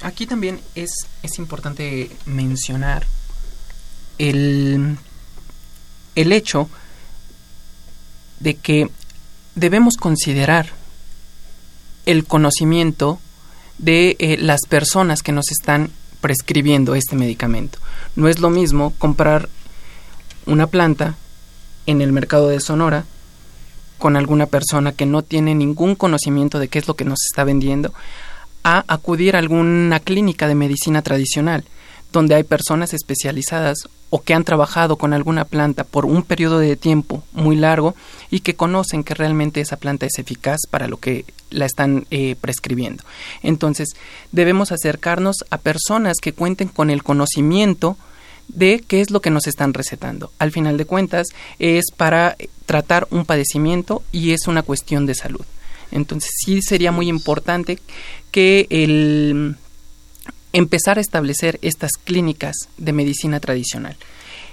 aquí 0.00 0.26
también 0.26 0.60
es, 0.74 0.90
es 1.22 1.38
importante 1.38 2.10
mencionar 2.24 3.06
el 4.16 4.96
el 6.14 6.32
hecho 6.32 6.68
de 8.40 8.54
que 8.54 8.90
debemos 9.54 9.96
considerar 9.96 10.68
el 12.06 12.24
conocimiento 12.24 13.18
de 13.78 14.16
eh, 14.18 14.36
las 14.38 14.60
personas 14.68 15.22
que 15.22 15.32
nos 15.32 15.50
están 15.50 15.90
prescribiendo 16.20 16.94
este 16.94 17.16
medicamento. 17.16 17.78
No 18.16 18.28
es 18.28 18.40
lo 18.40 18.50
mismo 18.50 18.92
comprar 18.98 19.48
una 20.46 20.66
planta 20.66 21.16
en 21.86 22.00
el 22.00 22.12
mercado 22.12 22.48
de 22.48 22.60
Sonora 22.60 23.04
con 23.98 24.16
alguna 24.16 24.46
persona 24.46 24.92
que 24.92 25.06
no 25.06 25.22
tiene 25.22 25.54
ningún 25.54 25.94
conocimiento 25.94 26.58
de 26.58 26.68
qué 26.68 26.78
es 26.78 26.88
lo 26.88 26.94
que 26.94 27.04
nos 27.04 27.20
está 27.26 27.44
vendiendo 27.44 27.92
a 28.62 28.84
acudir 28.88 29.36
a 29.36 29.38
alguna 29.38 30.00
clínica 30.00 30.48
de 30.48 30.54
medicina 30.54 31.02
tradicional 31.02 31.64
donde 32.14 32.36
hay 32.36 32.44
personas 32.44 32.94
especializadas 32.94 33.88
o 34.08 34.22
que 34.22 34.34
han 34.34 34.44
trabajado 34.44 34.96
con 34.96 35.12
alguna 35.12 35.44
planta 35.44 35.82
por 35.82 36.06
un 36.06 36.22
periodo 36.22 36.60
de 36.60 36.76
tiempo 36.76 37.24
muy 37.32 37.56
largo 37.56 37.96
y 38.30 38.40
que 38.40 38.54
conocen 38.54 39.02
que 39.02 39.14
realmente 39.14 39.60
esa 39.60 39.78
planta 39.78 40.06
es 40.06 40.20
eficaz 40.20 40.60
para 40.70 40.86
lo 40.86 40.98
que 40.98 41.24
la 41.50 41.66
están 41.66 42.06
eh, 42.12 42.36
prescribiendo. 42.40 43.02
Entonces, 43.42 43.88
debemos 44.30 44.70
acercarnos 44.70 45.38
a 45.50 45.58
personas 45.58 46.18
que 46.22 46.32
cuenten 46.32 46.68
con 46.68 46.88
el 46.88 47.02
conocimiento 47.02 47.96
de 48.46 48.84
qué 48.86 49.00
es 49.00 49.10
lo 49.10 49.20
que 49.20 49.30
nos 49.30 49.48
están 49.48 49.74
recetando. 49.74 50.30
Al 50.38 50.52
final 50.52 50.76
de 50.76 50.84
cuentas, 50.84 51.26
es 51.58 51.86
para 51.96 52.36
tratar 52.64 53.08
un 53.10 53.24
padecimiento 53.24 54.04
y 54.12 54.30
es 54.30 54.46
una 54.46 54.62
cuestión 54.62 55.04
de 55.04 55.16
salud. 55.16 55.44
Entonces, 55.90 56.30
sí 56.44 56.62
sería 56.62 56.92
muy 56.92 57.08
importante 57.08 57.80
que 58.30 58.68
el 58.70 59.56
empezar 60.54 60.98
a 60.98 61.00
establecer 61.00 61.58
estas 61.62 61.90
clínicas 62.04 62.54
de 62.78 62.92
medicina 62.92 63.40
tradicional. 63.40 63.96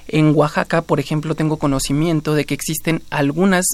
En 0.07 0.35
Oaxaca, 0.35 0.81
por 0.81 0.99
ejemplo, 0.99 1.35
tengo 1.35 1.57
conocimiento 1.57 2.33
de 2.33 2.45
que 2.45 2.55
existen 2.55 3.03
algunas 3.11 3.65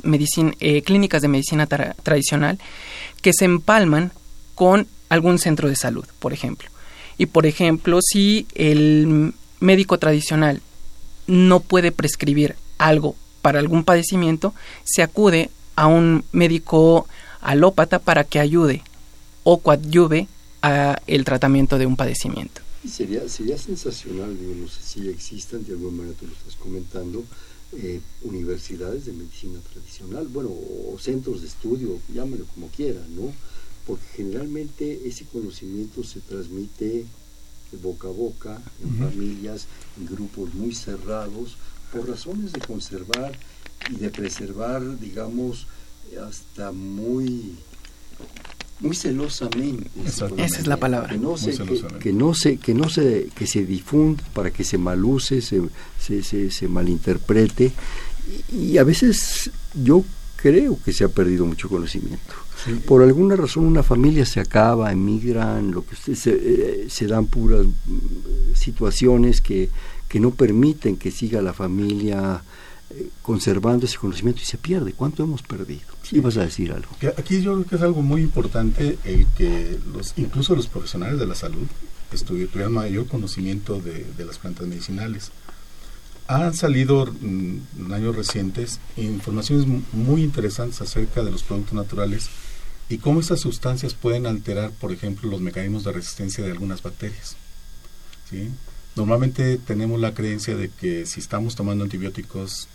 eh, 0.60 0.82
clínicas 0.84 1.22
de 1.22 1.30
medicina 1.30 1.68
tradicional 1.68 2.60
que 3.22 3.32
se 3.34 3.46
empalman 3.46 4.12
con 4.54 4.88
algún 5.10 5.40
centro 5.40 5.70
de 5.70 5.78
salud, 5.78 6.06
por 6.20 6.34
ejemplo. 6.34 6.70
Y, 7.18 7.28
por 7.28 7.46
ejemplo, 7.46 8.00
si 8.02 8.46
el 8.54 9.34
médico 9.62 9.98
tradicional 9.98 10.62
no 11.28 11.62
puede 11.62 11.94
prescribir 11.94 12.56
algo 12.78 13.16
para 13.42 13.60
algún 13.60 13.86
padecimiento, 13.86 14.54
se 14.84 15.02
acude 15.02 15.50
a 15.78 15.88
un 15.88 16.26
médico 16.34 17.08
alópata 17.40 18.00
para 18.00 18.26
que 18.26 18.42
ayude 18.42 18.84
o 19.44 19.60
coadyuve 19.60 20.28
el 21.08 21.24
tratamiento 21.24 21.78
de 21.78 21.86
un 21.86 21.96
padecimiento. 21.96 22.62
sería, 22.90 23.28
sería 23.28 23.58
sensacional, 23.58 24.36
no 24.60 24.68
sé 24.68 24.82
si 24.82 25.10
existan, 25.10 25.64
de 25.66 25.74
alguna 25.74 25.98
manera 25.98 26.18
tú 26.20 26.28
lo 26.28 26.34
estás 26.34 26.56
comentando, 26.56 27.24
eh, 27.74 28.00
universidades 28.22 29.06
de 29.06 29.14
medicina 29.14 29.60
tradicional, 29.72 30.28
bueno, 30.28 30.50
o 30.50 30.98
centros 31.00 31.42
de 31.42 31.48
estudio, 31.48 32.00
llámelo 32.14 32.46
como 32.54 32.68
quiera, 32.68 33.02
¿no? 33.10 33.34
Porque 33.86 34.06
generalmente 34.16 35.08
ese 35.08 35.26
conocimiento 35.26 36.04
se 36.04 36.22
transmite 36.22 37.06
de 37.72 37.78
boca 37.82 38.08
a 38.08 38.12
boca, 38.12 38.62
en 38.82 38.98
familias, 38.98 39.68
en 39.98 40.06
grupos 40.06 40.54
muy 40.54 40.74
cerrados, 40.74 41.58
por 41.92 42.08
razones 42.08 42.54
de 42.54 42.62
conservar 42.62 43.38
y 43.90 43.96
de 43.96 44.10
preservar, 44.12 45.00
digamos, 45.00 45.68
hasta 46.26 46.72
muy 46.72 47.56
muy 48.80 48.96
celosamente. 48.96 49.90
Esa 50.06 50.28
es 50.60 50.68
la 50.68 50.78
palabra. 50.78 51.10
Que 51.10 51.18
no 51.18 51.38
se, 51.38 51.58
que, 52.00 52.14
no 52.14 52.34
se, 52.34 52.58
que 52.58 52.74
no 52.74 52.90
se, 52.90 53.30
que 53.36 53.48
se 53.48 53.66
difunda 53.66 54.24
para 54.34 54.52
que 54.52 54.64
se 54.64 54.78
maluse, 54.78 55.42
se, 55.42 55.62
se, 56.00 56.52
se, 56.52 56.68
malinterprete. 56.68 57.72
Y, 58.52 58.78
a 58.78 58.84
veces 58.84 59.52
yo 59.74 60.04
creo 60.36 60.78
que 60.84 60.94
se 60.94 61.04
ha 61.04 61.10
perdido 61.10 61.46
mucho 61.46 61.70
conocimiento. 61.70 62.34
Por 62.86 63.02
alguna 63.02 63.36
razón 63.36 63.66
una 63.66 63.84
familia 63.84 64.26
se 64.26 64.40
acaba, 64.40 64.92
emigran, 64.92 65.72
lo 65.72 65.86
que 65.86 65.96
se, 65.96 66.14
eh, 66.26 66.88
se 66.90 67.08
dan 67.08 67.28
puras 67.28 67.66
mm, 67.66 68.56
situaciones 68.56 69.42
que, 69.42 69.70
que 70.10 70.20
no 70.20 70.32
permiten 70.32 70.98
que 70.98 71.12
siga 71.12 71.42
la 71.42 71.54
familia 71.54 72.42
eh, 72.42 72.67
conservando 73.22 73.86
ese 73.86 73.98
conocimiento 73.98 74.42
y 74.42 74.46
se 74.46 74.58
pierde. 74.58 74.94
¿Cuánto 74.94 75.24
hemos 75.24 75.42
perdido? 75.42 75.88
Sí. 76.04 76.20
vas 76.20 76.38
a 76.38 76.42
decir 76.42 76.72
algo. 76.72 76.90
Aquí 77.18 77.42
yo 77.42 77.54
creo 77.56 77.66
que 77.66 77.76
es 77.76 77.82
algo 77.82 78.02
muy 78.02 78.22
importante 78.22 78.98
el 79.04 79.28
que 79.38 79.78
los, 79.94 80.14
incluso 80.18 80.56
los 80.56 80.68
profesionales 80.68 81.20
de 81.20 81.26
la 81.26 81.36
salud 81.36 81.68
tuvieran 82.26 82.72
mayor 82.72 83.08
conocimiento 83.08 83.80
de, 83.80 84.06
las 84.26 84.40
plantas 84.40 84.68
medicinales. 84.68 85.32
Han 86.28 86.54
salido 86.54 87.06
mm, 87.06 87.58
en 87.80 87.94
años 87.94 88.16
recientes 88.16 88.80
informaciones 88.98 89.66
muy 89.94 90.24
interesantes 90.24 90.82
acerca 90.82 91.24
de 91.24 91.32
los 91.32 91.44
productos 91.44 91.74
naturales 91.74 92.30
y 92.90 92.98
cómo 92.98 93.20
estas 93.20 93.42
sustancias 93.42 93.94
pueden 93.94 94.26
alterar, 94.26 94.72
por 94.72 94.92
ejemplo, 94.92 95.30
los 95.30 95.42
mecanismos 95.42 95.84
de 95.84 95.92
resistencia 95.92 96.44
de 96.44 96.52
algunas 96.52 96.82
bacterias. 96.82 97.36
¿sí? 98.30 98.50
Normalmente 98.96 99.58
tenemos 99.58 100.00
la 100.00 100.14
creencia 100.14 100.56
de 100.56 100.70
que 100.70 101.06
si 101.06 101.20
estamos 101.20 101.56
tomando 101.56 101.84
antibióticos 101.84 102.68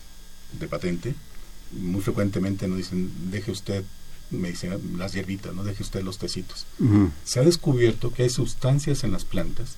de 0.58 0.68
patente, 0.68 1.14
muy 1.72 2.00
frecuentemente 2.00 2.68
nos 2.68 2.78
dicen, 2.78 3.10
deje 3.30 3.50
usted 3.50 3.84
medicina, 4.30 4.78
las 4.96 5.12
hierbitas, 5.12 5.54
no 5.54 5.64
deje 5.64 5.82
usted 5.82 6.02
los 6.02 6.18
tecitos. 6.18 6.66
Se 7.24 7.40
ha 7.40 7.42
descubierto 7.42 8.12
que 8.12 8.22
hay 8.22 8.30
sustancias 8.30 9.04
en 9.04 9.12
las 9.12 9.24
plantas 9.24 9.76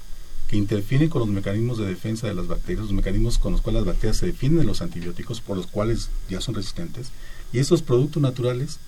que 0.48 0.56
interfieren 0.56 1.08
con 1.08 1.20
los 1.20 1.28
mecanismos 1.28 1.78
de 1.78 1.86
defensa 1.86 2.26
de 2.26 2.34
las 2.34 2.46
bacterias, 2.46 2.84
los 2.84 2.92
mecanismos 2.92 3.38
con 3.38 3.52
los 3.52 3.62
cuales 3.62 3.80
las 3.80 3.94
bacterias 3.94 4.18
se 4.18 4.26
defienden 4.26 4.60
de 4.60 4.66
los 4.66 4.82
antibióticos, 4.82 5.40
por 5.40 5.56
los 5.56 5.66
cuales 5.66 6.10
ya 6.28 6.40
son 6.40 6.54
resistentes, 6.54 7.10
y 7.52 7.58
esos 7.58 7.82
productos 7.82 8.22
naturales 8.22 8.78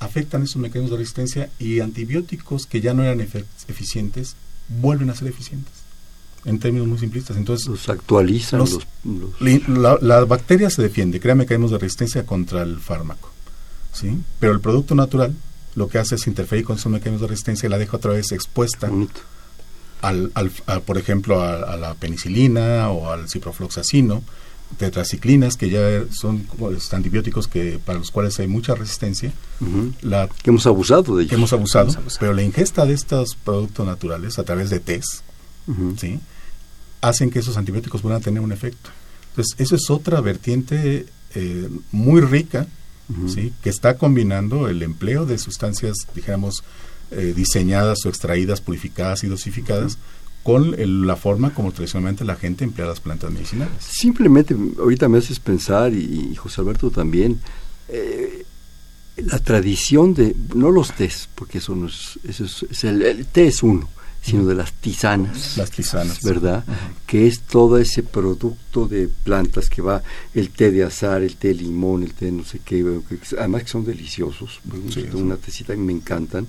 afectan 0.00 0.42
esos 0.42 0.56
mecanismos 0.56 0.90
de 0.90 0.98
resistencia 0.98 1.50
y 1.58 1.80
antibióticos 1.80 2.66
que 2.66 2.80
ya 2.80 2.94
no 2.94 3.02
eran 3.02 3.20
eficientes 3.20 4.36
vuelven 4.68 5.10
a 5.10 5.14
ser 5.14 5.28
eficientes 5.28 5.77
en 6.48 6.58
términos 6.58 6.88
muy 6.88 6.98
simplistas. 6.98 7.36
Entonces, 7.36 7.68
los 7.68 7.88
actualizan. 7.88 8.60
Los, 8.60 8.78
La, 9.68 10.24
bacteria 10.24 10.70
se 10.70 10.82
defiende, 10.82 11.20
crea 11.20 11.34
mecanismos 11.34 11.70
de 11.70 11.78
resistencia 11.78 12.24
contra 12.26 12.62
el 12.62 12.78
fármaco. 12.78 13.30
¿sí? 13.92 14.18
Pero 14.40 14.52
el 14.52 14.60
producto 14.60 14.94
natural 14.94 15.34
lo 15.74 15.88
que 15.88 15.98
hace 15.98 16.16
es 16.16 16.26
interferir 16.26 16.64
con 16.64 16.76
esos 16.76 16.90
mecanismos 16.90 17.22
de 17.22 17.28
resistencia 17.28 17.66
y 17.66 17.70
la 17.70 17.78
deja 17.78 17.96
otra 17.96 18.12
vez 18.12 18.32
expuesta, 18.32 18.90
al, 20.02 20.32
al 20.34 20.82
por 20.82 20.98
ejemplo, 20.98 21.42
a, 21.42 21.76
la 21.76 21.94
penicilina 21.94 22.90
o 22.90 23.10
al 23.10 23.28
ciprofloxacino, 23.28 24.22
tetraciclinas, 24.76 25.56
que 25.56 25.70
ya 25.70 26.04
son 26.10 26.46
antibióticos 26.92 27.48
que 27.48 27.78
para 27.84 27.98
los 27.98 28.10
cuales 28.10 28.38
hay 28.40 28.48
mucha 28.48 28.74
resistencia. 28.74 29.32
la, 30.02 30.28
que 30.42 30.50
hemos 30.50 30.66
abusado 30.66 31.16
de 31.16 31.22
ellos. 31.22 31.30
Que 31.30 31.36
hemos 31.36 31.52
abusado, 31.52 31.94
pero 32.18 32.32
la 32.32 32.42
ingesta 32.42 32.84
de 32.84 32.94
estos 32.94 33.36
productos 33.36 33.86
naturales 33.86 34.38
a 34.38 34.44
través 34.44 34.70
de 34.70 34.80
test 34.80 35.22
¿sí? 35.98 36.20
Hacen 37.00 37.30
que 37.30 37.38
esos 37.38 37.56
antibióticos 37.56 38.02
puedan 38.02 38.22
tener 38.22 38.40
un 38.40 38.52
efecto. 38.52 38.90
Entonces, 39.30 39.54
eso 39.58 39.76
es 39.76 39.90
otra 39.90 40.20
vertiente 40.20 41.06
eh, 41.34 41.68
muy 41.92 42.20
rica, 42.20 42.66
¿sí? 43.28 43.52
que 43.62 43.70
está 43.70 43.96
combinando 43.96 44.68
el 44.68 44.82
empleo 44.82 45.24
de 45.26 45.38
sustancias, 45.38 45.96
dijéramos, 46.14 46.62
eh, 47.10 47.32
diseñadas 47.34 48.04
o 48.04 48.08
extraídas, 48.08 48.60
purificadas 48.60 49.24
y 49.24 49.28
dosificadas, 49.28 49.98
con 50.42 50.74
la 51.06 51.16
forma 51.16 51.52
como 51.52 51.72
tradicionalmente 51.72 52.24
la 52.24 52.36
gente 52.36 52.64
emplea 52.64 52.88
las 52.88 53.00
plantas 53.00 53.30
medicinales. 53.30 53.74
Simplemente, 53.80 54.56
ahorita 54.78 55.08
me 55.08 55.18
haces 55.18 55.40
pensar, 55.40 55.92
y, 55.92 56.34
José 56.36 56.60
Alberto 56.60 56.90
también, 56.90 57.40
eh, 57.88 58.44
la 59.16 59.38
tradición 59.40 60.14
de, 60.14 60.34
no 60.54 60.70
los 60.70 60.94
tés, 60.94 61.28
porque 61.34 61.58
eso, 61.58 61.74
no 61.74 61.88
es, 61.88 62.18
eso 62.24 62.44
es, 62.70 62.84
el, 62.84 63.02
el, 63.02 63.26
té 63.26 63.48
es 63.48 63.62
uno, 63.62 63.88
sino 64.22 64.44
de 64.44 64.54
las 64.54 64.72
tisanas. 64.72 65.56
Las 65.56 65.70
tisanas. 65.70 66.22
¿Verdad? 66.22 66.64
Que 67.06 67.26
es 67.26 67.40
todo 67.40 67.78
ese 67.78 68.02
producto 68.02 68.86
de 68.86 69.08
plantas 69.08 69.70
que 69.70 69.82
va, 69.82 70.02
el 70.34 70.50
té 70.50 70.70
de 70.70 70.84
azar, 70.84 71.22
el 71.22 71.36
té 71.36 71.48
de 71.48 71.54
limón, 71.54 72.02
el 72.02 72.14
té 72.14 72.30
no 72.30 72.44
sé 72.44 72.60
qué, 72.64 72.84
además 73.38 73.62
que 73.62 73.68
son 73.68 73.84
deliciosos. 73.84 74.60
una 75.14 75.36
tecita 75.36 75.74
que 75.74 75.80
me 75.80 75.92
encantan. 75.92 76.46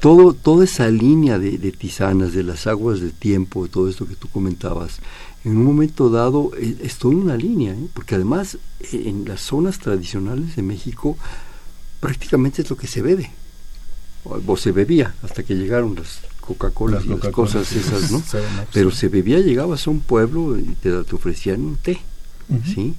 Todo, 0.00 0.34
toda 0.34 0.64
esa 0.64 0.88
línea 0.90 1.38
de, 1.38 1.72
tisanas, 1.72 2.34
de 2.34 2.42
las 2.42 2.66
aguas 2.66 3.00
de 3.00 3.10
tiempo, 3.10 3.64
de 3.64 3.70
todo 3.70 3.88
esto 3.88 4.06
que 4.06 4.14
tú 4.14 4.28
comentabas, 4.28 5.00
en 5.44 5.56
un 5.56 5.64
momento 5.64 6.10
dado 6.10 6.52
es, 6.60 6.80
es 6.80 6.98
toda 6.98 7.16
una 7.16 7.36
línea, 7.36 7.72
¿eh? 7.72 7.88
porque 7.94 8.14
además 8.14 8.58
en 8.92 9.24
las 9.26 9.40
zonas 9.40 9.78
tradicionales 9.78 10.56
de 10.56 10.62
México 10.62 11.16
prácticamente 12.00 12.62
es 12.62 12.70
lo 12.70 12.76
que 12.76 12.86
se 12.86 13.00
bebe 13.00 13.30
o 14.24 14.56
se 14.56 14.72
bebía 14.72 15.14
hasta 15.22 15.42
que 15.42 15.54
llegaron 15.54 15.94
las 15.94 16.20
Coca-Cola 16.46 17.00
y 17.04 17.08
las 17.08 17.28
cosas 17.28 17.70
esas, 17.72 18.10
¿no? 18.10 18.22
Pero 18.72 18.90
se 18.90 19.08
bebía, 19.08 19.40
llegabas 19.40 19.86
a 19.86 19.90
un 19.90 20.00
pueblo 20.00 20.58
y 20.58 20.62
te, 20.80 20.92
ofrecían 20.92 21.62
un 21.62 21.76
té, 21.76 22.00
¿sí? 22.64 22.94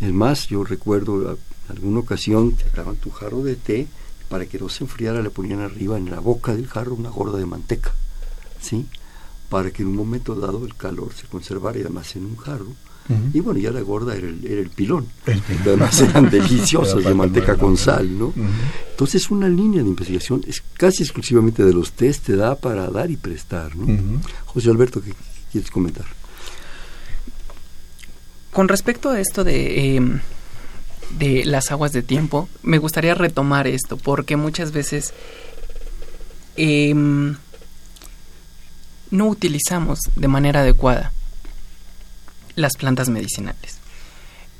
Es 0.00 0.12
más, 0.12 0.48
yo 0.48 0.64
recuerdo 0.64 1.32
en 1.32 1.38
alguna 1.68 2.00
ocasión 2.00 2.52
te 2.52 2.64
daban 2.74 2.96
tu 2.96 3.10
jarro 3.10 3.42
de 3.42 3.56
té 3.56 3.86
para 4.28 4.46
que 4.46 4.58
no 4.58 4.68
se 4.68 4.84
enfriara 4.84 5.22
le 5.22 5.30
ponían 5.30 5.60
arriba 5.60 5.96
en 5.96 6.10
la 6.10 6.20
boca 6.20 6.54
del 6.54 6.66
jarro 6.66 6.94
una 6.94 7.10
gorda 7.10 7.38
de 7.38 7.46
manteca, 7.46 7.92
¿sí? 8.60 8.86
Para 9.48 9.70
que 9.70 9.82
en 9.82 9.88
un 9.88 9.96
momento 9.96 10.34
dado 10.34 10.64
el 10.66 10.74
calor 10.74 11.14
se 11.14 11.26
conservara 11.26 11.78
y 11.78 11.82
además 11.82 12.14
en 12.16 12.26
un 12.26 12.36
jarro 12.36 12.74
y 13.32 13.40
bueno, 13.40 13.58
ya 13.58 13.70
la 13.70 13.80
gorda 13.80 14.14
era 14.14 14.28
el, 14.28 14.44
era 14.44 14.60
el 14.60 14.68
pilón. 14.68 15.06
Además 15.62 16.00
eran 16.00 16.28
deliciosos 16.30 17.02
de 17.02 17.14
manteca 17.14 17.56
con 17.56 17.76
sal, 17.76 18.18
¿no? 18.18 18.34
Entonces 18.90 19.30
una 19.30 19.48
línea 19.48 19.82
de 19.82 19.88
investigación 19.88 20.42
es 20.46 20.62
casi 20.74 21.02
exclusivamente 21.02 21.64
de 21.64 21.72
los 21.72 21.92
test 21.92 22.26
te 22.26 22.36
da 22.36 22.54
para 22.56 22.88
dar 22.88 23.10
y 23.10 23.16
prestar, 23.16 23.74
¿no? 23.76 24.20
José 24.44 24.70
Alberto, 24.70 25.00
¿qué 25.00 25.14
quieres 25.50 25.70
comentar? 25.70 26.04
Con 28.52 28.68
respecto 28.68 29.10
a 29.10 29.20
esto 29.20 29.44
de, 29.44 29.96
em, 29.96 30.20
de 31.18 31.44
las 31.44 31.70
aguas 31.70 31.92
de 31.92 32.02
tiempo, 32.02 32.48
me 32.62 32.78
gustaría 32.78 33.14
retomar 33.14 33.66
esto, 33.66 33.96
porque 33.96 34.36
muchas 34.36 34.72
veces... 34.72 35.14
Eh, 36.56 36.94
no 39.10 39.26
utilizamos 39.28 40.00
de 40.16 40.28
manera 40.28 40.60
adecuada 40.60 41.12
las 42.58 42.76
plantas 42.76 43.08
medicinales. 43.08 43.78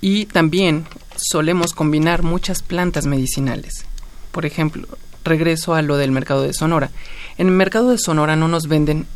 Y 0.00 0.26
también 0.26 0.86
solemos 1.16 1.72
combinar 1.72 2.22
muchas 2.22 2.62
plantas 2.62 3.06
medicinales. 3.06 3.84
Por 4.30 4.46
ejemplo, 4.46 4.86
regreso 5.24 5.74
a 5.74 5.82
lo 5.82 5.96
del 5.96 6.12
mercado 6.12 6.42
de 6.42 6.52
Sonora. 6.52 6.90
En 7.36 7.48
el 7.48 7.54
mercado 7.54 7.90
de 7.90 7.98
Sonora 7.98 8.36
no 8.36 8.48
nos 8.48 8.68
venden 8.68 9.06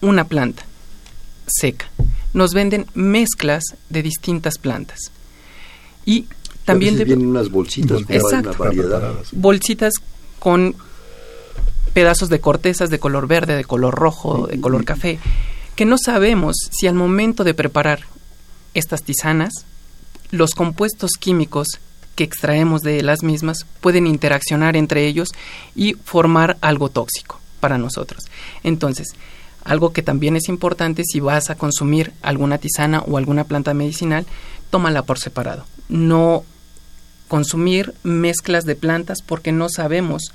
una 0.00 0.24
planta 0.24 0.64
seca, 1.46 1.90
nos 2.32 2.54
venden 2.54 2.86
mezclas 2.94 3.64
de 3.88 4.02
distintas 4.02 4.58
plantas. 4.58 5.10
Y 6.06 6.26
también 6.64 6.96
de, 6.96 7.04
vienen 7.04 7.26
unas 7.26 7.50
bolsitas 7.50 8.02
Exacto. 8.08 8.54
variedad. 8.56 9.14
Bolsitas 9.32 9.94
con 10.38 10.74
pedazos 11.92 12.28
de 12.28 12.40
cortezas 12.40 12.88
de 12.88 12.98
color 12.98 13.26
verde, 13.26 13.56
de 13.56 13.64
color 13.64 13.94
rojo, 13.94 14.46
de 14.46 14.60
color 14.60 14.84
café, 14.84 15.18
que 15.76 15.84
no 15.84 15.98
sabemos 15.98 16.56
si 16.70 16.86
al 16.86 16.94
momento 16.94 17.44
de 17.44 17.54
preparar 17.54 18.04
estas 18.74 19.02
tisanas, 19.02 19.52
los 20.30 20.54
compuestos 20.54 21.12
químicos 21.18 21.68
que 22.14 22.24
extraemos 22.24 22.82
de 22.82 23.02
las 23.02 23.22
mismas 23.22 23.66
pueden 23.80 24.06
interaccionar 24.06 24.76
entre 24.76 25.06
ellos 25.06 25.30
y 25.74 25.94
formar 25.94 26.58
algo 26.60 26.88
tóxico 26.88 27.40
para 27.60 27.78
nosotros. 27.78 28.24
Entonces, 28.62 29.08
algo 29.64 29.92
que 29.92 30.02
también 30.02 30.36
es 30.36 30.48
importante 30.48 31.02
si 31.04 31.20
vas 31.20 31.50
a 31.50 31.54
consumir 31.54 32.12
alguna 32.22 32.58
tisana 32.58 33.00
o 33.00 33.18
alguna 33.18 33.44
planta 33.44 33.74
medicinal, 33.74 34.26
tómala 34.70 35.02
por 35.02 35.18
separado. 35.18 35.64
No 35.88 36.44
consumir 37.28 37.94
mezclas 38.02 38.64
de 38.64 38.74
plantas 38.74 39.22
porque 39.22 39.52
no 39.52 39.68
sabemos 39.68 40.32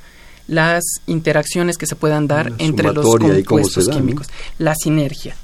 las 0.48 0.84
interacciones 1.08 1.78
que 1.78 1.88
se 1.88 1.96
puedan 1.96 2.28
dar 2.28 2.54
entre 2.60 2.94
los 2.94 3.06
compuestos 3.16 3.90
químicos, 3.90 4.28
la 4.60 4.76
sinergia, 4.76 5.36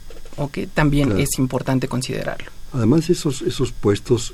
que 0.51 0.67
también 0.67 1.19
es 1.19 1.37
importante 1.37 1.87
considerarlo. 1.87 2.51
Además 2.73 3.09
esos 3.09 3.41
esos 3.41 3.71
puestos 3.71 4.33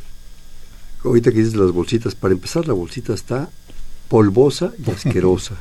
ahorita 1.03 1.31
que 1.31 1.39
dices 1.39 1.55
las 1.55 1.71
bolsitas, 1.71 2.15
para 2.15 2.33
empezar 2.33 2.67
la 2.67 2.73
bolsita 2.73 3.13
está 3.13 3.49
polvosa 4.07 4.73
y 4.85 4.91
asquerosa. 4.91 5.55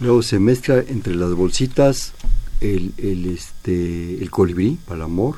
Luego 0.00 0.22
se 0.22 0.38
mezcla 0.38 0.78
entre 0.78 1.14
las 1.14 1.32
bolsitas 1.32 2.12
el, 2.60 2.92
el, 2.98 3.26
este, 3.26 4.22
el 4.22 4.30
colibrí 4.30 4.78
para 4.84 4.96
el 4.96 5.02
amor, 5.02 5.36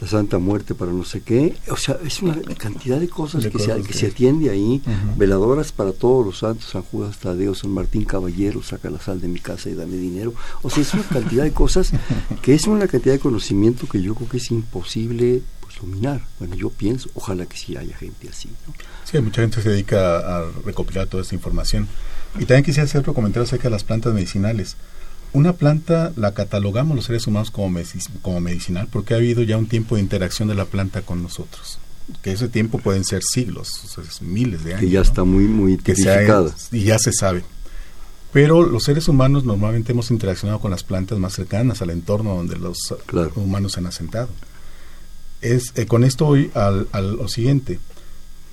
la 0.00 0.08
Santa 0.08 0.38
Muerte 0.38 0.74
para 0.74 0.92
no 0.92 1.04
sé 1.04 1.20
qué. 1.20 1.56
O 1.68 1.76
sea, 1.76 1.98
es 2.04 2.20
una 2.22 2.40
cantidad 2.58 2.98
de 2.98 3.08
cosas 3.08 3.46
que, 3.46 3.58
se, 3.58 3.80
que, 3.82 3.92
se, 3.92 4.06
atiende 4.08 4.50
ahí. 4.50 4.82
Veladoras 5.16 5.72
para 5.72 5.92
todos 5.92 6.24
los 6.26 6.38
santos, 6.38 6.70
San 6.70 6.82
Judas 6.82 7.18
Tadeo, 7.18 7.54
San 7.54 7.70
Martín 7.70 8.04
Caballero, 8.04 8.62
saca 8.62 8.90
la 8.90 9.00
sal 9.00 9.20
de 9.20 9.28
mi 9.28 9.40
casa 9.40 9.70
y 9.70 9.74
dame 9.74 9.96
dinero. 9.96 10.34
O 10.62 10.70
sea, 10.70 10.82
es 10.82 10.92
una 10.94 11.04
cantidad 11.04 11.44
de 11.44 11.52
cosas 11.52 11.92
que 12.42 12.54
es 12.54 12.66
una 12.66 12.88
cantidad 12.88 13.14
de 13.14 13.20
conocimiento 13.20 13.86
que 13.86 14.02
yo 14.02 14.14
creo 14.14 14.28
que 14.28 14.38
es 14.38 14.50
imposible 14.50 15.42
pues, 15.60 15.76
dominar. 15.80 16.22
Bueno, 16.38 16.56
yo 16.56 16.70
pienso, 16.70 17.08
ojalá 17.14 17.46
que 17.46 17.56
sí 17.56 17.76
haya 17.76 17.96
gente 17.96 18.28
así. 18.28 18.48
¿no? 18.66 18.74
Sí, 19.04 19.18
mucha 19.20 19.42
gente 19.42 19.62
se 19.62 19.70
dedica 19.70 20.18
a, 20.18 20.50
recopilar 20.64 21.06
toda 21.06 21.22
esta 21.22 21.34
información. 21.34 21.88
Y 22.34 22.46
también 22.46 22.64
quisiera 22.64 22.84
hacer 22.84 23.00
otro 23.00 23.14
comentario 23.14 23.44
acerca 23.44 23.64
de 23.64 23.70
las 23.70 23.84
plantas 23.84 24.12
medicinales. 24.12 24.76
Una 25.34 25.52
planta 25.54 26.12
la 26.14 26.32
catalogamos 26.32 26.94
los 26.94 27.06
seres 27.06 27.26
humanos 27.26 27.50
como, 27.50 27.76
como 28.22 28.40
medicinal 28.40 28.86
porque 28.90 29.14
ha 29.14 29.16
habido 29.16 29.42
ya 29.42 29.58
un 29.58 29.66
tiempo 29.66 29.96
de 29.96 30.00
interacción 30.00 30.46
de 30.46 30.54
la 30.54 30.64
planta 30.64 31.02
con 31.02 31.24
nosotros. 31.24 31.80
Que 32.22 32.30
ese 32.30 32.48
tiempo 32.48 32.78
pueden 32.78 33.04
ser 33.04 33.24
siglos, 33.24 33.98
miles 34.20 34.62
de 34.62 34.74
años. 34.74 34.80
Que 34.80 34.90
ya 34.90 35.00
está 35.00 35.24
muy, 35.24 35.44
muy 35.44 35.76
que 35.76 35.94
Y 36.70 36.84
ya 36.84 36.98
se 37.00 37.12
sabe. 37.12 37.42
Pero 38.32 38.62
los 38.62 38.84
seres 38.84 39.08
humanos 39.08 39.44
normalmente 39.44 39.90
hemos 39.90 40.12
interaccionado 40.12 40.60
con 40.60 40.70
las 40.70 40.84
plantas 40.84 41.18
más 41.18 41.32
cercanas 41.32 41.82
al 41.82 41.90
entorno 41.90 42.36
donde 42.36 42.56
los 42.56 42.94
humanos 43.34 43.72
se 43.72 43.80
han 43.80 43.86
asentado. 43.86 44.28
Es, 45.40 45.72
eh, 45.74 45.86
con 45.86 46.04
esto 46.04 46.26
voy 46.26 46.52
al, 46.54 46.86
al, 46.92 47.16
lo 47.16 47.26
siguiente. 47.26 47.80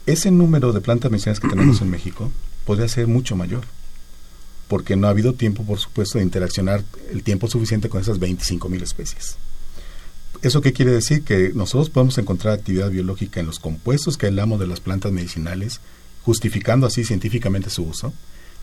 Ese 0.08 0.32
número 0.32 0.74
de 0.74 0.82
plantas 0.82 1.12
medicinales 1.12 1.40
que 1.40 1.48
tenemos 1.48 1.80
en 1.82 1.92
México 1.92 2.32
podría 2.66 2.88
ser 2.88 3.06
mucho 3.06 3.36
mayor 3.36 3.66
porque 4.72 4.96
no 4.96 5.08
ha 5.08 5.10
habido 5.10 5.34
tiempo, 5.34 5.66
por 5.66 5.80
supuesto, 5.80 6.18
de 6.18 6.24
interaccionar 6.24 6.82
el 7.12 7.24
tiempo 7.24 7.50
suficiente 7.50 7.90
con 7.90 8.00
esas 8.00 8.22
25.000 8.22 8.82
especies. 8.82 9.36
¿Eso 10.42 10.62
qué 10.62 10.72
quiere 10.72 10.92
decir? 10.92 11.26
Que 11.26 11.52
nosotros 11.54 11.90
podemos 11.90 12.18
encontrar 12.18 12.54
actividad 12.54 12.90
biológica 12.90 13.42
en 13.42 13.48
los 13.48 13.60
compuestos 13.60 14.18
que 14.18 14.28
hablamos 14.28 14.62
de 14.62 14.68
las 14.68 14.80
plantas 14.80 15.12
medicinales, 15.12 15.82
justificando 16.24 16.88
así 16.88 17.04
científicamente 17.04 17.70
su 17.70 17.84
uso, 17.84 18.14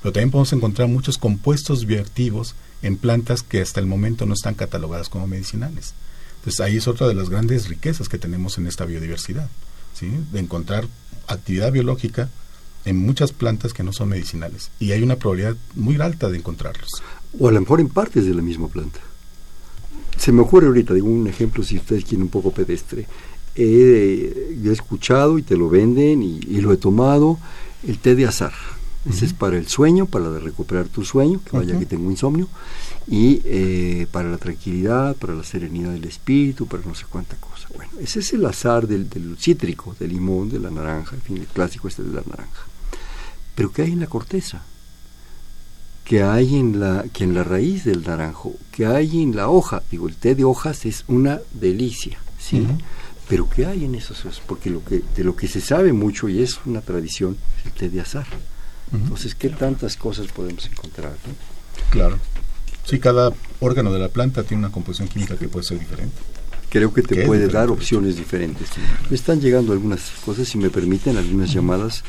pero 0.01 0.15
también 0.15 0.31
podemos 0.31 0.55
encontrar 0.55 0.89
muchos 0.89 1.19
compuestos 1.19 1.85
bioactivos 1.85 2.55
en 2.81 2.97
plantas 2.97 3.43
que 3.43 3.61
hasta 3.61 3.79
el 3.79 3.87
momento 3.87 4.25
no 4.25 4.33
están 4.33 4.55
catalogadas 4.55 5.11
como 5.11 5.27
medicinales. 5.27 5.93
Entonces 6.39 6.61
ahí 6.61 6.79
es 6.79 6.89
otra 6.89 7.07
de 7.07 7.17
las 7.17 7.29
grandes 7.29 7.69
riquezas 7.69 8.09
que 8.09 8.17
tenemos 8.17 8.57
en 8.57 8.67
esta 8.67 8.87
biodiversidad, 8.87 9.51
de 10.01 10.41
encontrar 10.41 10.89
actividad 11.27 11.71
biológica 11.71 12.31
en 12.85 12.97
muchas 12.97 13.33
plantas 13.33 13.73
que 13.73 13.83
no 13.83 13.93
son 13.93 14.09
medicinales 14.09 14.71
y 14.79 14.93
hay 14.93 15.03
una 15.03 15.17
probabilidad 15.17 15.57
muy 15.75 16.01
alta 16.01 16.29
de 16.29 16.39
encontrarlos. 16.39 16.89
O 17.39 17.49
a 17.49 17.53
lo 17.53 17.61
mejor 17.61 17.81
en 17.81 17.89
partes 17.89 18.27
de 18.27 18.35
la 18.35 18.43
misma 18.43 18.69
planta. 18.69 19.01
Se 20.17 20.33
me 20.33 20.41
ocurre 20.41 20.67
ahorita, 20.67 20.95
digo 20.95 21.09
un 21.09 21.27
ejemplo 21.27 21.63
si 21.63 21.77
ustedes 21.77 22.05
quieren 22.05 22.23
un 22.23 22.29
poco 22.29 22.51
pedestre. 22.51 23.07
he 23.55 24.61
escuchado 24.71 25.39
y 25.39 25.43
te 25.43 25.57
lo 25.57 25.69
venden 25.69 26.23
y, 26.23 26.41
lo 26.61 26.73
he 26.73 26.77
tomado, 26.77 27.39
el 27.87 27.99
té 27.99 28.15
de 28.15 28.27
azar. 28.27 28.53
Ese 29.09 29.27
es 29.27 29.33
para 29.33 29.57
el 29.57 29.69
sueño, 29.69 30.07
para 30.07 30.39
recuperar 30.39 30.89
tu 30.89 31.05
sueño, 31.05 31.41
que 31.45 31.57
vaya 31.57 31.79
que 31.79 31.87
tengo 31.87 32.11
insomnio, 32.11 32.49
y 33.11 33.41
eh, 33.45 34.07
para 34.13 34.31
la 34.31 34.37
tranquilidad, 34.37 35.17
para 35.17 35.35
la 35.35 35.43
serenidad 35.43 35.93
del 35.93 36.05
espíritu, 36.05 36.67
para 36.67 36.85
no 36.85 36.95
sé 36.95 37.07
cuánta 37.09 37.37
cosa. 37.37 37.69
Bueno, 37.75 37.93
ese 38.01 38.21
es 38.21 38.33
el 38.35 38.45
azar 38.45 38.87
del, 38.87 39.09
del 39.09 39.37
cítrico, 39.39 39.97
del 39.99 40.11
limón, 40.11 40.51
de 40.51 40.61
la 40.61 40.71
naranja, 40.71 41.17
en 41.17 41.23
fin, 41.23 41.37
el 41.39 41.47
clásico 41.47 41.89
este 41.89 42.03
de 42.03 42.13
la 42.13 42.23
naranja. 42.29 42.67
Pero 43.55 43.73
¿qué 43.73 43.83
hay 43.83 43.93
en 43.93 44.01
la 44.01 44.07
corteza? 44.07 44.63
¿Qué 46.05 46.23
hay 46.23 46.57
en 46.57 46.81
la, 46.81 47.05
que 47.13 47.25
en 47.25 47.35
la 47.35 47.45
raíz 47.45 47.85
del 47.85 48.03
naranjo? 48.03 48.55
¿Qué 48.73 48.87
hay 48.87 49.23
en 49.23 49.35
la 49.35 49.49
hoja? 49.49 49.83
Digo, 49.91 50.09
el 50.09 50.17
té 50.17 50.35
de 50.35 50.45
hojas 50.45 50.87
es 50.87 51.05
una 51.09 51.41
delicia, 51.53 52.19
¿sí? 52.39 52.67
Pero 53.29 53.49
¿qué 53.49 53.67
hay 53.67 53.85
en 53.85 53.95
esos? 53.95 54.41
Porque 54.47 54.71
lo 54.71 54.85
que, 54.85 55.03
de 55.17 55.25
lo 55.25 55.35
que 55.37 55.49
se 55.49 55.61
sabe 55.61 55.93
mucho 55.93 56.29
y 56.29 56.43
es 56.43 56.61
una 56.65 56.81
tradición 56.81 57.37
es 57.59 57.67
el 57.67 57.73
té 57.73 57.89
de 57.91 58.01
azar. 58.01 58.27
Entonces, 58.93 59.35
¿qué 59.35 59.51
tantas 59.51 59.97
cosas 59.97 60.29
podemos 60.29 60.65
encontrar? 60.67 61.17
Claro. 61.91 62.19
Sí, 62.89 62.99
cada 62.99 63.35
órgano 63.61 63.93
de 63.93 63.99
la 63.99 64.09
planta 64.09 64.45
tiene 64.45 64.63
una 64.65 64.73
composición 64.73 65.09
química 65.09 65.37
que 65.37 65.47
puede 65.47 65.67
ser 65.67 65.79
diferente. 65.79 66.17
Creo 66.71 66.95
que 66.95 67.03
te 67.03 67.27
puede 67.27 67.49
dar 67.49 67.69
opciones 67.69 68.17
diferentes. 68.17 68.69
Me 69.11 69.15
están 69.15 69.43
llegando 69.43 69.75
algunas 69.75 70.11
cosas, 70.25 70.49
si 70.49 70.57
me 70.57 70.71
permiten, 70.71 71.19
algunas 71.19 71.53
llamadas 71.53 72.03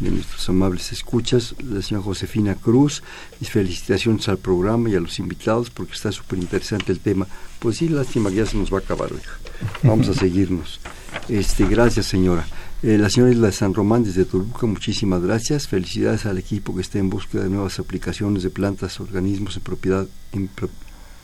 de 0.00 0.10
nuestros 0.10 0.48
amables 0.48 0.90
escuchas, 0.90 1.54
la 1.62 1.82
señora 1.82 2.04
Josefina 2.04 2.54
Cruz, 2.54 3.02
mis 3.40 3.50
felicitaciones 3.50 4.26
al 4.30 4.38
programa 4.38 4.88
y 4.88 4.94
a 4.94 5.00
los 5.00 5.18
invitados 5.18 5.68
porque 5.68 5.92
está 5.92 6.10
súper 6.12 6.38
interesante 6.38 6.92
el 6.92 7.00
tema. 7.00 7.26
Pues 7.58 7.76
sí, 7.76 7.90
lástima 7.90 8.30
que 8.30 8.36
ya 8.36 8.46
se 8.46 8.56
nos 8.56 8.72
va 8.72 8.78
a 8.78 8.80
acabar, 8.80 9.10
hija. 9.12 9.38
Vamos 9.82 10.08
a 10.08 10.14
seguirnos. 10.18 10.80
Este, 11.28 11.66
gracias, 11.66 12.06
señora. 12.06 12.46
Eh, 12.82 12.98
la 12.98 13.08
señora 13.08 13.32
Isla 13.32 13.46
de 13.46 13.52
San 13.52 13.74
Román 13.74 14.02
desde 14.04 14.24
Toluca, 14.24 14.66
muchísimas 14.66 15.22
gracias. 15.22 15.68
Felicidades 15.68 16.26
al 16.26 16.38
equipo 16.38 16.74
que 16.74 16.82
está 16.82 16.98
en 16.98 17.10
búsqueda 17.10 17.44
de 17.44 17.50
nuevas 17.50 17.78
aplicaciones 17.78 18.42
de 18.42 18.50
plantas, 18.50 18.98
organismos 18.98 19.56
en 19.56 19.62
propiedad 19.62 20.06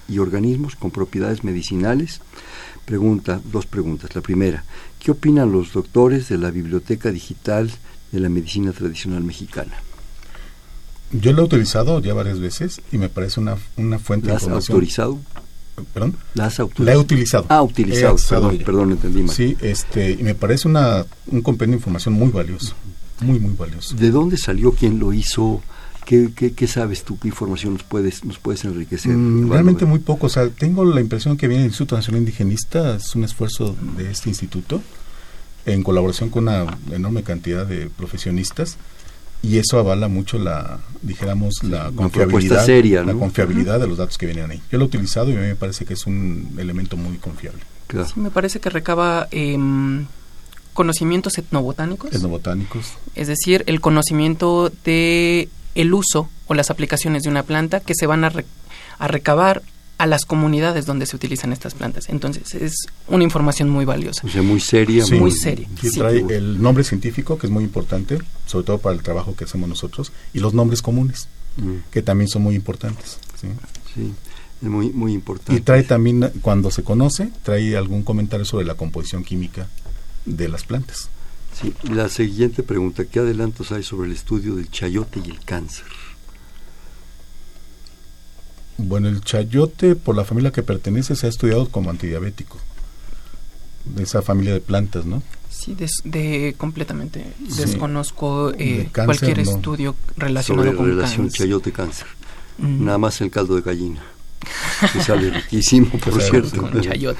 y 0.08 0.18
organismos 0.18 0.76
con 0.76 0.90
propiedades 0.90 1.42
medicinales. 1.44 2.20
Pregunta, 2.84 3.40
dos 3.52 3.66
preguntas. 3.66 4.14
La 4.14 4.20
primera, 4.20 4.64
¿qué 5.00 5.10
opinan 5.10 5.50
los 5.50 5.72
doctores 5.72 6.28
de 6.28 6.38
la 6.38 6.50
biblioteca 6.50 7.10
digital 7.10 7.70
de 8.12 8.20
la 8.20 8.28
medicina 8.28 8.72
tradicional 8.72 9.22
mexicana. 9.22 9.74
Yo 11.10 11.32
lo 11.32 11.42
he 11.42 11.44
utilizado 11.44 12.00
ya 12.00 12.12
varias 12.14 12.38
veces 12.38 12.80
y 12.92 12.98
me 12.98 13.08
parece 13.08 13.40
una, 13.40 13.56
una 13.76 13.98
fuente 13.98 14.28
de 14.28 14.34
información. 14.34 14.52
¿La 14.52 14.58
has 14.58 14.70
autorizado? 14.70 15.18
¿Perdón? 15.92 16.16
¿La 16.34 16.46
has 16.46 16.60
autorizado? 16.60 16.86
La 16.86 16.94
he 16.94 16.98
utilizado. 16.98 17.46
Ah, 17.48 17.62
utilizado, 17.62 18.16
perdón, 18.28 18.58
perdón, 18.64 18.92
entendí 18.92 19.22
mal. 19.22 19.34
Sí, 19.34 19.56
este, 19.60 20.12
y 20.12 20.22
me 20.22 20.34
parece 20.34 20.68
una, 20.68 21.04
un 21.26 21.42
compendio 21.42 21.72
de 21.72 21.78
información 21.78 22.14
muy 22.14 22.30
valioso, 22.30 22.74
muy, 23.20 23.38
muy 23.38 23.54
valioso. 23.54 23.94
¿De 23.96 24.10
dónde 24.10 24.36
salió? 24.36 24.72
¿Quién 24.72 24.98
lo 24.98 25.12
hizo? 25.12 25.62
¿Qué, 26.04 26.30
qué, 26.34 26.52
qué 26.52 26.66
sabes 26.66 27.04
tú? 27.04 27.18
¿Qué 27.18 27.28
información 27.28 27.74
nos 27.74 27.82
puedes, 27.82 28.24
nos 28.24 28.38
puedes 28.38 28.64
enriquecer? 28.64 29.12
Mm, 29.12 29.50
realmente 29.50 29.84
muy 29.84 29.98
poco. 29.98 30.26
O 30.26 30.30
sea, 30.30 30.48
tengo 30.48 30.84
la 30.84 31.00
impresión 31.00 31.36
que 31.36 31.48
viene 31.48 31.64
del 31.64 31.70
Instituto 31.70 31.96
Nacional 31.96 32.20
Indigenista, 32.20 32.96
es 32.96 33.14
un 33.14 33.24
esfuerzo 33.24 33.76
de 33.96 34.10
este 34.10 34.30
instituto 34.30 34.80
en 35.66 35.82
colaboración 35.82 36.30
con 36.30 36.44
una 36.44 36.78
enorme 36.90 37.22
cantidad 37.22 37.66
de 37.66 37.90
profesionistas 37.90 38.78
y 39.42 39.58
eso 39.58 39.78
avala 39.78 40.08
mucho 40.08 40.38
la 40.38 40.80
dijéramos 41.02 41.62
la 41.62 41.90
confiabilidad 41.94 42.64
seria, 42.64 43.02
la 43.04 43.14
confiabilidad 43.14 43.78
de 43.78 43.86
los 43.86 43.98
datos 43.98 44.18
que 44.18 44.26
vienen 44.26 44.50
ahí. 44.50 44.62
Yo 44.70 44.78
lo 44.78 44.84
he 44.84 44.88
utilizado 44.88 45.30
y 45.30 45.36
a 45.36 45.40
mí 45.40 45.46
me 45.46 45.54
parece 45.54 45.84
que 45.84 45.94
es 45.94 46.06
un 46.06 46.56
elemento 46.58 46.96
muy 46.96 47.18
confiable. 47.18 47.60
Sí, 47.90 48.20
me 48.20 48.30
parece 48.30 48.60
que 48.60 48.68
recaba 48.68 49.28
em, 49.30 50.06
conocimientos 50.74 51.38
etnobotánicos. 51.38 52.12
Etnobotánicos. 52.12 52.94
Es 53.14 53.28
decir 53.28 53.64
el 53.66 53.80
conocimiento 53.80 54.70
de 54.84 55.48
el 55.74 55.94
uso 55.94 56.28
o 56.46 56.54
las 56.54 56.70
aplicaciones 56.70 57.22
de 57.22 57.30
una 57.30 57.44
planta 57.44 57.80
que 57.80 57.94
se 57.94 58.06
van 58.06 58.24
a, 58.24 58.32
a 58.98 59.08
recabar 59.08 59.62
a 59.98 60.06
las 60.06 60.24
comunidades 60.24 60.86
donde 60.86 61.06
se 61.06 61.16
utilizan 61.16 61.52
estas 61.52 61.74
plantas. 61.74 62.08
Entonces, 62.08 62.54
es 62.54 62.86
una 63.08 63.24
información 63.24 63.68
muy 63.68 63.84
valiosa. 63.84 64.26
O 64.26 64.30
sea, 64.30 64.42
muy 64.42 64.60
seria. 64.60 65.04
muy 65.18 65.32
seria. 65.32 65.68
Sí, 65.80 65.90
trae 65.90 66.24
el 66.30 66.62
nombre 66.62 66.84
científico, 66.84 67.36
que 67.36 67.48
es 67.48 67.52
muy 67.52 67.64
importante, 67.64 68.18
sobre 68.46 68.64
todo 68.64 68.78
para 68.78 68.94
el 68.94 69.02
trabajo 69.02 69.34
que 69.34 69.44
hacemos 69.44 69.68
nosotros, 69.68 70.12
y 70.32 70.38
los 70.38 70.54
nombres 70.54 70.82
comunes, 70.82 71.28
mm. 71.56 71.90
que 71.90 72.02
también 72.02 72.28
son 72.28 72.42
muy 72.42 72.54
importantes. 72.54 73.18
Sí, 73.40 73.48
sí 73.94 74.12
es 74.60 74.68
muy, 74.68 74.90
muy 74.90 75.12
importante. 75.12 75.60
Y 75.60 75.64
trae 75.64 75.82
también, 75.82 76.32
cuando 76.42 76.70
se 76.70 76.82
conoce, 76.82 77.30
trae 77.42 77.76
algún 77.76 78.02
comentario 78.02 78.44
sobre 78.44 78.66
la 78.66 78.74
composición 78.74 79.24
química 79.24 79.68
de 80.24 80.48
las 80.48 80.64
plantas. 80.64 81.08
Sí, 81.60 81.74
la 81.90 82.08
siguiente 82.08 82.62
pregunta, 82.62 83.04
¿qué 83.04 83.20
adelantos 83.20 83.72
hay 83.72 83.82
sobre 83.82 84.08
el 84.08 84.14
estudio 84.14 84.54
del 84.56 84.70
chayote 84.70 85.20
y 85.24 85.30
el 85.30 85.40
cáncer? 85.40 85.86
Bueno, 88.78 89.08
el 89.08 89.20
chayote, 89.22 89.96
por 89.96 90.16
la 90.16 90.24
familia 90.24 90.52
que 90.52 90.62
pertenece, 90.62 91.16
se 91.16 91.26
ha 91.26 91.28
estudiado 91.28 91.68
como 91.68 91.90
antidiabético. 91.90 92.58
De 93.84 94.04
esa 94.04 94.22
familia 94.22 94.52
de 94.52 94.60
plantas, 94.60 95.04
¿no? 95.04 95.22
Sí, 95.50 95.76
de, 96.04 96.54
completamente 96.56 97.32
desconozco 97.56 98.52
eh, 98.56 98.88
cualquier 98.94 99.40
estudio 99.40 99.96
relacionado 100.16 100.66
Sobre 100.66 100.76
con 100.76 100.86
relación 100.86 101.28
chayote-cáncer. 101.30 102.06
Mm. 102.58 102.84
Nada 102.84 102.98
más 102.98 103.20
el 103.20 103.30
caldo 103.30 103.56
de 103.56 103.62
gallina. 103.62 104.00
que 104.92 105.02
sale 105.02 105.30
riquísimo, 105.30 105.90
por 106.04 106.22
cierto. 106.22 106.60
Con 106.60 106.80
chayote. 106.80 107.18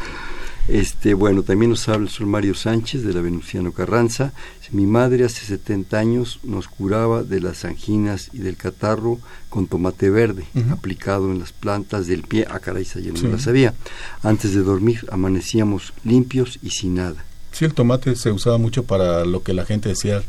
Este, 0.68 1.14
bueno, 1.14 1.42
también 1.42 1.70
nos 1.70 1.88
habla 1.88 2.06
el 2.06 2.12
señor 2.12 2.28
Mario 2.28 2.54
Sánchez 2.54 3.02
de 3.02 3.14
la 3.14 3.22
Venustiano 3.22 3.72
Carranza. 3.72 4.34
Mi 4.70 4.84
madre 4.84 5.24
hace 5.24 5.46
70 5.46 5.98
años 5.98 6.40
nos 6.42 6.68
curaba 6.68 7.22
de 7.22 7.40
las 7.40 7.64
anginas 7.64 8.28
y 8.34 8.40
del 8.40 8.58
catarro 8.58 9.18
con 9.48 9.66
tomate 9.66 10.10
verde 10.10 10.44
aplicado 10.70 11.32
en 11.32 11.38
las 11.38 11.52
plantas 11.52 12.06
del 12.06 12.20
pie. 12.20 12.46
Ah, 12.50 12.60
caray, 12.60 12.82
esa 12.82 13.00
yo 13.00 13.14
no 13.14 13.28
la 13.30 13.38
sabía. 13.38 13.74
Antes 14.22 14.52
de 14.52 14.60
dormir 14.60 15.06
amanecíamos 15.10 15.94
limpios 16.04 16.58
y 16.62 16.68
sin 16.68 16.96
nada. 16.96 17.24
Sí, 17.50 17.64
el 17.64 17.72
tomate 17.72 18.14
se 18.14 18.30
usaba 18.30 18.58
mucho 18.58 18.84
para 18.84 19.24
lo 19.24 19.42
que 19.42 19.54
la 19.54 19.64
gente 19.64 19.88
decía 19.88 20.22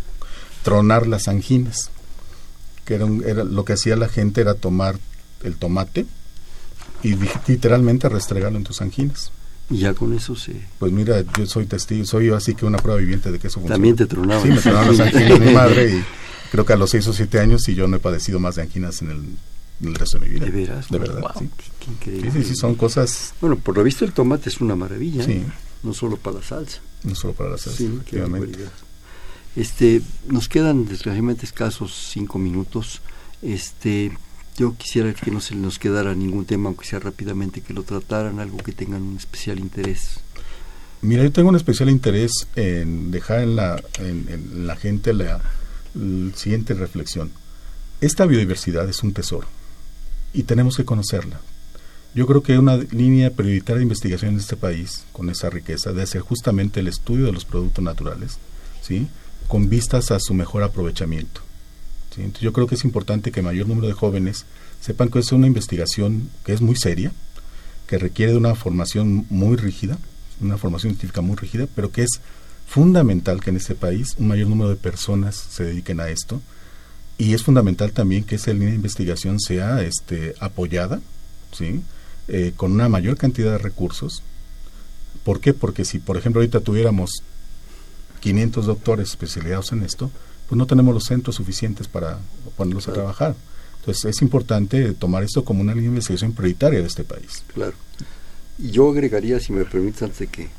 tronar 0.64 1.06
las 1.06 1.28
anginas. 1.28 1.92
Que 2.86 2.96
era, 2.96 3.08
era 3.26 3.44
lo 3.44 3.66
que 3.66 3.74
hacía 3.74 3.98
la 3.98 4.08
gente 4.08 4.40
era 4.40 4.54
tomar 4.54 4.98
el 5.44 5.58
tomate 5.58 6.06
y 7.04 7.16
literalmente 7.46 8.08
restregarlo 8.08 8.58
en 8.58 8.64
tus 8.64 8.82
anginas. 8.82 9.34
Y 9.70 9.78
ya 9.78 9.94
con 9.94 10.14
eso 10.14 10.36
se... 10.36 10.54
Pues 10.80 10.92
mira, 10.92 11.24
yo 11.38 11.46
soy 11.46 11.66
testigo, 11.66 12.06
soy 12.06 12.30
así 12.30 12.56
que 12.56 12.66
una 12.66 12.78
prueba 12.78 13.00
viviente 13.00 13.32
de 13.32 13.38
que 13.38 13.48
eso 13.48 13.60
funciona. 13.60 13.76
También 13.76 13.96
te 13.96 14.06
tronaba. 14.08 14.42
Sí, 14.42 14.50
me 14.50 14.58
tronaban 14.58 14.98
las 14.98 15.00
anginas 15.00 15.40
mi 15.40 15.54
madre 15.54 15.96
y 15.96 16.04
creo 16.52 16.66
que 16.66 16.74
a 16.74 16.76
los 16.76 16.90
6 16.90 17.08
o 17.08 17.14
7 17.14 17.40
años 17.40 17.70
y 17.70 17.76
yo 17.76 17.88
no 17.88 17.98
he 17.98 18.00
padecido 18.00 18.40
más 18.40 18.56
de 18.56 18.64
anginas 18.64 19.02
en 19.02 19.38
el, 19.82 19.96
resto 19.96 20.18
de 20.18 20.26
mi 20.26 20.34
vida. 20.34 20.46
De 20.46 20.52
veras. 20.52 20.90
De 20.90 20.98
verdad, 20.98 21.22
sí. 21.38 21.50
Qué, 21.80 21.92
increíble. 21.92 22.32
Sí, 22.32 22.50
sí, 22.50 22.56
son 22.56 22.76
cosas... 22.76 23.34
Bueno, 23.42 23.58
por 23.58 23.78
lo 23.78 23.84
visto 23.84 24.06
el 24.06 24.12
tomate 24.12 24.50
es 24.50 24.60
una 24.60 24.76
maravilla, 24.76 25.24
sí. 25.24 25.44
no 25.84 25.94
solo 25.94 26.18
para 26.18 26.38
la 26.38 26.44
salsa. 26.44 26.82
No 27.04 27.14
solo 27.14 27.34
para 27.34 27.52
la 27.52 27.58
salsa, 27.58 27.78
sí, 27.78 27.86
efectivamente. 27.86 28.60
Este, 29.56 30.02
nos 30.28 30.50
quedan 30.50 30.86
desgraciadamente 30.86 31.46
escasos 31.46 32.10
5 32.14 32.40
minutos. 32.40 33.02
Este, 33.42 34.12
yo 34.58 34.76
quisiera 34.76 35.14
que 35.14 35.32
no 35.32 35.42
se 35.42 35.56
nos 35.56 35.80
quedara 35.80 36.14
ningún 36.16 36.46
tema, 36.46 36.68
aunque 36.68 36.86
sea 36.86 37.00
rápidamente, 37.00 37.62
que 37.62 37.74
lo 37.74 37.84
trataran, 37.84 38.40
algo 38.40 38.58
que 38.58 38.72
tengan 38.72 39.02
un 39.02 39.18
especial 39.18 39.60
interés. 39.60 40.20
Mira, 41.02 41.24
yo 41.24 41.32
tengo 41.32 41.50
un 41.50 41.56
especial 41.56 41.90
interés 41.90 42.32
en 42.56 43.10
dejar 43.12 43.40
en 43.40 43.56
la, 43.56 43.82
en, 44.00 44.68
la 44.68 44.76
gente 44.76 45.14
la, 45.14 45.42
siguiente 46.36 46.74
reflexión. 46.74 47.32
Esta 48.02 48.26
biodiversidad 48.26 48.88
es 48.90 49.02
un 49.02 49.14
tesoro 49.14 49.48
y 50.34 50.44
tenemos 50.44 50.76
que 50.76 50.86
conocerla. 50.86 51.40
Yo 52.14 52.26
creo 52.28 52.44
que 52.44 52.58
una 52.58 52.76
línea 52.78 53.32
prioritaria 53.32 53.78
de 53.78 53.84
investigación 53.84 54.34
en 54.34 54.40
este 54.40 54.58
país, 54.58 55.06
con 55.14 55.30
esa 55.30 55.50
riqueza, 55.50 55.92
debe 55.92 56.06
ser 56.08 56.22
justamente 56.22 56.80
el 56.80 56.88
estudio 56.88 57.26
de 57.26 57.32
los 57.32 57.46
productos 57.46 57.84
naturales, 57.84 58.40
¿sí? 58.82 59.08
con 59.48 59.70
vistas 59.70 60.12
a 60.12 60.20
su 60.20 60.34
mejor 60.34 60.64
aprovechamiento 60.64 61.42
yo 62.42 62.54
creo 62.54 62.68
que 62.68 62.76
es 62.76 62.84
importante 62.84 63.32
que 63.32 63.42
mayor 63.42 63.68
número 63.68 63.88
de 63.88 63.94
jóvenes 63.94 64.46
sepan 64.82 65.10
que 65.10 65.20
es 65.20 65.32
una 65.32 65.48
investigación 65.48 66.30
que 66.46 66.54
es 66.54 66.62
muy 66.62 66.76
seria, 66.76 67.12
que 67.88 67.98
requiere 67.98 68.34
de 68.34 68.38
una 68.38 68.56
formación 68.56 69.26
muy 69.30 69.58
rígida, 69.58 69.98
una 70.42 70.58
formación 70.58 70.94
científica 70.94 71.22
muy 71.22 71.36
rígida, 71.36 71.68
pero 71.76 71.92
que 71.92 72.04
es 72.04 72.22
fundamental 72.68 73.42
que 73.42 73.50
en 73.50 73.58
este 73.58 73.76
país 73.76 74.16
un 74.18 74.28
mayor 74.28 74.48
número 74.48 74.70
de 74.70 74.76
personas 74.76 75.36
se 75.36 75.64
dediquen 75.64 76.00
a 76.00 76.10
esto 76.10 76.42
y 77.18 77.34
es 77.34 77.44
fundamental 77.44 77.92
también 77.92 78.24
que 78.24 78.36
esa 78.36 78.54
línea 78.54 78.70
de 78.70 78.76
investigación 78.76 79.40
sea 79.40 79.82
este, 79.82 80.36
apoyada, 80.40 81.02
¿sí? 81.52 81.82
Eh, 82.30 82.54
con 82.56 82.72
una 82.72 82.88
mayor 82.88 83.18
cantidad 83.18 83.52
de 83.52 83.58
recursos. 83.58 84.24
¿Por 85.26 85.42
qué? 85.42 85.54
Porque 85.54 85.84
si, 85.84 86.00
por 86.00 86.16
ejemplo, 86.16 86.40
ahorita 86.40 86.62
tuviéramos 86.62 87.24
500 88.22 88.66
doctores 88.66 89.10
especializados 89.10 89.72
en 89.74 89.84
esto, 89.84 90.12
pues 90.50 90.58
no 90.58 90.66
tenemos 90.66 90.96
los 90.96 91.04
centros 91.04 91.36
suficientes 91.36 91.88
para 91.88 92.20
ponerlos 92.58 92.88
a 92.88 92.94
trabajar. 92.94 93.36
Entonces 93.80 94.06
es 94.06 94.22
importante 94.24 94.94
tomar 94.94 95.24
esto 95.24 95.46
como 95.46 95.62
una 95.62 95.74
línea 95.74 95.90
de 95.90 95.96
investigación 95.96 96.34
prioritaria 96.34 96.80
de 96.80 96.88
este 96.88 97.04
país. 97.04 97.44
Claro. 97.54 97.74
Y 98.58 98.72
yo 98.72 98.90
agregaría, 98.90 99.40
si 99.40 99.54
me 99.54 99.64
permites, 99.64 100.02
antes 100.02 100.20
de 100.20 100.28
que 100.28 100.50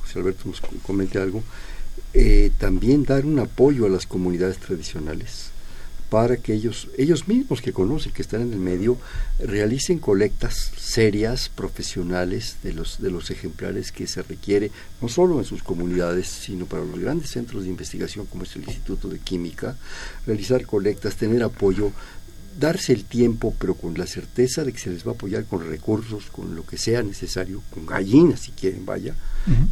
José 0.00 0.18
Alberto 0.18 0.48
nos 0.48 0.62
comente 0.82 1.18
algo, 1.18 1.42
eh, 2.14 2.50
también 2.58 3.04
dar 3.04 3.26
un 3.26 3.38
apoyo 3.38 3.84
a 3.84 3.90
las 3.90 4.06
comunidades 4.06 4.56
tradicionales 4.58 5.50
para 6.14 6.36
que 6.36 6.54
ellos, 6.54 6.86
ellos 6.96 7.26
mismos 7.26 7.60
que 7.60 7.72
conocen, 7.72 8.12
que 8.12 8.22
están 8.22 8.42
en 8.42 8.52
el 8.52 8.60
medio, 8.60 8.96
realicen 9.40 9.98
colectas 9.98 10.70
serias, 10.76 11.48
profesionales 11.48 12.58
de 12.62 12.72
los, 12.72 13.02
de 13.02 13.10
los 13.10 13.32
ejemplares 13.32 13.90
que 13.90 14.06
se 14.06 14.22
requiere, 14.22 14.70
no 15.02 15.08
solo 15.08 15.40
en 15.40 15.44
sus 15.44 15.64
comunidades, 15.64 16.28
sino 16.28 16.66
para 16.66 16.84
los 16.84 17.00
grandes 17.00 17.30
centros 17.30 17.64
de 17.64 17.70
investigación 17.70 18.26
como 18.26 18.44
es 18.44 18.54
el 18.54 18.62
Instituto 18.62 19.08
de 19.08 19.18
Química, 19.18 19.76
realizar 20.24 20.64
colectas, 20.66 21.16
tener 21.16 21.42
apoyo 21.42 21.90
darse 22.58 22.92
el 22.92 23.04
tiempo, 23.04 23.54
pero 23.58 23.74
con 23.74 23.94
la 23.98 24.06
certeza 24.06 24.64
de 24.64 24.72
que 24.72 24.78
se 24.78 24.90
les 24.90 25.06
va 25.06 25.12
a 25.12 25.14
apoyar 25.14 25.44
con 25.44 25.66
recursos, 25.66 26.26
con 26.30 26.54
lo 26.54 26.64
que 26.64 26.78
sea 26.78 27.02
necesario, 27.02 27.62
con 27.70 27.86
gallinas 27.86 28.40
si 28.40 28.52
quieren, 28.52 28.86
vaya, 28.86 29.14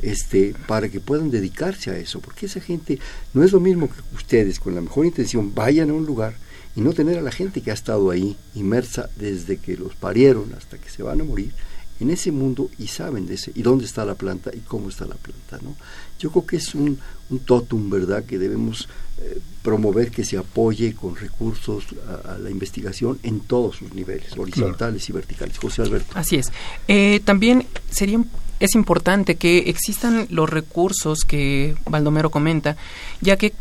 este, 0.00 0.54
para 0.66 0.88
que 0.88 1.00
puedan 1.00 1.30
dedicarse 1.30 1.90
a 1.90 1.96
eso, 1.96 2.20
porque 2.20 2.46
esa 2.46 2.60
gente 2.60 2.98
no 3.34 3.42
es 3.42 3.52
lo 3.52 3.60
mismo 3.60 3.88
que 3.88 4.00
ustedes 4.14 4.60
con 4.60 4.74
la 4.74 4.80
mejor 4.80 5.06
intención 5.06 5.54
vayan 5.54 5.90
a 5.90 5.94
un 5.94 6.06
lugar 6.06 6.34
y 6.74 6.80
no 6.80 6.92
tener 6.92 7.18
a 7.18 7.22
la 7.22 7.32
gente 7.32 7.60
que 7.60 7.70
ha 7.70 7.74
estado 7.74 8.10
ahí 8.10 8.36
inmersa 8.54 9.10
desde 9.16 9.58
que 9.58 9.76
los 9.76 9.94
parieron 9.94 10.54
hasta 10.56 10.78
que 10.78 10.90
se 10.90 11.02
van 11.02 11.20
a 11.20 11.24
morir 11.24 11.52
en 12.00 12.10
ese 12.10 12.32
mundo 12.32 12.70
y 12.78 12.88
saben 12.88 13.26
de 13.26 13.34
ese 13.34 13.52
y 13.54 13.62
dónde 13.62 13.84
está 13.84 14.04
la 14.04 14.16
planta 14.16 14.50
y 14.52 14.60
cómo 14.60 14.88
está 14.88 15.06
la 15.06 15.14
planta, 15.14 15.58
¿no? 15.62 15.76
Yo 16.22 16.30
creo 16.30 16.46
que 16.46 16.56
es 16.56 16.74
un, 16.74 17.00
un 17.30 17.38
totum, 17.40 17.90
¿verdad? 17.90 18.24
Que 18.24 18.38
debemos 18.38 18.88
eh, 19.18 19.40
promover 19.62 20.12
que 20.12 20.24
se 20.24 20.38
apoye 20.38 20.94
con 20.94 21.16
recursos 21.16 21.84
a, 22.24 22.38
la 22.38 22.48
investigación 22.48 23.18
en 23.24 23.40
todos 23.40 23.76
sus 23.76 23.92
niveles, 23.92 24.36
horizontales 24.38 25.08
y 25.08 25.12
verticales. 25.12 25.58
José 25.58 25.82
Alberto. 25.82 26.12
Así 26.14 26.36
es. 26.36 26.52
Eh, 26.86 27.20
también 27.24 27.66
sería 27.90 28.22
es 28.60 28.76
importante 28.76 29.34
que 29.34 29.58
existan 29.66 30.28
los 30.30 30.48
recursos 30.48 31.24
que 31.26 31.74
Baldomero 31.84 32.30
comenta, 32.30 32.76
ya 33.20 33.36
que 33.36 33.52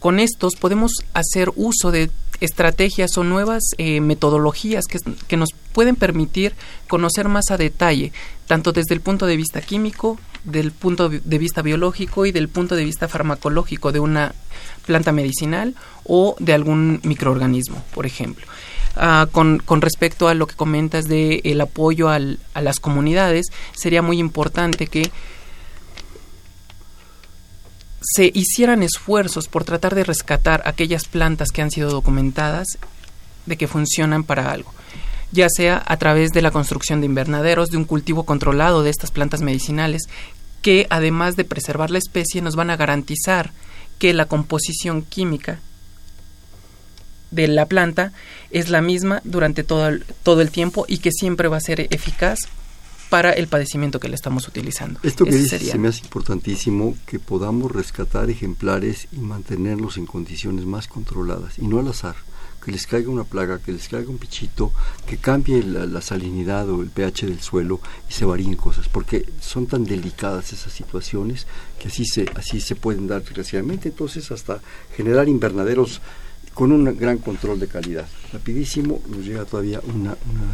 con 0.00 0.20
estos 0.20 0.56
podemos 0.56 0.92
hacer 1.14 1.50
uso 1.56 1.90
de 1.90 2.10
estrategias 2.40 3.16
o 3.16 3.24
nuevas 3.24 3.62
eh, 3.78 4.02
metodologías 4.02 4.84
que, 4.86 4.98
que, 5.28 5.36
nos 5.38 5.50
pueden 5.72 5.96
permitir 5.96 6.54
conocer 6.88 7.28
más 7.28 7.50
a 7.50 7.56
detalle, 7.56 8.12
tanto 8.46 8.72
desde 8.72 8.94
el 8.94 9.00
punto 9.00 9.26
de 9.26 9.36
vista 9.36 9.62
químico, 9.62 10.18
del 10.44 10.72
punto 10.72 11.08
de 11.08 11.38
vista 11.38 11.62
biológico 11.62 12.26
y 12.26 12.32
del 12.32 12.48
punto 12.48 12.74
de 12.76 12.84
vista 12.84 13.08
farmacológico 13.08 13.92
de 13.92 14.00
una 14.00 14.34
planta 14.86 15.12
medicinal 15.12 15.74
o 16.04 16.36
de 16.38 16.52
algún 16.52 17.00
microorganismo, 17.04 17.82
por 17.94 18.06
ejemplo. 18.06 18.46
Ah, 18.94 19.26
con, 19.32 19.58
con, 19.58 19.80
respecto 19.80 20.28
a 20.28 20.34
lo 20.34 20.46
que 20.46 20.54
comentas 20.54 21.06
de 21.06 21.40
el 21.44 21.60
apoyo 21.62 22.10
al, 22.10 22.38
a 22.52 22.60
las 22.60 22.78
comunidades, 22.78 23.46
sería 23.74 24.02
muy 24.02 24.18
importante 24.18 24.86
que 24.86 25.10
se 28.02 28.30
hicieran 28.34 28.82
esfuerzos 28.82 29.48
por 29.48 29.64
tratar 29.64 29.94
de 29.94 30.04
rescatar 30.04 30.62
aquellas 30.66 31.04
plantas 31.04 31.50
que 31.50 31.62
han 31.62 31.70
sido 31.70 31.90
documentadas 31.90 32.66
de 33.46 33.56
que 33.56 33.68
funcionan 33.68 34.24
para 34.24 34.50
algo, 34.50 34.72
ya 35.30 35.48
sea 35.48 35.82
a 35.86 35.96
través 35.96 36.32
de 36.32 36.42
la 36.42 36.50
construcción 36.50 37.00
de 37.00 37.06
invernaderos, 37.06 37.70
de 37.70 37.76
un 37.76 37.84
cultivo 37.84 38.24
controlado 38.24 38.82
de 38.82 38.90
estas 38.90 39.10
plantas 39.10 39.40
medicinales, 39.40 40.02
que 40.62 40.86
además 40.90 41.36
de 41.36 41.44
preservar 41.44 41.90
la 41.90 41.98
especie 41.98 42.40
nos 42.40 42.56
van 42.56 42.70
a 42.70 42.76
garantizar 42.76 43.52
que 43.98 44.14
la 44.14 44.26
composición 44.26 45.02
química 45.02 45.60
de 47.30 47.48
la 47.48 47.66
planta 47.66 48.12
es 48.50 48.68
la 48.68 48.80
misma 48.80 49.20
durante 49.24 49.64
todo 49.64 49.88
el, 49.88 50.04
todo 50.22 50.40
el 50.40 50.50
tiempo 50.50 50.84
y 50.88 50.98
que 50.98 51.10
siempre 51.12 51.48
va 51.48 51.56
a 51.56 51.60
ser 51.60 51.88
eficaz 51.90 52.38
para 53.12 53.32
el 53.32 53.46
padecimiento 53.46 54.00
que 54.00 54.08
le 54.08 54.14
estamos 54.14 54.48
utilizando. 54.48 54.98
Esto 55.02 55.26
que 55.26 55.32
dice 55.32 55.58
se 55.58 55.78
me 55.78 55.88
hace 55.88 56.00
importantísimo 56.02 56.96
que 57.04 57.18
podamos 57.18 57.70
rescatar 57.70 58.30
ejemplares 58.30 59.08
y 59.12 59.18
mantenerlos 59.18 59.98
en 59.98 60.06
condiciones 60.06 60.64
más 60.64 60.88
controladas 60.88 61.58
y 61.58 61.66
no 61.66 61.80
al 61.80 61.88
azar, 61.88 62.16
que 62.64 62.70
les 62.70 62.86
caiga 62.86 63.10
una 63.10 63.24
plaga, 63.24 63.58
que 63.58 63.72
les 63.72 63.88
caiga 63.88 64.08
un 64.08 64.18
pichito, 64.18 64.72
que 65.06 65.16
cambie 65.16 65.62
la, 65.62 66.00
salinidad 66.00 66.68
o 66.70 66.82
el 66.82 66.90
pH 66.90 67.26
del 67.26 67.40
suelo 67.40 67.80
y 68.08 68.12
se 68.12 68.24
varíen 68.24 68.54
cosas, 68.54 68.88
porque 68.88 69.28
son 69.40 69.66
tan 69.66 69.84
delicadas 69.84 70.52
esas 70.52 70.72
situaciones 70.72 71.46
que 71.80 71.88
así 71.88 72.04
se, 72.04 72.26
así 72.36 72.60
se 72.60 72.76
pueden 72.76 73.06
dar 73.06 73.22
desgraciadamente, 73.22 73.88
entonces 73.88 74.30
hasta 74.30 74.60
generar 74.96 75.28
invernaderos 75.28 76.00
con 76.54 76.70
un 76.70 76.84
gran 76.96 77.18
control 77.18 77.58
de 77.58 77.68
calidad. 77.68 78.08
Rapidísimo, 78.32 79.00
nos 79.08 79.24
llega 79.24 79.44
todavía 79.44 79.80
una, 79.84 80.16
una 80.30 80.52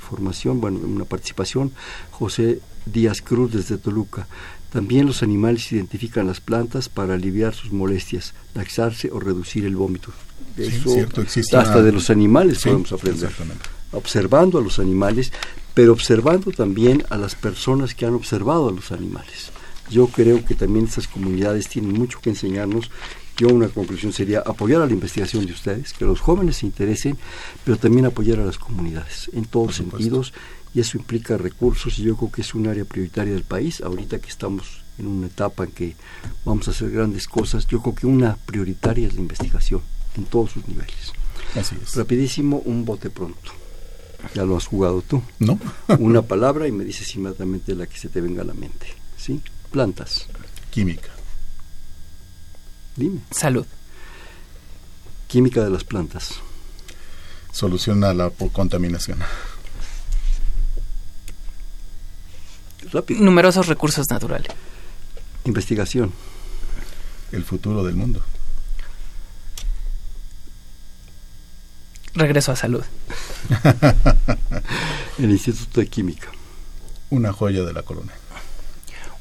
información, 0.00 0.60
bueno, 0.60 0.80
una 0.80 1.04
participación, 1.04 1.72
José 2.10 2.60
Díaz 2.86 3.20
Cruz 3.20 3.52
desde 3.52 3.78
Toluca. 3.78 4.26
También 4.72 5.06
los 5.06 5.22
animales 5.22 5.72
identifican 5.72 6.26
las 6.26 6.40
plantas 6.40 6.88
para 6.88 7.14
aliviar 7.14 7.54
sus 7.54 7.72
molestias, 7.72 8.34
laxarse 8.54 9.10
o 9.10 9.18
reducir 9.18 9.64
el 9.64 9.76
vómito. 9.76 10.12
Eso 10.56 10.90
hasta 11.56 11.82
de 11.82 11.92
los 11.92 12.10
animales 12.10 12.62
podemos 12.62 12.92
aprender. 12.92 13.30
Observando 13.92 14.58
a 14.58 14.62
los 14.62 14.78
animales, 14.78 15.32
pero 15.72 15.92
observando 15.92 16.50
también 16.50 17.04
a 17.08 17.16
las 17.16 17.34
personas 17.34 17.94
que 17.94 18.04
han 18.04 18.14
observado 18.14 18.68
a 18.68 18.72
los 18.72 18.92
animales. 18.92 19.50
Yo 19.90 20.08
creo 20.08 20.44
que 20.44 20.54
también 20.54 20.84
estas 20.84 21.08
comunidades 21.08 21.68
tienen 21.68 21.92
mucho 21.92 22.20
que 22.20 22.30
enseñarnos. 22.30 22.90
Yo 23.38 23.48
una 23.48 23.68
conclusión 23.68 24.12
sería 24.12 24.40
apoyar 24.40 24.82
a 24.82 24.86
la 24.86 24.92
investigación 24.92 25.46
de 25.46 25.52
ustedes, 25.52 25.92
que 25.92 26.04
los 26.04 26.20
jóvenes 26.20 26.56
se 26.56 26.66
interesen, 26.66 27.16
pero 27.64 27.78
también 27.78 28.04
apoyar 28.04 28.40
a 28.40 28.44
las 28.44 28.58
comunidades 28.58 29.30
en 29.32 29.44
todos 29.44 29.76
sentidos 29.76 30.34
y 30.74 30.80
eso 30.80 30.98
implica 30.98 31.36
recursos 31.36 31.98
y 31.98 32.02
yo 32.02 32.16
creo 32.16 32.30
que 32.30 32.42
es 32.42 32.54
un 32.54 32.66
área 32.66 32.84
prioritaria 32.84 33.32
del 33.32 33.44
país. 33.44 33.80
Ahorita 33.80 34.18
que 34.18 34.28
estamos 34.28 34.82
en 34.98 35.06
una 35.06 35.26
etapa 35.28 35.64
en 35.64 35.72
que 35.72 35.96
vamos 36.44 36.68
a 36.68 36.72
hacer 36.72 36.90
grandes 36.90 37.26
cosas, 37.26 37.66
yo 37.66 37.80
creo 37.80 37.94
que 37.94 38.06
una 38.06 38.36
prioritaria 38.36 39.06
es 39.06 39.14
la 39.14 39.20
investigación 39.20 39.82
en 40.16 40.24
todos 40.24 40.52
sus 40.52 40.66
niveles. 40.68 41.12
Así 41.54 41.76
es. 41.82 41.94
Rapidísimo, 41.94 42.58
un 42.64 42.84
bote 42.84 43.10
pronto. 43.10 43.52
Ya 44.34 44.44
lo 44.44 44.56
has 44.56 44.66
jugado 44.66 45.02
tú. 45.02 45.22
No. 45.38 45.58
una 45.98 46.22
palabra 46.22 46.66
y 46.66 46.72
me 46.72 46.84
dices 46.84 47.14
inmediatamente 47.14 47.74
la 47.74 47.86
que 47.86 47.98
se 47.98 48.08
te 48.08 48.20
venga 48.20 48.42
a 48.42 48.46
la 48.46 48.54
mente. 48.54 48.88
¿Sí? 49.16 49.40
Plantas. 49.70 50.26
Química. 50.70 51.10
Dime. 52.96 53.20
Salud. 53.30 53.66
Química 55.28 55.62
de 55.62 55.70
las 55.70 55.84
plantas. 55.84 56.40
Solución 57.52 58.02
a 58.04 58.12
la 58.12 58.30
contaminación. 58.30 59.18
Numerosos 63.08 63.66
recursos 63.66 64.06
naturales. 64.10 64.48
Investigación. 65.44 66.12
El 67.32 67.44
futuro 67.44 67.84
del 67.84 67.96
mundo. 67.96 68.22
Regreso 72.14 72.52
a 72.52 72.56
salud. 72.56 72.82
El 75.18 75.30
Instituto 75.30 75.80
de 75.80 75.86
Química. 75.86 76.28
Una 77.10 77.32
joya 77.32 77.62
de 77.64 77.72
la 77.72 77.82
corona. 77.82 78.12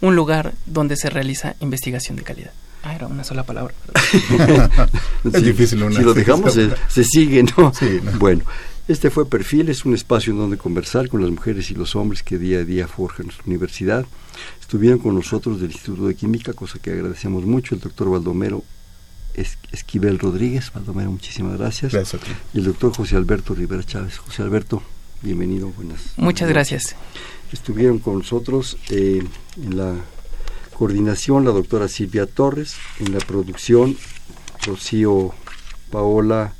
Un 0.01 0.15
lugar 0.15 0.53
donde 0.65 0.95
se 0.95 1.09
realiza 1.09 1.55
investigación 1.59 2.17
de 2.17 2.23
calidad. 2.23 2.51
Ah, 2.83 2.95
era 2.95 3.07
una 3.07 3.23
sola 3.23 3.43
palabra. 3.43 3.73
es 5.23 5.43
difícil 5.43 5.83
una. 5.83 5.95
Si 5.95 6.03
lo 6.03 6.13
dejamos, 6.15 6.53
se, 6.53 7.03
sigue, 7.03 7.43
¿no? 7.43 7.73
Sí, 7.73 7.99
¿no? 8.03 8.11
Bueno, 8.13 8.43
este 8.87 9.09
fue 9.09 9.29
Perfil, 9.29 9.69
es 9.69 9.85
un 9.85 9.93
espacio 9.93 10.31
en 10.31 10.39
donde 10.39 10.57
conversar 10.57 11.09
con 11.09 11.21
las 11.21 11.29
mujeres 11.29 11.71
y 11.71 11.75
los 11.75 11.95
hombres 11.95 12.23
que 12.23 12.37
día 12.37 12.59
a 12.59 12.63
día 12.63 12.87
forjan 12.87 13.25
nuestra 13.25 13.45
universidad. 13.45 14.05
Estuvieron 14.61 14.99
con 14.99 15.15
nosotros 15.15 15.59
del 15.59 15.71
Instituto 15.71 16.07
de 16.07 16.15
Química, 16.15 16.53
cosa 16.53 16.79
que 16.79 16.91
agradecemos 16.91 17.45
mucho, 17.45 17.75
el 17.75 17.81
doctor 17.81 18.09
Baldomero 18.09 18.63
Esquivel 19.71 20.19
Rodríguez. 20.19 20.71
Baldomero, 20.73 21.11
muchísimas 21.11 21.57
gracias. 21.57 21.93
Gracias 21.93 22.21
Y 22.53 22.59
el 22.59 22.65
doctor 22.65 22.93
José 22.93 23.17
Alberto 23.17 23.53
Rivera 23.53 23.83
Chávez. 23.83 24.17
José 24.17 24.41
Alberto, 24.41 24.81
bienvenido, 25.21 25.67
buenas. 25.69 26.13
Muchas 26.17 26.49
gracias. 26.49 26.95
Estuvieron 27.51 27.99
con 27.99 28.19
nosotros 28.19 28.77
eh, 28.89 29.23
en 29.61 29.77
la 29.77 29.95
coordinación 30.73 31.43
la 31.43 31.51
doctora 31.51 31.87
Silvia 31.87 32.25
Torres, 32.25 32.75
en 32.99 33.13
la 33.13 33.19
producción 33.19 33.97
Rocío 34.65 35.33
Paola 35.91 36.53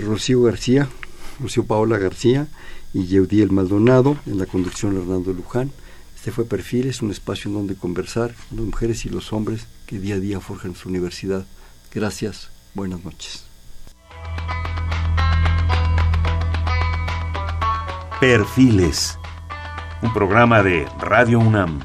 Rocío 0.00 0.42
García, 0.42 0.88
Rocío 1.40 1.64
Paola 1.64 1.98
García 1.98 2.48
y 2.94 3.06
Yeudiel 3.06 3.52
Maldonado, 3.52 4.16
en 4.26 4.38
la 4.38 4.46
conducción 4.46 4.96
Hernando 4.96 5.32
Luján. 5.32 5.70
Este 6.16 6.30
fue 6.30 6.44
Perfiles, 6.44 7.02
un 7.02 7.10
espacio 7.10 7.48
en 7.48 7.54
donde 7.54 7.74
conversar 7.74 8.34
con 8.48 8.58
las 8.58 8.66
mujeres 8.66 9.04
y 9.04 9.08
los 9.08 9.32
hombres 9.32 9.66
que 9.86 9.98
día 9.98 10.14
a 10.14 10.18
día 10.20 10.40
forjan 10.40 10.74
su 10.74 10.88
universidad. 10.88 11.44
Gracias, 11.92 12.50
buenas 12.74 13.04
noches. 13.04 13.44
Perfiles, 18.20 19.18
un 20.00 20.14
programa 20.14 20.62
de 20.62 20.86
Radio 21.00 21.40
UNAM. 21.40 21.80